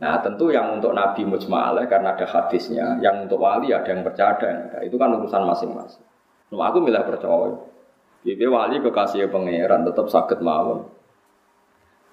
[0.00, 4.40] Nah tentu yang untuk Nabi mujma'alah karena ada hadisnya, yang untuk wali ada yang percaya
[4.40, 4.82] ada enggak.
[4.88, 6.04] Itu kan urusan masing-masing.
[6.48, 7.52] Nah, aku milih percaya.
[8.24, 10.88] Jadi wali kekasih pangeran tetap sakit mawon.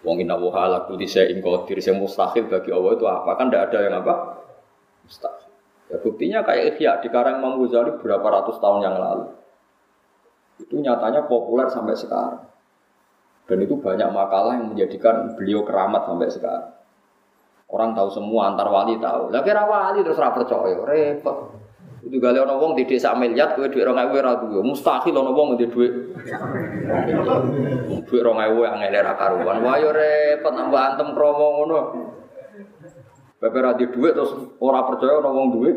[0.03, 3.31] Wong inna wa ala kulli syai'in yang mustahil bagi Allah itu apa?
[3.39, 4.13] Kan tidak ada yang apa?
[5.07, 5.40] Mustahil.
[5.91, 9.27] Ya buktinya kayak Ihya di Karang Imam Ghazali berapa ratus tahun yang lalu.
[10.63, 12.47] Itu nyatanya populer sampai sekarang.
[13.43, 16.71] Dan itu banyak makalah yang menjadikan beliau keramat sampai sekarang.
[17.67, 19.35] Orang tahu semua, antar wali tahu.
[19.35, 21.59] Lah kira wali terus ora percaya, repot.
[22.01, 24.59] Itu gale ana wong di desa miliar kowe dhuwit 2000 ora duwe.
[24.63, 25.93] Mustahil ana wong di dhuwit.
[27.87, 29.57] Dhuwit 2000 angel ora karuan.
[29.61, 31.79] Wah yo repot nambah antem kromo ngono.
[33.41, 35.71] Bapak ra di dhuwit terus ora percaya ana wong duwe.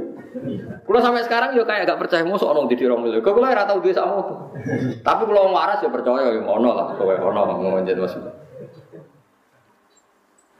[0.84, 3.08] Kulo sampai sekarang yo kayak gak percaya musuh ana di dirong.
[3.08, 4.52] Kok kulo ora tau duwe sakmo.
[5.00, 8.44] Tapi kulo waras yo percaya yo ono lah kowe ono ngono jeneng maksudnya.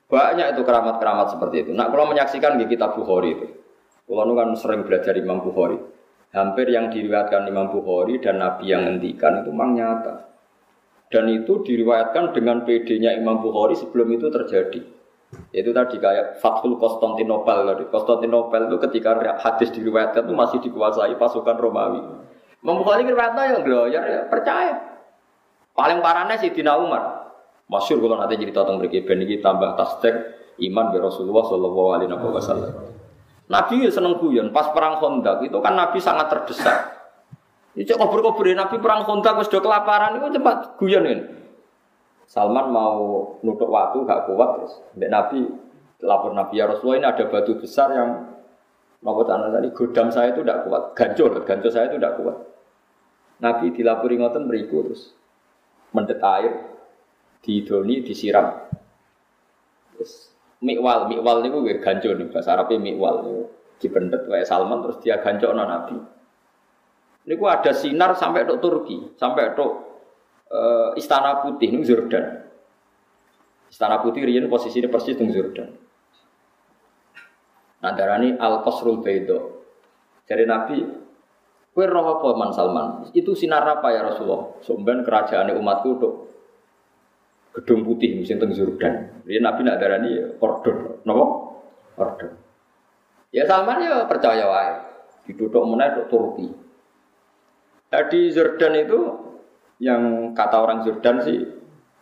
[0.09, 1.71] Banyak itu keramat-keramat seperti itu.
[1.75, 3.47] Nah, kalau menyaksikan di kitab Bukhari itu,
[4.07, 5.75] kalau kan sering belajar Imam Bukhari.
[6.35, 10.15] Hampir yang diriwayatkan Imam Bukhari dan Nabi yang ngendikan itu memang nyata.
[11.11, 14.83] Dan itu diriwayatkan dengan PD-nya Imam Bukhari sebelum itu terjadi.
[15.55, 17.85] Itu tadi kayak Fathul Konstantinopel tadi.
[17.89, 22.03] Konstantinopel itu ketika hadis diriwayatkan itu masih dikuasai pasukan Romawi.
[22.65, 24.75] Bukhari riwayatnya yang gloyer ya percaya.
[25.77, 27.29] Paling parahnya si Dina Umar.
[27.69, 30.15] Masyur kalau nanti jadi tentang mereka ben ini tambah tasdek
[30.69, 32.73] iman be Rasulullah Shallallahu Alaihi Wasallam.
[33.49, 34.49] Nabi ya seneng guyon.
[34.49, 36.79] Pas perang Khandaq itu kan Nabi sangat terdesak.
[37.75, 41.44] Ini cek kober-kober Nabi perang Khandaq wis do kelaparan itu cepat guyon ini.
[42.25, 44.75] Salman mau nutup waktu gak kuat terus.
[44.97, 45.41] Mbak Nabi
[46.05, 48.11] lapor Nabi ya Rasulullah ini ada batu besar yang
[49.05, 52.37] mau tanah tadi godam saya itu tidak kuat, gancur, gancur saya itu tidak kuat.
[53.45, 55.13] Nabi dilapori ngoten beriku terus
[55.93, 56.53] mendet air
[57.45, 58.65] didoni disiram.
[59.93, 60.33] Terus
[60.65, 63.43] mikwal, mikwal niku gue ganjo nih bahasa Arabnya mikwal niku
[63.85, 65.97] dipendet kayak Salman terus dia ganjo Nabi.
[67.25, 69.65] Niku ada sinar sampai ke Turki, sampai ke
[70.55, 72.47] uh, Istana Putih nih Jordan.
[73.67, 75.69] Istana Putih riyen posisinya persis di Jordan.
[77.85, 79.61] Darani Al Qasrul Baido.
[80.25, 80.81] Dari Nabi,
[81.77, 83.13] kue roh apa Man Salman?
[83.13, 84.57] Itu sinar apa ya Rasulullah?
[84.65, 86.15] Sumben kerajaan umatku tuh
[87.53, 89.21] gedung putih musim teng Jordan.
[89.29, 91.25] Dia Nabi nak darani ya ordon, nopo?
[92.01, 92.33] Ordon.
[93.37, 94.75] Ya Salman ya percaya wae.
[95.29, 96.49] Diduduk itu Turki.
[97.93, 99.01] Nah, di Jordan itu
[99.83, 101.39] yang kata orang Jordan sih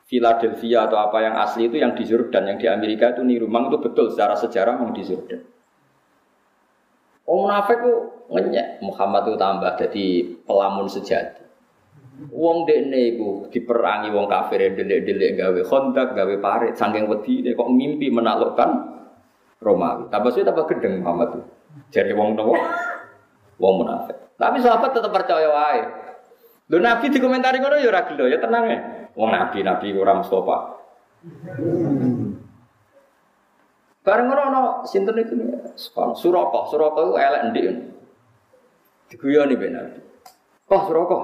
[0.08, 3.48] Philadelphia atau apa yang asli itu yang di Jordan, yang di Amerika itu niru.
[3.48, 5.40] Memang itu betul secara sejarah memang di Jordan.
[7.24, 7.94] Oh munafik itu
[8.28, 10.06] ngenyek Muhammad itu tambah jadi
[10.44, 11.42] pelamun sejati.
[12.28, 18.12] Wong dekne iku diperangi wong kafir delik-delik gawe kontak, gawe parit, saking wedi kok mimpi
[18.12, 18.70] menaklukkan
[19.62, 20.10] Romawi.
[20.12, 21.44] Tambah suwe tambah gedeng Muhammad tuh.
[21.88, 22.52] Jadi wong nopo?
[23.56, 24.36] Wong munafik.
[24.36, 25.80] Tapi sahabat tetap percaya wae.
[26.72, 28.78] Lho Nabi dikomentari ngono ya ora gelo, ya tenang ya.
[29.12, 30.80] Wong Nabi, Nabi ora Mustafa.
[34.00, 35.36] Bareng ngono ono sinten iku
[36.16, 37.66] Suraka, Suraka iku elek ndik.
[39.12, 40.00] Diguyoni ben Nabi.
[40.64, 41.18] Kok Suraka?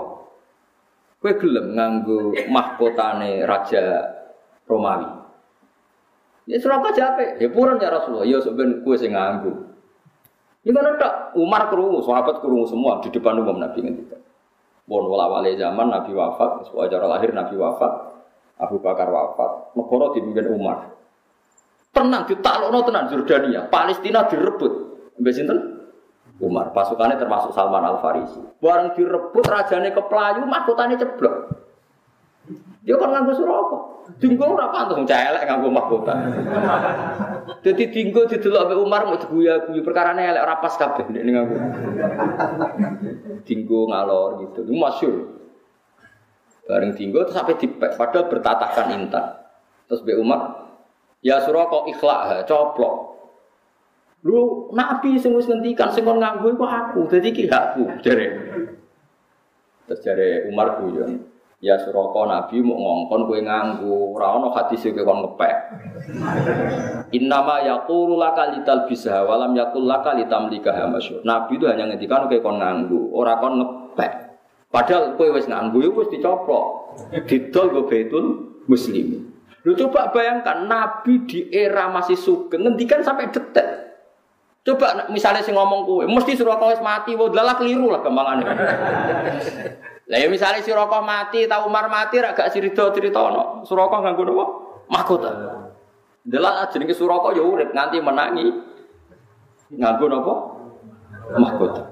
[1.18, 4.04] Kue gelem nganggo mahkotane raja
[4.68, 5.08] Romawi.
[6.44, 8.28] Ya Suraka jape, ya purun ya Rasulullah.
[8.28, 9.64] Ya sebenarnya kue sing nganggo.
[10.60, 14.27] Ini kan ada Umar kerungu, sahabat kerungu semua di depan umum Nabi ngendika.
[14.88, 17.92] Bon wala zaman Nabi wafat, acara lahir Nabi wafat,
[18.56, 20.96] Abu Bakar wafat, negara dipimpin Umar.
[21.92, 24.72] Tenang, ditaklukno tenan Jordania, Palestina direbut.
[25.20, 25.58] Mbak sinten?
[26.40, 26.70] Umar.
[26.70, 28.38] Pasukannya termasuk Salman Al Farisi.
[28.62, 31.36] Barang direbut rajane ke Pelayu, mahkotanya ceblok.
[32.86, 33.78] Dia kan nganggo suraka.
[34.16, 36.14] Dinggo ora pantes celek nganggo mahkota.
[37.48, 41.56] Dadi dinggo didelok mbek Umar mau diguya-guyu perkarane elek ora pas kabeh nek nganggo.
[43.48, 44.68] Dinggo ngalor gitu.
[44.68, 45.16] Itu masyhur.
[46.68, 49.40] Bareng dinggo terus sampai dipek padahal bertatakan intan.
[49.88, 50.40] Terus mbek Umar,
[51.24, 52.94] ya suraka ikhlak, coplok.
[54.26, 57.00] Lu nabi sing wis ngendikan sing kon nganggo iku aku.
[57.08, 58.28] Dadi iki hakku jare.
[59.88, 61.24] Terus dari Umar guyon,
[61.58, 65.54] ya suraka Nabi mau ngongkon kowe nganggu, ora ono hadis kowe kon ngepek.
[67.14, 71.22] Innama yaqulu laka lital bisa walam yaqul laka litamlika masyhur.
[71.26, 74.12] Nabi itu hanya ngendikan kowe kon nganggu, ora kon ngepek.
[74.70, 76.66] Padahal kowe wis nganggu ya wis dicoplok.
[77.26, 78.24] Didol go betul
[78.70, 79.26] muslim.
[79.66, 83.66] Lu coba bayangkan Nabi di era masih sugeng ngendikan sampai detik.
[84.62, 88.52] Coba misalnya si ngomong kue, mesti suruh kau mati, wah lala keliru lah kembangannya.
[90.08, 90.28] Lah ya
[90.64, 94.46] si rokok mati, tahu Umar mati, agak cerita cerita no, surokok nggak guna apa?
[94.88, 95.30] Mahkota.
[96.24, 98.48] Delala jenenge surokok ya urip menangi,
[99.76, 100.34] nganggo apa?
[101.36, 101.84] Mahkota.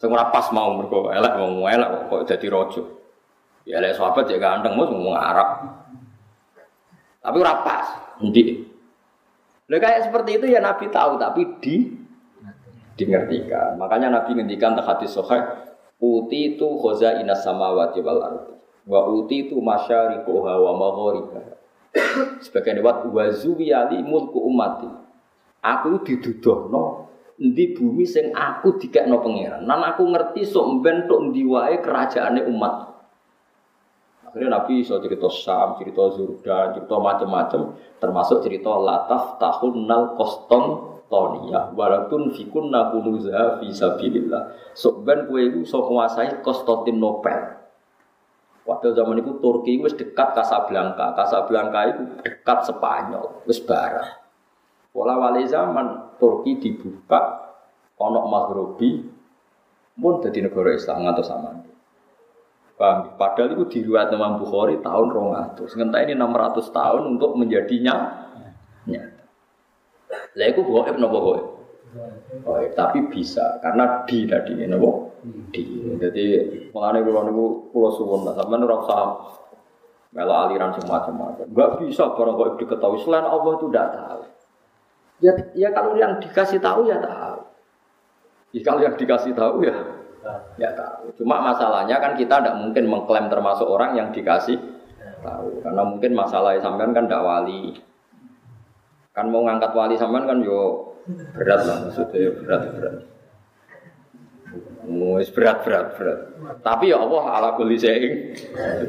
[0.00, 2.82] Sing ora pas mau mergo elek mau elek kok dadi raja.
[3.68, 5.76] Ya elek sahabat ya ganteng mau ngomong Arab.
[7.20, 8.16] Tapi ora pas.
[9.68, 11.84] Lah kayak seperti itu ya Nabi tahu tapi di
[12.96, 13.76] dingertikan.
[13.76, 15.44] Makanya Nabi ngendikan tak hadis sahih,
[16.00, 18.54] uti itu khoza inas samawati wal ardi.
[18.88, 21.54] Wa uti itu masyariquha wa magharibaha.
[22.40, 24.88] Sebagian lewat wa zuwiyali mulku umati.
[25.60, 29.68] Aku didudohno di bumi sing aku dikekno pangeran.
[29.68, 32.88] Nan aku ngerti sok mben tok ndi wae kerajaane umat.
[34.30, 40.89] Akhirnya Nabi bisa cerita Sam, cerita Zurdan, cerita macam-macam, termasuk cerita Lataf tahun nal koston
[41.10, 44.72] tonia, walaupun fikun nakunuza visabilillah.
[44.78, 47.58] So ben kue itu so menguasai Konstantinopel.
[48.62, 54.22] Waktu zaman itu Turki itu dekat Casablanca, Casablanca itu dekat Spanyol, wis barang.
[54.94, 57.50] Pola wali zaman Turki dibuka,
[57.98, 59.02] onok Maghribi,
[59.98, 61.50] pun jadi negara Islam atau sama.
[62.80, 63.12] Paham?
[63.20, 65.68] Padahal itu diriwayat Imam Bukhari tahun 200.
[65.68, 68.24] Sementara ini 600 tahun untuk menjadinya.
[70.38, 71.46] Lah itu goib napa goib?
[72.46, 74.90] Oh, tapi bisa karena di tadi napa?
[75.50, 75.62] Di.
[75.98, 76.24] Jadi
[76.70, 77.44] mengenai kula niku
[77.74, 79.02] kula suwun lah sampean ora usah
[80.14, 81.46] melo aliran semacam-macam.
[81.50, 84.22] Enggak bisa barang goib diketahui selain Allah itu tidak tahu.
[85.20, 87.40] Ya, ya kalau yang dikasih tahu ya tahu.
[88.50, 89.76] Ya, kalau yang dikasih tahu ya
[90.60, 91.16] Ya tahu.
[91.16, 94.60] Cuma masalahnya kan kita tidak mungkin mengklaim termasuk orang yang dikasih
[95.24, 95.64] tahu.
[95.64, 97.80] Karena mungkin masalah sampean kan tidak wali.
[99.10, 100.92] Kan mau ngangkat wali sampean kan yo
[101.34, 102.94] berat lah maksudnya yo berat berat.
[104.90, 106.18] Wis berat berat berat.
[106.62, 108.34] Tapi ya Allah ala kulli syai'in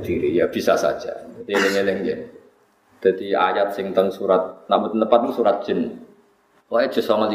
[0.05, 1.25] diri ya bisa saja.
[1.41, 2.17] Jadi eling-eling ya.
[3.01, 6.05] Jadi ayat sing teng surat namun tempat itu surat jin.
[6.69, 7.27] Pokoknya jus sama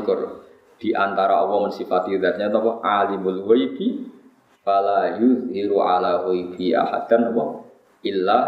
[0.76, 4.04] di antara Allah mensifati zatnya apa alimul ghaibi
[4.60, 7.44] fala yuzhiru ala ghaibi ahadan apa
[8.04, 8.38] illa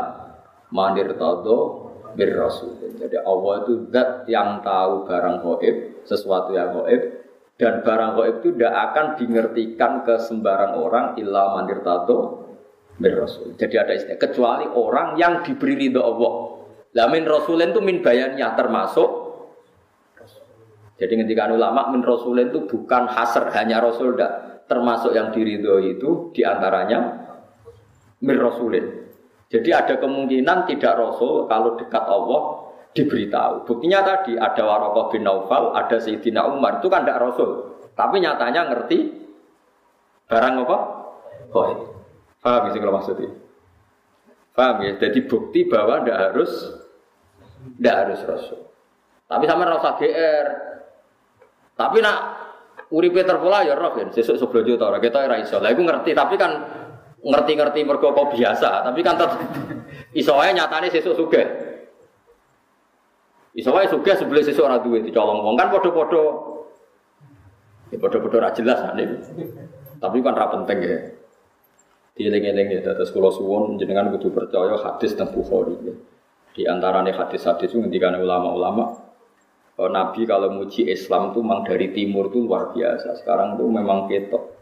[0.68, 1.87] manir tado
[2.18, 2.74] bir rasul.
[2.98, 7.22] Jadi Allah itu zat yang tahu barang gaib, sesuatu yang gaib
[7.54, 12.50] dan barang gaib itu tidak akan dingertikan ke sembarang orang illa manir tado
[12.98, 13.54] bir rasul.
[13.54, 16.32] Jadi ada istilah kecuali orang yang diberi ridho Allah.
[16.98, 19.28] Lamin rasulin itu min bayannya termasuk
[20.98, 26.34] jadi ketika ulama min rasulin itu bukan hasr hanya rasul dak termasuk yang diridhoi itu
[26.34, 27.22] di antaranya
[28.18, 28.97] min rasulin.
[29.48, 33.64] Jadi ada kemungkinan tidak rasul kalau dekat Allah diberitahu.
[33.64, 38.68] Buktinya tadi ada Warokoh bin Naufal, ada Sayyidina Umar itu kan tidak rasul, tapi nyatanya
[38.68, 38.98] ngerti
[40.28, 40.76] barang apa?
[41.56, 41.64] Oh,
[42.44, 43.32] paham sih kalau maksudnya?
[44.52, 44.92] Paham ya?
[45.00, 46.52] Jadi bukti bahwa tidak harus
[47.80, 48.60] tidak harus rasul.
[49.28, 50.46] Tapi sama rasa GR,
[51.76, 52.18] tapi nak
[52.92, 55.40] uripe terpola ya roh kan, sesuk seblojo ta ora kita ora.
[55.40, 56.52] Lah ngerti, tapi kan
[57.18, 59.40] ngerti-ngerti mergo kok biasa, tapi kan tetep
[60.14, 61.46] iso wae nyatane sesuk sugih.
[63.58, 66.24] Iso wae sugih sebelum sesuk ora duwe dicolong wong kan padha-padha
[67.90, 69.08] ya padha-padha ora jelas nek.
[69.98, 70.98] Tapi kan ra penting ya.
[72.18, 75.94] Dieling-eling ya, terus kula suwun jenengan kudu percaya hadis tentang Bukhari ya.
[76.54, 79.08] Di antarane hadis-hadis itu ngendikane ulama-ulama
[79.78, 83.14] Oh, Nabi kalau muji Islam tuh memang dari timur tuh luar biasa.
[83.22, 84.57] Sekarang tuh memang ketok.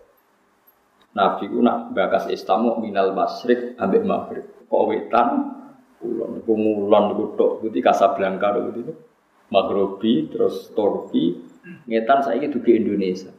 [1.17, 4.45] Nabi ku nak bakas Islam mau minal masrik ambek maghrib.
[4.69, 5.29] Kok wetan
[5.97, 8.53] kulon, ku ngulon ku tok, ku Casablanca
[10.29, 11.41] terus Turki,
[11.89, 13.33] ngetan saya itu di Indonesia.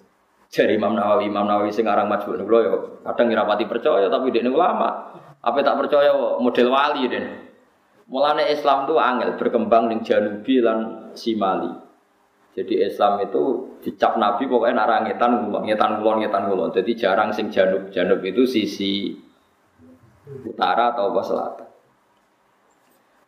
[0.48, 4.48] Jadi Imam Nawawi, Imam Nawawi sing aran majmu niku yo kadang ngira percaya tapi dia
[4.48, 5.12] ulama.
[5.44, 7.26] Apa tak percaya model wali deh.
[8.08, 11.87] Mulane Islam itu angel berkembang di Janubi lan Simali.
[12.58, 16.70] Jadi Islam itu dicap Nabi pokoknya narang ngetan ngulon, ngetan ngulon, ngetan ngulon.
[16.74, 17.94] Jadi jarang sing Janub.
[17.94, 19.14] Janub itu sisi
[20.42, 21.68] utara atau apa selatan.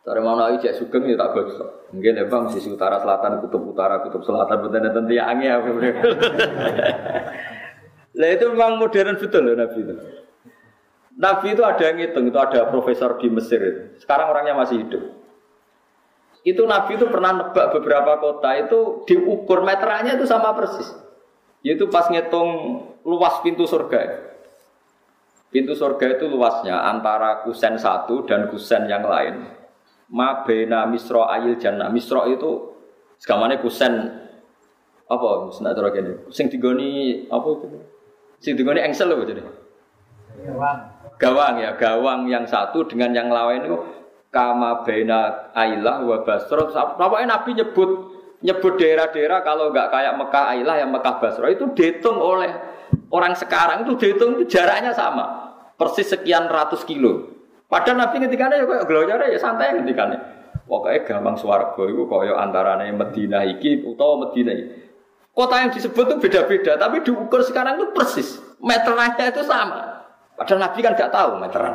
[0.02, 1.62] Cara mau naik cek sugeng ya tak bagus.
[1.94, 5.62] Mungkin ya bang sisi utara selatan, kutub utara, kutub selatan, betul betul tiangnya ya.
[8.18, 9.94] Lah itu memang modern betul loh Nabi itu.
[11.20, 13.94] Nabi itu ada yang ngitung, itu ada profesor di Mesir.
[14.02, 15.19] Sekarang orangnya masih hidup.
[16.40, 20.88] Itu Nabi itu pernah nebak beberapa kota itu diukur meterannya itu sama persis.
[21.60, 24.32] Yaitu pas ngitung luas pintu surga.
[25.52, 29.52] Pintu surga itu luasnya antara kusen satu dan kusen yang lain.
[30.08, 31.92] Ma bena misro ayil jannah.
[31.92, 32.72] Misro itu
[33.20, 33.92] segamane kusen
[35.10, 35.28] apa?
[35.52, 36.12] Senak terus gini.
[36.32, 36.88] Sing digoni
[37.28, 37.66] apa itu?
[38.40, 39.42] Sing digoni engsel loh jadi.
[40.40, 40.78] Gawang.
[41.20, 43.76] Gawang ya, gawang yang satu dengan yang lain itu
[44.30, 46.70] kama bena ailah wa basro.
[46.70, 47.90] Pokoknya Nabi nyebut
[48.40, 52.48] nyebut daerah-daerah kalau nggak kayak Mekah Ailah yang Mekah Basro itu dihitung oleh
[53.12, 57.36] orang sekarang itu dihitung itu jaraknya sama persis sekian ratus kilo.
[57.68, 60.08] Padahal Nabi ketika ya kayak gelojar ya santai ketika
[60.70, 64.88] Pokoknya gampang suarga itu kaya antaranya Medina iki utawa Medina iki.
[65.34, 68.38] Kota yang disebut itu beda-beda, tapi diukur sekarang itu persis.
[68.62, 70.06] Meterannya itu sama.
[70.38, 71.74] Padahal Nabi kan gak tahu meteran.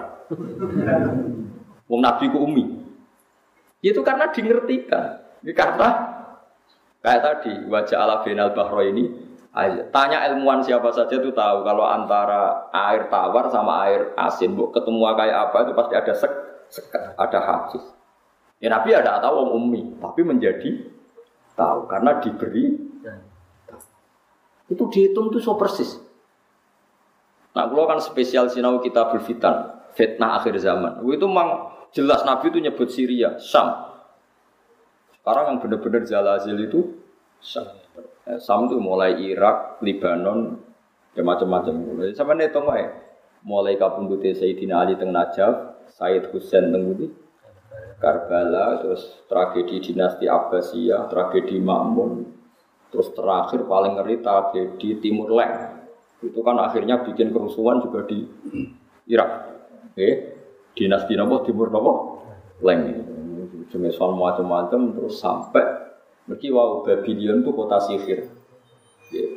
[1.85, 2.65] Wong Nabi ku umi.
[3.81, 5.21] Itu karena dingertikan.
[5.45, 5.87] Ini karena
[7.05, 9.25] kayak tadi wajah ala binal bahro ini
[9.95, 14.99] Tanya ilmuwan siapa saja itu tahu kalau antara air tawar sama air asin, bu ketemu
[15.15, 16.33] kayak apa itu pasti ada sek,
[16.67, 17.79] sek ada hadis.
[18.59, 20.91] Ya Nabi ada tahu om ummi, tapi menjadi
[21.55, 22.83] tahu karena diberi
[24.67, 26.03] itu dihitung itu so persis.
[27.55, 30.99] Nah, kalau kan spesial sinau kita berfitan, fitnah akhir zaman.
[31.07, 31.64] Itu memang
[31.95, 33.95] jelas Nabi itu nyebut Syria, Sam.
[35.15, 36.99] Sekarang yang benar-benar Zalazil itu
[37.39, 37.71] Sam.
[38.27, 40.59] Eh, Sam itu mulai Irak, Lebanon,
[41.15, 42.03] ya macam-macam.
[42.11, 42.91] Sama nih tunggu ya.
[43.45, 46.97] Mulai kapundute Sayyidina Ali teng Najaf, Sayyid Husain teng
[47.95, 52.27] Karbala, terus tragedi dinasti Abbasiyah, tragedi Ma'mun,
[52.91, 55.79] terus terakhir paling ngeri tragedi Timur Leng.
[56.19, 58.27] Itu kan akhirnya bikin kerusuhan juga di
[59.07, 59.31] Irak.
[59.95, 60.34] Oke,
[60.75, 61.91] dinasti nopo Timur nopo
[62.61, 62.83] Leng.
[63.65, 65.85] Jenis macam-macam terus sampai
[66.25, 68.25] Mergi wow Babylon itu kota sihir.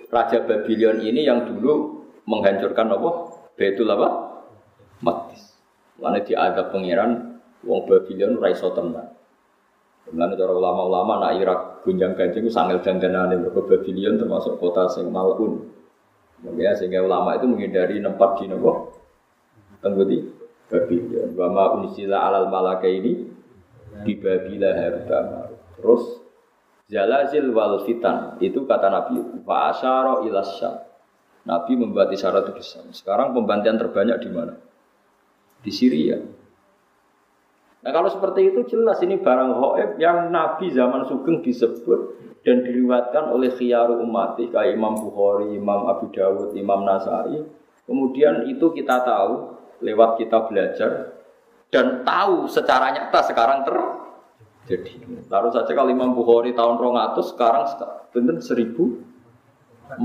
[0.09, 3.10] Raja Babylon ini yang dulu menghancurkan apa?
[3.60, 4.09] Betul apa?
[5.05, 5.52] Matis.
[6.01, 9.12] Lalu diadab pangeran wong Babylon raiso tenang.
[10.09, 15.12] Lalu cara ulama-ulama nak Irak gunjang ganjing itu sanggil dandanane mereka Babylon termasuk kota sing
[15.12, 15.69] malun.
[16.56, 18.97] Ya, sehingga ulama itu menghindari tempat di nopo
[19.85, 20.38] tenggudi
[20.68, 21.32] Babylon.
[21.34, 23.24] Wama unisila alal malaka ini
[24.04, 25.50] di Babila harta
[25.80, 26.04] Terus
[26.88, 30.40] Zalazil wal fitan itu kata Nabi fa asyara ila
[31.48, 32.84] Nabi membuat isyarat itu besar.
[32.92, 34.56] Sekarang pembantian terbanyak di mana?
[35.64, 36.20] Di Syria.
[37.84, 43.32] Nah kalau seperti itu jelas ini barang hoib yang Nabi zaman Sugeng disebut dan diriwatkan
[43.32, 47.44] oleh khiyaru umat kayak Imam Bukhari, Imam Abu Dawud, Imam Nasai.
[47.88, 51.18] Kemudian itu kita tahu lewat kita belajar
[51.68, 53.76] dan tahu secara nyata sekarang ter
[54.68, 55.00] jadi
[55.32, 57.64] taruh saja kalau Imam Bukhari tahun 200 sekarang
[58.12, 60.05] benar 1430.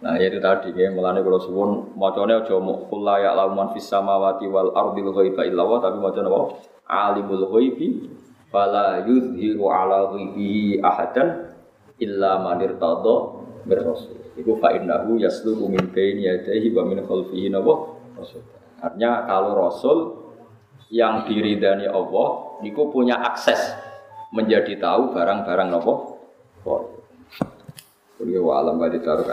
[0.00, 4.48] Nah itu tadi ya melane kalau suwun macane aja mau kula ya lauman fis samawati
[4.48, 6.56] wal ardil ghaiba illa wa tapi macane apa
[6.88, 8.08] alimul ghaibi
[8.48, 11.52] fala yuzhiru ala ghaibihi ahadan
[12.00, 13.80] illa man irtada bir.
[14.34, 17.94] Iku fa innahu yasluhu min baini yadayhi wa min khalfihi nawa.
[18.82, 19.98] Artinya kalau Rasul
[20.90, 23.58] yang diridani Allah, niku punya akses
[24.34, 26.18] menjadi tahu barang-barang nopo.
[28.18, 29.26] Kuliah wa alam badi taruh